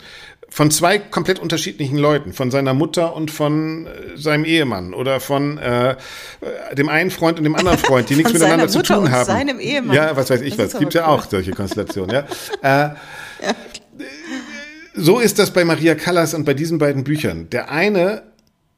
von 0.49 0.71
zwei 0.71 0.97
komplett 0.97 1.39
unterschiedlichen 1.39 1.97
Leuten, 1.97 2.33
von 2.33 2.51
seiner 2.51 2.73
Mutter 2.73 3.15
und 3.15 3.31
von 3.31 3.85
äh, 3.85 4.17
seinem 4.17 4.45
Ehemann 4.45 4.93
oder 4.93 5.19
von 5.19 5.57
äh, 5.57 5.95
dem 6.73 6.89
einen 6.89 7.11
Freund 7.11 7.37
und 7.37 7.43
dem 7.43 7.55
anderen 7.55 7.77
Freund, 7.77 8.09
die 8.09 8.15
nichts 8.17 8.33
miteinander 8.33 8.67
zu 8.67 8.81
tun 8.81 9.11
haben. 9.11 9.25
Seinem 9.25 9.59
Ehemann. 9.59 9.95
Ja, 9.95 10.15
was 10.15 10.29
weiß 10.29 10.41
ich 10.41 10.55
das 10.55 10.73
was. 10.73 10.79
Gibt 10.79 10.93
ja 10.93 11.07
auch 11.07 11.25
solche 11.29 11.51
Konstellationen, 11.51 12.15
ja. 12.15 12.25
äh, 12.61 12.95
ja. 13.45 13.55
So 14.95 15.19
ist 15.19 15.37
das 15.37 15.51
bei 15.51 15.63
Maria 15.63 15.93
Callas 15.93 16.33
und 16.33 16.43
bei 16.43 16.55
diesen 16.55 16.79
beiden 16.79 17.03
Büchern. 17.03 17.49
Der 17.51 17.69
eine 17.69 18.23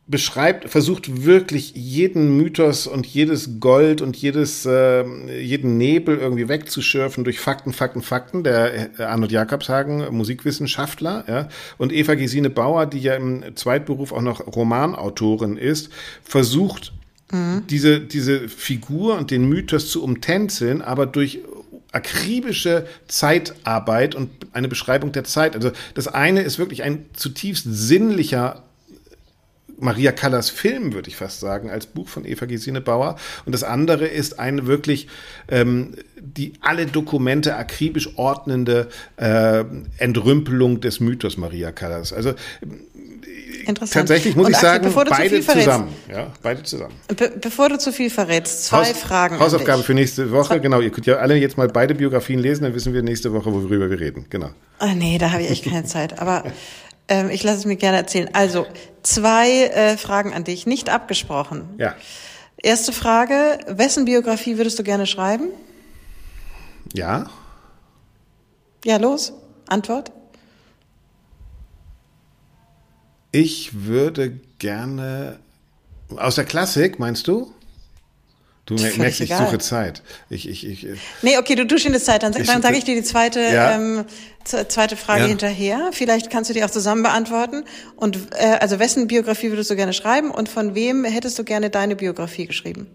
beschreibt, 0.10 0.68
versucht 0.70 1.24
wirklich 1.24 1.74
jeden 1.76 2.36
Mythos 2.36 2.88
und 2.88 3.06
jedes 3.06 3.60
Gold 3.60 4.02
und 4.02 4.18
jedes, 4.18 4.66
äh, 4.66 5.04
jeden 5.40 5.78
Nebel 5.78 6.18
irgendwie 6.18 6.50
wegzuschürfen 6.50 7.24
durch 7.24 7.40
Fakten, 7.40 7.74
Fakten, 7.74 8.02
Fakten. 8.02 8.44
Der 8.44 9.00
äh, 9.00 9.04
Arnold 9.04 9.32
Jakobshagen, 9.32 10.12
Musikwissenschaftler, 10.12 11.26
ja, 11.28 11.50
und 11.78 11.94
Eva 11.94 12.16
Gesine 12.16 12.50
Bauer, 12.50 12.88
die 12.88 13.00
ja 13.00 13.16
im 13.16 13.56
Zweitberuf 13.56 14.12
auch 14.12 14.24
noch 14.24 14.46
Romanautorin 14.48 15.58
ist, 15.58 15.90
versucht 16.24 16.92
mhm. 17.32 17.64
diese, 17.70 18.00
diese 18.00 18.50
Figur 18.50 19.16
und 19.16 19.30
den 19.30 19.48
Mythos 19.48 19.92
zu 19.92 20.04
umtänzeln, 20.04 20.82
aber 20.82 21.06
durch 21.06 21.40
akribische 21.92 22.88
Zeitarbeit 23.08 24.16
und 24.16 24.30
eine 24.54 24.68
Beschreibung 24.68 25.12
der 25.12 25.24
Zeit. 25.24 25.56
Also 25.56 25.72
das 25.94 26.08
eine 26.08 26.42
ist 26.42 26.58
wirklich 26.58 26.82
ein 26.84 27.06
zutiefst 27.14 27.66
sinnlicher 27.68 28.64
Maria 29.80 30.12
Callas 30.12 30.50
Film, 30.50 30.94
würde 30.94 31.10
ich 31.10 31.16
fast 31.16 31.40
sagen, 31.40 31.70
als 31.70 31.86
Buch 31.86 32.08
von 32.08 32.26
Eva 32.26 32.46
Gesine 32.46 32.82
Bauer. 32.82 33.16
Und 33.46 33.54
das 33.54 33.64
andere 33.64 34.06
ist 34.06 34.40
eine 34.40 34.68
wirklich 34.68 35.08
ähm, 35.50 35.96
die 36.22 36.54
alle 36.62 36.86
Dokumente 36.86 37.56
akribisch 37.56 38.18
ordnende 38.18 38.90
äh, 39.18 39.64
Entrümpelung 39.98 40.82
des 40.82 41.00
Mythos 41.00 41.38
Maria 41.38 41.72
Callas. 41.72 42.14
Also 42.14 42.34
Tatsächlich 43.76 44.36
muss 44.36 44.48
Und 44.48 44.54
ich 44.54 44.58
sagen, 44.58 44.92
beide 44.94 45.42
zusammen. 45.42 45.90
Ja, 46.10 46.32
beide 46.42 46.64
zusammen. 46.64 46.94
Be 47.16 47.32
bevor 47.40 47.70
du 47.70 47.78
zu 47.78 47.92
viel 47.92 48.10
verrätst, 48.10 48.66
zwei 48.66 48.86
Haus 48.86 48.98
Fragen. 48.98 49.40
Hausaufgabe 49.40 49.84
für 49.84 49.94
nächste 49.94 50.32
Woche. 50.32 50.48
Zwei. 50.48 50.60
Genau, 50.60 50.82
ihr 50.82 50.90
könnt 50.90 51.06
ja 51.06 51.18
alle 51.18 51.36
jetzt 51.36 51.58
mal 51.58 51.68
beide 51.68 51.94
Biografien 51.94 52.40
lesen, 52.40 52.64
dann 52.64 52.74
wissen 52.74 52.94
wir 52.94 53.04
nächste 53.04 53.32
Woche, 53.34 53.54
worüber 53.54 53.90
wir 53.90 54.00
reden. 54.00 54.26
Genau. 54.30 54.50
Oh, 54.80 54.94
nee, 54.96 55.18
da 55.18 55.32
habe 55.32 55.44
ich 55.44 55.52
echt 55.52 55.66
keine 55.66 55.84
Zeit. 55.84 56.20
Aber 56.20 56.44
ähm, 57.10 57.30
ich 57.30 57.44
lasse 57.44 57.60
es 57.60 57.66
mir 57.66 57.76
gerne 57.76 57.98
erzählen. 57.98 58.30
Also, 58.34 58.66
zwei 59.04 59.66
äh, 59.66 59.98
Fragen 59.98 60.34
an 60.34 60.44
dich, 60.44 60.66
nicht 60.66 60.90
abgesprochen. 60.90 61.68
Ja. 61.78 61.96
Erste 62.58 62.92
Frage, 62.92 63.60
wessen 63.68 64.06
Biografie 64.06 64.58
würdest 64.58 64.80
du 64.80 64.84
gerne 64.84 65.06
schreiben? 65.06 65.50
Ja. 66.94 67.30
Ja, 68.86 68.98
los. 68.98 69.34
Antwort? 69.68 70.12
Ich 73.32 73.86
würde 73.86 74.40
gerne 74.58 75.40
aus 76.18 76.36
der 76.36 76.46
Klassik, 76.46 77.00
meinst 77.00 77.28
du? 77.28 77.54
Du 78.70 78.76
merkst, 78.76 79.22
ich 79.22 79.36
suche 79.36 79.58
Zeit. 79.58 80.04
Ich, 80.30 80.48
ich, 80.48 80.64
ich, 80.64 80.86
äh, 80.86 80.96
nee, 81.24 81.40
okay, 81.40 81.56
du 81.56 81.64
in 81.64 81.92
der 81.92 82.02
Zeit. 82.02 82.22
Dann, 82.22 82.34
dann 82.34 82.62
sage 82.62 82.78
ich 82.78 82.84
dir 82.84 82.94
die 82.94 83.02
zweite, 83.02 83.40
ja. 83.40 83.72
ähm, 83.76 84.06
zweite 84.44 84.96
Frage 84.96 85.22
ja. 85.22 85.28
hinterher. 85.28 85.90
Vielleicht 85.92 86.30
kannst 86.30 86.52
du 86.52 86.54
die 86.54 86.64
auch 86.64 86.70
zusammen 86.70 87.02
beantworten. 87.02 87.64
Und 87.96 88.18
äh, 88.36 88.58
also 88.60 88.78
wessen 88.78 89.08
Biografie 89.08 89.50
würdest 89.50 89.72
du 89.72 89.76
gerne 89.76 89.94
schreiben 89.94 90.30
und 90.30 90.50
von 90.50 90.76
wem 90.76 91.04
hättest 91.04 91.40
du 91.40 91.44
gerne 91.44 91.72
deine 91.72 91.96
Biografie 91.96 92.46
geschrieben? 92.46 92.86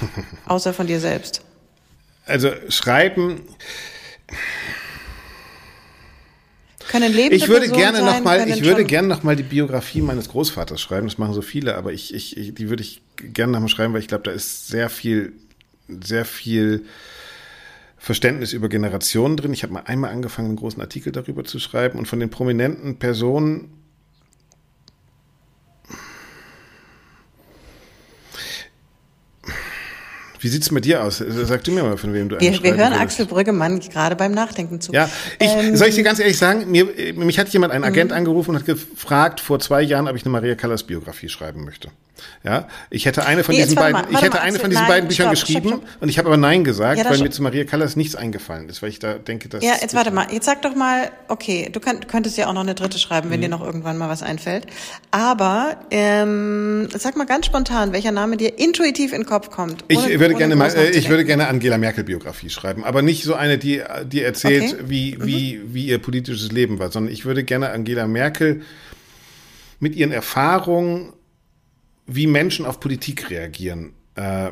Außer 0.46 0.74
von 0.74 0.88
dir 0.88 0.98
selbst. 0.98 1.42
Also 2.26 2.50
schreiben 2.68 3.42
können 6.92 7.12
lebende 7.12 7.36
ich 7.36 7.48
würde 7.48 7.66
Personen 7.66 7.80
gerne 7.80 7.98
sein, 7.98 8.06
noch 8.06 8.24
mal, 8.24 8.48
ich 8.48 8.64
würde 8.64 8.84
gerne 8.84 9.08
noch 9.08 9.22
mal 9.22 9.34
die 9.34 9.42
Biografie 9.42 10.02
meines 10.02 10.28
Großvaters 10.28 10.80
schreiben. 10.80 11.06
Das 11.06 11.18
machen 11.18 11.32
so 11.32 11.42
viele, 11.42 11.76
aber 11.76 11.92
ich, 11.92 12.14
ich, 12.14 12.36
ich 12.36 12.54
die 12.54 12.68
würde 12.68 12.82
ich 12.82 13.00
gerne 13.16 13.52
noch 13.52 13.60
mal 13.60 13.68
schreiben, 13.68 13.94
weil 13.94 14.00
ich 14.00 14.08
glaube, 14.08 14.24
da 14.24 14.30
ist 14.30 14.68
sehr 14.68 14.90
viel, 14.90 15.32
sehr 15.88 16.24
viel 16.24 16.84
Verständnis 17.96 18.52
über 18.52 18.68
Generationen 18.68 19.36
drin. 19.36 19.52
Ich 19.52 19.62
habe 19.62 19.72
mal 19.72 19.84
einmal 19.86 20.10
angefangen, 20.10 20.48
einen 20.48 20.56
großen 20.56 20.80
Artikel 20.82 21.12
darüber 21.12 21.44
zu 21.44 21.58
schreiben 21.58 21.98
und 21.98 22.06
von 22.06 22.20
den 22.20 22.30
prominenten 22.30 22.98
Personen 22.98 23.81
Wie 30.42 30.48
sieht's 30.48 30.72
mit 30.72 30.84
dir 30.84 31.04
aus? 31.04 31.18
Sag 31.18 31.62
du 31.62 31.70
mir 31.70 31.84
mal, 31.84 31.96
von 31.96 32.12
wem 32.12 32.28
du 32.28 32.40
Wir, 32.40 32.50
wir 32.62 32.70
hören 32.70 32.78
würdest. 32.78 33.00
Axel 33.00 33.26
Brüggemann 33.26 33.78
gerade 33.78 34.16
beim 34.16 34.32
Nachdenken 34.32 34.80
zu. 34.80 34.92
Ja, 34.92 35.08
ich, 35.38 35.48
ähm, 35.48 35.76
soll 35.76 35.88
ich 35.88 35.94
dir 35.94 36.02
ganz 36.02 36.18
ehrlich 36.18 36.36
sagen, 36.36 36.68
mir, 36.68 36.88
mich 37.14 37.38
hat 37.38 37.48
jemand, 37.50 37.72
ein 37.72 37.84
Agent 37.84 38.10
mhm. 38.10 38.16
angerufen 38.16 38.50
und 38.50 38.56
hat 38.56 38.66
gefragt, 38.66 39.40
vor 39.40 39.60
zwei 39.60 39.82
Jahren, 39.82 40.08
ob 40.08 40.16
ich 40.16 40.24
eine 40.24 40.32
Maria 40.32 40.56
Callas 40.56 40.82
Biografie 40.82 41.28
schreiben 41.28 41.64
möchte. 41.64 41.90
Ja, 42.44 42.68
ich 42.90 43.06
hätte 43.06 43.24
eine 43.24 43.44
von 43.44 43.54
nee, 43.54 43.62
diesen 43.62 43.76
beiden, 43.76 43.92
mal, 43.92 44.06
ich 44.10 44.20
hätte 44.20 44.36
mal, 44.36 44.40
eine 44.40 44.58
von 44.58 44.70
diesen 44.70 44.82
nein, 44.82 44.90
beiden 44.90 45.08
Büchern 45.08 45.34
stopp, 45.34 45.46
geschrieben 45.46 45.68
stopp, 45.68 45.88
stopp. 45.88 46.02
und 46.02 46.08
ich 46.08 46.18
habe 46.18 46.28
aber 46.28 46.36
Nein 46.36 46.64
gesagt, 46.64 46.98
ja, 46.98 47.08
weil 47.08 47.18
mir 47.18 47.30
zu 47.30 47.42
Maria 47.42 47.64
Callas 47.64 47.96
nichts 47.96 48.16
eingefallen 48.16 48.68
ist, 48.68 48.82
weil 48.82 48.90
ich 48.90 48.98
da 48.98 49.14
denke, 49.14 49.48
dass. 49.48 49.64
Ja, 49.64 49.74
jetzt 49.80 49.94
warte 49.94 50.10
mal, 50.10 50.26
jetzt 50.32 50.46
sag 50.46 50.62
doch 50.62 50.74
mal, 50.74 51.10
okay, 51.28 51.68
du, 51.72 51.80
könnt, 51.80 52.08
könntest 52.08 52.36
ja 52.36 52.48
auch 52.48 52.52
noch 52.52 52.62
eine 52.62 52.74
dritte 52.74 52.98
schreiben, 52.98 53.30
wenn 53.30 53.38
mhm. 53.38 53.44
dir 53.44 53.48
noch 53.48 53.64
irgendwann 53.64 53.96
mal 53.96 54.08
was 54.08 54.22
einfällt. 54.22 54.66
Aber 55.10 55.76
ähm, 55.90 56.88
sag 56.96 57.16
mal 57.16 57.26
ganz 57.26 57.46
spontan, 57.46 57.92
welcher 57.92 58.12
Name 58.12 58.36
dir 58.36 58.58
intuitiv 58.58 59.12
in 59.12 59.22
den 59.22 59.26
Kopf 59.26 59.50
kommt. 59.50 59.84
Ohne, 59.84 60.10
ich 60.10 60.20
würde 60.20 60.34
gerne 60.34 60.56
mal, 60.56 60.74
äh, 60.74 60.90
ich 60.90 61.08
würde 61.08 61.24
gerne 61.24 61.48
Angela 61.48 61.78
Merkel 61.78 62.04
Biografie 62.04 62.50
schreiben, 62.50 62.84
aber 62.84 63.02
nicht 63.02 63.24
so 63.24 63.34
eine, 63.34 63.58
die, 63.58 63.82
die 64.04 64.22
erzählt, 64.22 64.74
okay. 64.74 64.84
wie, 64.86 65.16
mhm. 65.16 65.26
wie, 65.26 65.60
wie 65.66 65.86
ihr 65.86 65.98
politisches 65.98 66.52
Leben 66.52 66.78
war, 66.78 66.90
sondern 66.90 67.12
ich 67.12 67.24
würde 67.24 67.44
gerne 67.44 67.70
Angela 67.70 68.06
Merkel 68.06 68.62
mit 69.80 69.96
ihren 69.96 70.12
Erfahrungen 70.12 71.12
wie 72.06 72.26
Menschen 72.26 72.66
auf 72.66 72.80
Politik 72.80 73.30
reagieren, 73.30 73.92
äh, 74.14 74.50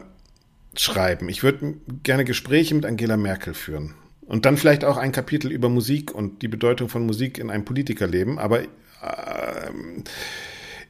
schreiben. 0.76 1.28
Ich 1.28 1.42
würde 1.42 1.74
gerne 2.02 2.24
Gespräche 2.24 2.74
mit 2.74 2.86
Angela 2.86 3.16
Merkel 3.16 3.54
führen. 3.54 3.94
Und 4.26 4.46
dann 4.46 4.56
vielleicht 4.56 4.84
auch 4.84 4.96
ein 4.96 5.10
Kapitel 5.10 5.50
über 5.50 5.68
Musik 5.68 6.14
und 6.14 6.42
die 6.42 6.48
Bedeutung 6.48 6.88
von 6.88 7.04
Musik 7.04 7.38
in 7.38 7.50
einem 7.50 7.64
Politikerleben. 7.64 8.38
Aber 8.38 8.62
äh, 8.62 8.66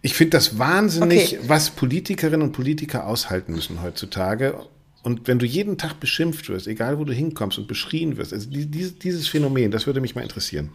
ich 0.03 0.15
finde 0.15 0.37
das 0.37 0.59
wahnsinnig, 0.59 1.39
okay. 1.39 1.49
was 1.49 1.71
Politikerinnen 1.71 2.43
und 2.43 2.53
Politiker 2.53 3.07
aushalten 3.07 3.53
müssen 3.53 3.83
heutzutage. 3.83 4.63
Und 5.03 5.27
wenn 5.27 5.39
du 5.39 5.47
jeden 5.47 5.79
Tag 5.79 5.99
beschimpft 6.01 6.51
wirst, 6.51 6.67
egal 6.67 6.99
wo 6.99 7.05
du 7.05 7.15
hinkommst 7.15 7.57
und 7.59 7.67
beschrien 7.67 8.19
wirst, 8.19 8.35
also 8.35 8.49
dieses, 8.51 8.99
dieses 8.99 9.29
Phänomen, 9.29 9.71
das 9.71 9.87
würde 9.87 10.03
mich 10.03 10.15
mal 10.15 10.23
interessieren. 10.23 10.71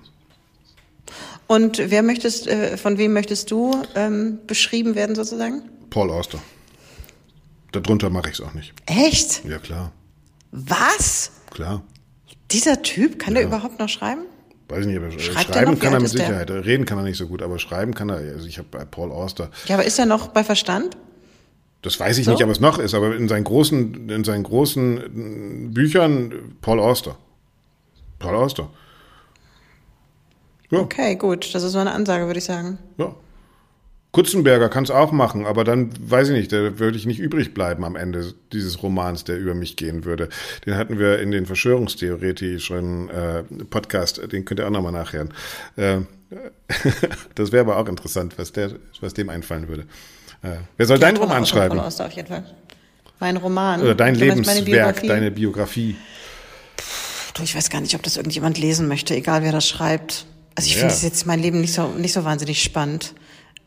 Und 1.47 1.77
wer 1.77 2.01
möchtest, 2.01 2.47
äh, 2.47 2.77
von 2.77 2.97
wem 2.97 3.13
möchtest 3.13 3.51
du 3.51 3.83
ähm, 3.95 4.39
beschrieben 4.47 4.95
werden 4.95 5.15
sozusagen? 5.15 5.61
Paul 5.89 6.09
Auster. 6.09 6.39
Darunter 7.71 8.09
mache 8.09 8.29
ich 8.29 8.39
es 8.39 8.41
auch 8.41 8.53
nicht. 8.53 8.73
Echt? 8.85 9.45
Ja, 9.45 9.59
klar. 9.59 9.91
Was? 10.51 11.31
Klar. 11.51 11.83
Dieser 12.51 12.81
Typ, 12.81 13.19
kann 13.19 13.33
ja. 13.33 13.41
der 13.41 13.49
überhaupt 13.49 13.79
noch 13.79 13.89
schreiben? 13.89 14.21
Weiß 14.67 14.81
ich 14.81 14.87
nicht, 14.87 14.97
aber 14.97 15.11
Schreibt 15.11 15.53
schreiben 15.53 15.77
kann 15.77 15.93
er 15.93 15.99
mit 15.99 16.09
Sicherheit. 16.09 16.49
Der? 16.49 16.65
Reden 16.65 16.85
kann 16.85 16.97
er 16.97 17.03
nicht 17.03 17.17
so 17.17 17.27
gut, 17.27 17.41
aber 17.41 17.59
schreiben 17.59 17.93
kann 17.93 18.09
er. 18.09 18.17
Also 18.17 18.47
ich 18.47 18.57
habe 18.57 18.67
bei 18.71 18.83
Paul 18.83 19.11
Auster. 19.11 19.51
Ja, 19.67 19.75
aber 19.75 19.85
ist 19.85 19.99
er 19.99 20.07
noch 20.07 20.29
bei 20.29 20.43
Verstand? 20.43 20.97
Das 21.83 21.99
weiß 21.99 22.17
ich 22.17 22.25
so? 22.25 22.31
nicht, 22.31 22.43
ob 22.43 22.49
es 22.49 22.59
noch 22.59 22.79
ist, 22.79 22.95
aber 22.95 23.15
in 23.15 23.27
seinen 23.27 23.43
großen, 23.43 24.09
in 24.09 24.23
seinen 24.23 24.43
großen 24.43 25.71
Büchern 25.71 26.55
Paul 26.61 26.79
Auster. 26.79 27.15
Paul 28.17 28.35
Auster. 28.35 28.71
Ja. 30.75 30.81
Okay, 30.81 31.15
gut. 31.15 31.53
Das 31.53 31.63
ist 31.63 31.71
so 31.71 31.79
eine 31.79 31.91
Ansage, 31.91 32.25
würde 32.25 32.39
ich 32.39 32.45
sagen. 32.45 32.77
Ja. 32.97 33.15
Kutzenberger 34.15 34.69
kann 34.69 34.85
es 34.85 34.91
auch 34.91 35.11
machen, 35.11 35.45
aber 35.45 35.65
dann 35.65 35.89
weiß 35.99 36.29
ich 36.29 36.33
nicht, 36.35 36.53
da 36.53 36.79
würde 36.79 36.97
ich 36.97 37.05
nicht 37.05 37.19
übrig 37.19 37.53
bleiben 37.53 37.83
am 37.83 37.97
Ende 37.97 38.33
dieses 38.53 38.81
Romans, 38.81 39.25
der 39.25 39.37
über 39.37 39.53
mich 39.53 39.75
gehen 39.75 40.05
würde. 40.05 40.29
Den 40.65 40.77
hatten 40.77 40.99
wir 40.99 41.19
in 41.19 41.31
den 41.31 41.45
Verschwörungstheoretischen 41.45 43.09
äh, 43.09 43.43
Podcast, 43.69 44.21
den 44.31 44.45
könnt 44.45 44.61
ihr 44.61 44.67
auch 44.67 44.71
nochmal 44.71 44.93
nachhören. 44.93 45.33
Äh, 45.75 45.97
das 47.35 47.51
wäre 47.51 47.65
aber 47.65 47.77
auch 47.77 47.89
interessant, 47.89 48.37
was, 48.37 48.53
der, 48.53 48.75
was 49.01 49.13
dem 49.13 49.29
einfallen 49.29 49.67
würde. 49.67 49.81
Äh, 50.43 50.59
wer 50.77 50.85
soll 50.85 50.97
deinen 50.97 51.17
Roman 51.17 51.45
schreiben? 51.45 51.77
Ost, 51.77 52.01
auf 52.01 52.13
jeden 52.13 52.29
Fall. 52.29 52.45
Mein 53.19 53.35
Roman. 53.35 53.81
Oder 53.81 53.95
dein 53.95 54.15
Lebenswerk, 54.15 54.63
Biografie. 54.63 55.07
deine 55.07 55.31
Biografie. 55.31 55.97
Puh, 57.33 57.43
ich 57.43 57.53
weiß 57.53 57.69
gar 57.69 57.81
nicht, 57.81 57.95
ob 57.95 58.03
das 58.03 58.15
irgendjemand 58.15 58.57
lesen 58.57 58.87
möchte, 58.87 59.13
egal 59.13 59.43
wer 59.43 59.51
das 59.51 59.67
schreibt. 59.67 60.25
Also 60.55 60.69
ich 60.69 60.75
ja. 60.75 60.87
finde 60.87 61.05
jetzt 61.05 61.25
mein 61.25 61.39
Leben 61.39 61.61
nicht 61.61 61.73
so, 61.73 61.87
nicht 61.89 62.13
so 62.13 62.23
wahnsinnig 62.23 62.63
spannend. 62.63 63.13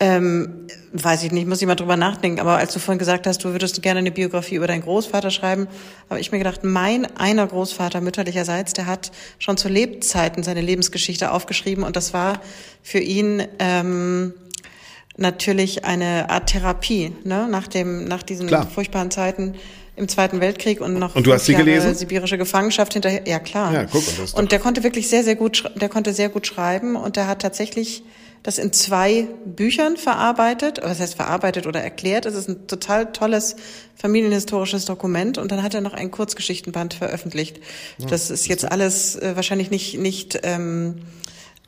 Ähm, 0.00 0.68
weiß 0.92 1.24
ich 1.24 1.32
nicht, 1.32 1.48
muss 1.48 1.60
ich 1.60 1.66
mal 1.66 1.74
drüber 1.74 1.96
nachdenken. 1.96 2.38
Aber 2.40 2.56
als 2.56 2.72
du 2.72 2.78
vorhin 2.78 3.00
gesagt 3.00 3.26
hast, 3.26 3.42
du 3.42 3.50
würdest 3.50 3.82
gerne 3.82 3.98
eine 3.98 4.12
Biografie 4.12 4.54
über 4.54 4.68
deinen 4.68 4.82
Großvater 4.82 5.30
schreiben, 5.30 5.66
habe 6.08 6.20
ich 6.20 6.30
mir 6.30 6.38
gedacht, 6.38 6.62
mein 6.62 7.04
einer 7.16 7.46
Großvater 7.46 8.00
mütterlicherseits, 8.00 8.74
der 8.74 8.86
hat 8.86 9.10
schon 9.40 9.56
zu 9.56 9.68
Lebzeiten 9.68 10.44
seine 10.44 10.60
Lebensgeschichte 10.60 11.32
aufgeschrieben 11.32 11.82
und 11.82 11.96
das 11.96 12.14
war 12.14 12.40
für 12.82 13.00
ihn 13.00 13.42
ähm, 13.58 14.34
natürlich 15.16 15.84
eine 15.84 16.30
Art 16.30 16.48
Therapie, 16.48 17.12
ne? 17.24 17.48
nach 17.50 17.66
dem, 17.66 18.04
nach 18.04 18.22
diesen 18.22 18.46
Klar. 18.46 18.68
furchtbaren 18.68 19.10
Zeiten 19.10 19.56
im 19.98 20.08
Zweiten 20.08 20.40
Weltkrieg 20.40 20.80
und 20.80 20.94
noch 20.94 21.14
und 21.14 21.26
du 21.26 21.32
hast 21.32 21.46
sie 21.46 21.54
gelesen? 21.54 21.94
sibirische 21.94 22.38
Gefangenschaft 22.38 22.92
hinterher. 22.92 23.22
Ja 23.26 23.38
klar. 23.38 23.72
Ja, 23.72 23.84
guck, 23.84 24.06
und, 24.06 24.18
das 24.18 24.34
und 24.34 24.52
der 24.52 24.58
konnte 24.58 24.82
wirklich 24.82 25.08
sehr 25.08 25.24
sehr 25.24 25.36
gut, 25.36 25.70
der 25.74 25.88
konnte 25.88 26.12
sehr 26.12 26.28
gut 26.28 26.46
schreiben 26.46 26.96
und 26.96 27.16
der 27.16 27.26
hat 27.26 27.42
tatsächlich 27.42 28.02
das 28.42 28.58
in 28.58 28.72
zwei 28.72 29.26
Büchern 29.44 29.96
verarbeitet, 29.96 30.80
was 30.82 31.00
heißt 31.00 31.16
verarbeitet 31.16 31.66
oder 31.66 31.80
erklärt. 31.80 32.24
Es 32.24 32.34
ist 32.34 32.48
ein 32.48 32.66
total 32.66 33.12
tolles 33.12 33.56
familienhistorisches 33.96 34.84
Dokument 34.84 35.38
und 35.38 35.50
dann 35.50 35.62
hat 35.62 35.74
er 35.74 35.80
noch 35.80 35.92
ein 35.92 36.10
Kurzgeschichtenband 36.10 36.94
veröffentlicht. 36.94 37.60
Das 37.98 38.30
ist 38.30 38.46
jetzt 38.46 38.64
alles 38.70 39.16
äh, 39.16 39.34
wahrscheinlich 39.34 39.70
nicht 39.70 39.98
nicht 39.98 40.38
ähm, 40.44 41.02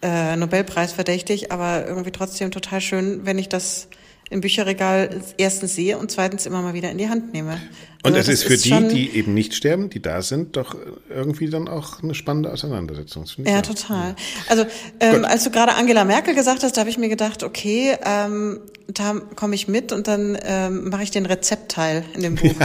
äh, 0.03 0.37
Nobelpreis 0.37 0.93
verdächtig, 0.93 1.53
aber 1.53 1.87
irgendwie 1.87 2.13
trotzdem 2.13 2.51
total 2.51 2.81
schön, 2.81 3.27
wenn 3.27 3.39
ich 3.39 3.49
das 3.49 3.89
im 4.31 4.41
Bücherregal 4.41 5.21
erstens 5.37 5.75
sehe 5.75 5.99
und 5.99 6.11
zweitens 6.11 6.47
immer 6.47 6.63
mal 6.63 6.73
wieder 6.73 6.91
in 6.91 6.99
die 6.99 7.09
Hand 7.09 7.33
nehme. 7.33 7.61
Und 8.03 8.15
also 8.15 8.31
es 8.31 8.41
ist 8.41 8.45
für 8.45 8.55
ist 8.55 8.65
die, 8.65 8.89
die 8.89 9.17
eben 9.17 9.35
nicht 9.35 9.55
sterben, 9.55 9.91
die 9.91 10.01
da 10.01 10.23
sind, 10.23 10.57
doch 10.57 10.75
irgendwie 11.11 11.51
dann 11.51 11.69
auch 11.69 12.03
eine 12.03 12.15
spannende 12.15 12.51
Auseinandersetzung. 12.51 13.27
Ja, 13.45 13.57
ja, 13.57 13.63
total. 13.63 14.15
Also 14.49 14.65
ähm, 15.01 15.27
als 15.27 15.45
du 15.45 15.51
gerade 15.51 15.75
Angela 15.75 16.05
Merkel 16.05 16.35
gesagt 16.35 16.63
hast, 16.63 16.77
da 16.77 16.81
habe 16.81 16.91
ich 16.91 16.97
mir 16.97 17.11
gedacht, 17.11 17.43
okay, 17.43 17.97
ähm, 18.07 18.61
da 18.89 19.21
komme 19.37 19.55
ich 19.55 19.69
mit 19.69 19.93
und 19.93 20.09
dann 20.09 20.39
ähm, 20.43 20.89
mache 20.89 21.03
ich 21.03 21.11
den 21.11 21.27
Rezeptteil 21.27 22.05
in 22.15 22.23
dem 22.23 22.35
Buch. 22.37 22.55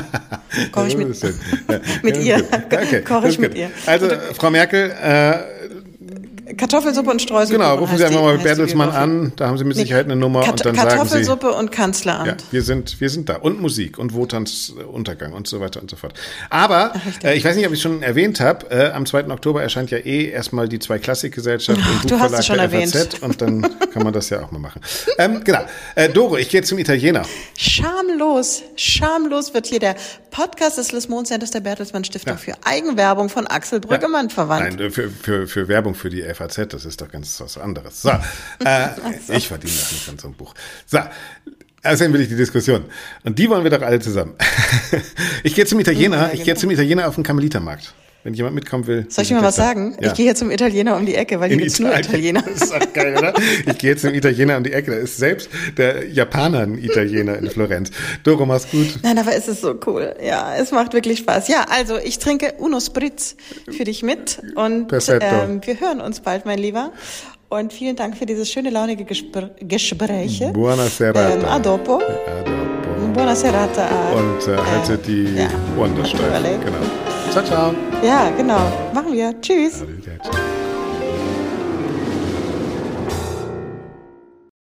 Ja, 0.55 0.67
Koche 0.71 0.87
ich 0.87 0.97
mit, 0.97 1.21
ja, 1.21 1.79
mit 2.01 2.23
ihr. 2.23 2.47
Okay, 2.71 3.01
Koche 3.01 3.27
ich 3.27 3.39
mit 3.39 3.55
ihr. 3.55 3.69
Also 3.87 4.07
Frau 4.33 4.49
Merkel, 4.49 4.89
äh, 4.89 5.54
Kartoffelsuppe 6.57 7.09
und 7.09 7.21
Streuselkuchen. 7.21 7.69
Genau, 7.69 7.79
rufen 7.79 7.97
Sie 7.97 8.05
einfach 8.05 8.21
mal 8.21 8.37
Bertelsmann 8.37 8.89
an, 8.89 9.33
da 9.35 9.47
haben 9.47 9.57
Sie 9.57 9.63
mit 9.63 9.75
Sicherheit 9.75 10.05
eine 10.05 10.15
Nummer 10.15 10.41
Kat 10.41 10.51
und 10.51 10.65
dann 10.65 10.75
sagen 10.75 10.89
Sie. 10.89 10.95
Kartoffelsuppe 10.95 11.51
und 11.53 11.71
Kanzleramt. 11.71 12.27
Ja, 12.27 12.37
wir 12.51 12.61
sind, 12.61 12.99
wir 12.99 13.09
sind 13.09 13.29
da. 13.29 13.37
Und 13.37 13.61
Musik 13.61 13.97
und 13.97 14.13
Wotans 14.13 14.73
Untergang 14.91 15.33
und 15.33 15.47
so 15.47 15.59
weiter 15.59 15.81
und 15.81 15.89
so 15.89 15.95
fort. 15.95 16.13
Aber, 16.49 16.93
Ach, 16.93 17.23
äh, 17.23 17.35
ich 17.35 17.43
weiß 17.43 17.55
nicht, 17.55 17.67
ob 17.67 17.73
ich 17.73 17.81
schon 17.81 18.01
erwähnt 18.01 18.39
habe, 18.39 18.69
äh, 18.69 18.91
am 18.91 19.05
2. 19.05 19.27
Oktober 19.29 19.61
erscheint 19.61 19.91
ja 19.91 19.97
eh 19.97 20.29
erstmal 20.29 20.69
die 20.69 20.79
zwei 20.79 20.99
Klassikgesellschaft 20.99 21.79
Ach, 21.81 22.03
und 22.03 22.09
Buchverlag 22.09 22.45
der 22.45 22.57
erwähnt. 22.57 22.95
FAZ 22.95 23.19
und 23.21 23.41
dann 23.41 23.61
kann 23.93 24.03
man 24.03 24.13
das 24.13 24.29
ja 24.29 24.43
auch 24.43 24.51
mal 24.51 24.59
machen. 24.59 24.81
Ähm, 25.17 25.41
genau. 25.43 25.61
Äh, 25.95 26.09
Doro, 26.09 26.37
ich 26.37 26.49
gehe 26.49 26.61
zum 26.63 26.77
Italiener. 26.77 27.23
Schamlos, 27.57 28.63
schamlos 28.75 29.53
wird 29.53 29.67
hier 29.67 29.79
der 29.79 29.95
Podcast 30.35 30.77
des 30.77 30.91
Lismon 30.91 31.25
Centers 31.25 31.51
der 31.51 31.61
Bertelsmann 31.61 32.03
Stiftung 32.03 32.33
ja. 32.33 32.37
für 32.37 32.53
Eigenwerbung 32.65 33.29
von 33.29 33.47
Axel 33.47 33.79
Brüggemann 33.79 34.27
ja. 34.27 34.33
verwandt. 34.33 34.79
Nein, 34.79 34.91
für, 34.91 35.09
für, 35.09 35.47
für 35.47 35.67
Werbung 35.69 35.95
für 35.95 36.09
die 36.09 36.21
FAZ, 36.21 36.44
das 36.47 36.85
ist 36.85 37.01
doch 37.01 37.09
ganz 37.09 37.39
was 37.39 37.57
anderes. 37.57 38.01
So, 38.01 38.09
äh, 38.09 38.89
so. 39.25 39.33
ich 39.33 39.47
verdiene 39.47 39.73
das 39.73 39.91
nicht 39.91 40.09
an 40.09 40.17
so 40.17 40.27
einem 40.27 40.37
Buch. 40.37 40.53
So, 40.85 40.99
Außerdem 41.83 42.13
will 42.13 42.21
ich 42.21 42.29
die 42.29 42.35
Diskussion. 42.35 42.85
Und 43.23 43.37
die 43.37 43.47
wollen 43.47 43.63
wir 43.63 43.69
doch 43.69 43.83
alle 43.83 43.99
zusammen. 43.99 44.33
ich 45.43 45.53
gehe 45.53 45.67
zum 45.67 45.79
Italiener, 45.79 46.17
ja, 46.17 46.23
genau. 46.23 46.33
ich 46.33 46.43
gehe 46.43 46.55
zum 46.55 46.71
Italiener 46.71 47.07
auf 47.07 47.13
den 47.13 47.23
Karmelitermarkt 47.23 47.93
wenn 48.25 48.33
jemand 48.33 48.55
mitkommen 48.55 48.87
will. 48.87 49.05
Soll 49.07 49.21
ich 49.21 49.27
dir 49.27 49.35
mal 49.35 49.43
was 49.43 49.55
sagen? 49.55 49.95
Ja. 50.01 50.07
Ich 50.07 50.15
gehe 50.15 50.25
jetzt 50.25 50.39
zum 50.39 50.49
Italiener 50.49 50.97
um 50.97 51.05
die 51.05 51.13
Ecke, 51.13 51.39
weil 51.39 51.49
hier 51.49 51.57
gibt's 51.57 51.79
nur 51.79 51.95
Italiener. 51.95 52.43
Das 52.55 52.63
ist 52.63 52.73
auch 52.73 52.93
geil, 52.93 53.15
oder? 53.17 53.33
Ich 53.67 53.77
gehe 53.77 53.91
jetzt 53.91 54.01
zum 54.01 54.13
Italiener 54.13 54.57
um 54.57 54.63
die 54.63 54.73
Ecke. 54.73 54.91
Da 54.91 54.97
ist 54.97 55.17
selbst 55.17 55.47
der 55.77 56.07
Japaner 56.07 56.61
ein 56.61 56.77
Italiener 56.77 57.37
in 57.37 57.49
Florenz. 57.51 57.91
Doro, 58.23 58.47
mach's 58.47 58.67
gut. 58.71 58.97
Nein, 59.03 59.19
aber 59.19 59.35
es 59.35 59.47
ist 59.47 59.61
so 59.61 59.75
cool. 59.85 60.15
Ja, 60.25 60.55
es 60.55 60.71
macht 60.71 60.93
wirklich 60.93 61.19
Spaß. 61.19 61.49
Ja, 61.49 61.65
also 61.69 61.97
ich 61.97 62.17
trinke 62.17 62.53
Uno 62.57 62.79
Spritz 62.79 63.35
für 63.69 63.83
dich 63.83 64.01
mit 64.01 64.41
und 64.55 64.91
ähm, 64.91 65.61
wir 65.63 65.79
hören 65.79 66.01
uns 66.01 66.21
bald, 66.21 66.47
mein 66.47 66.57
Lieber. 66.57 66.93
Und 67.49 67.73
vielen 67.73 67.95
Dank 67.95 68.17
für 68.17 68.25
dieses 68.25 68.51
schöne, 68.51 68.71
launige 68.71 69.05
Gespr 69.05 69.51
Gespräche. 69.59 70.51
Buona 70.51 70.87
serata. 70.87 71.35
Ähm, 71.35 71.45
a 71.45 71.59
dopo. 71.59 71.97
A 71.97 72.43
dopo. 72.43 73.13
Buona 73.13 73.35
serata. 73.35 73.87
Und 74.15 74.47
äh, 74.47 74.57
haltet 74.57 75.05
die 75.05 75.25
ja, 75.35 75.47
Ohren 75.77 75.93
steif. 76.05 76.41
Genau. 76.63 77.04
Ciao, 77.35 77.43
ciao. 77.43 77.75
Ja, 78.01 78.29
genau. 78.29 78.61
Machen 78.93 79.11
wir. 79.11 79.33
Tschüss. 79.41 79.83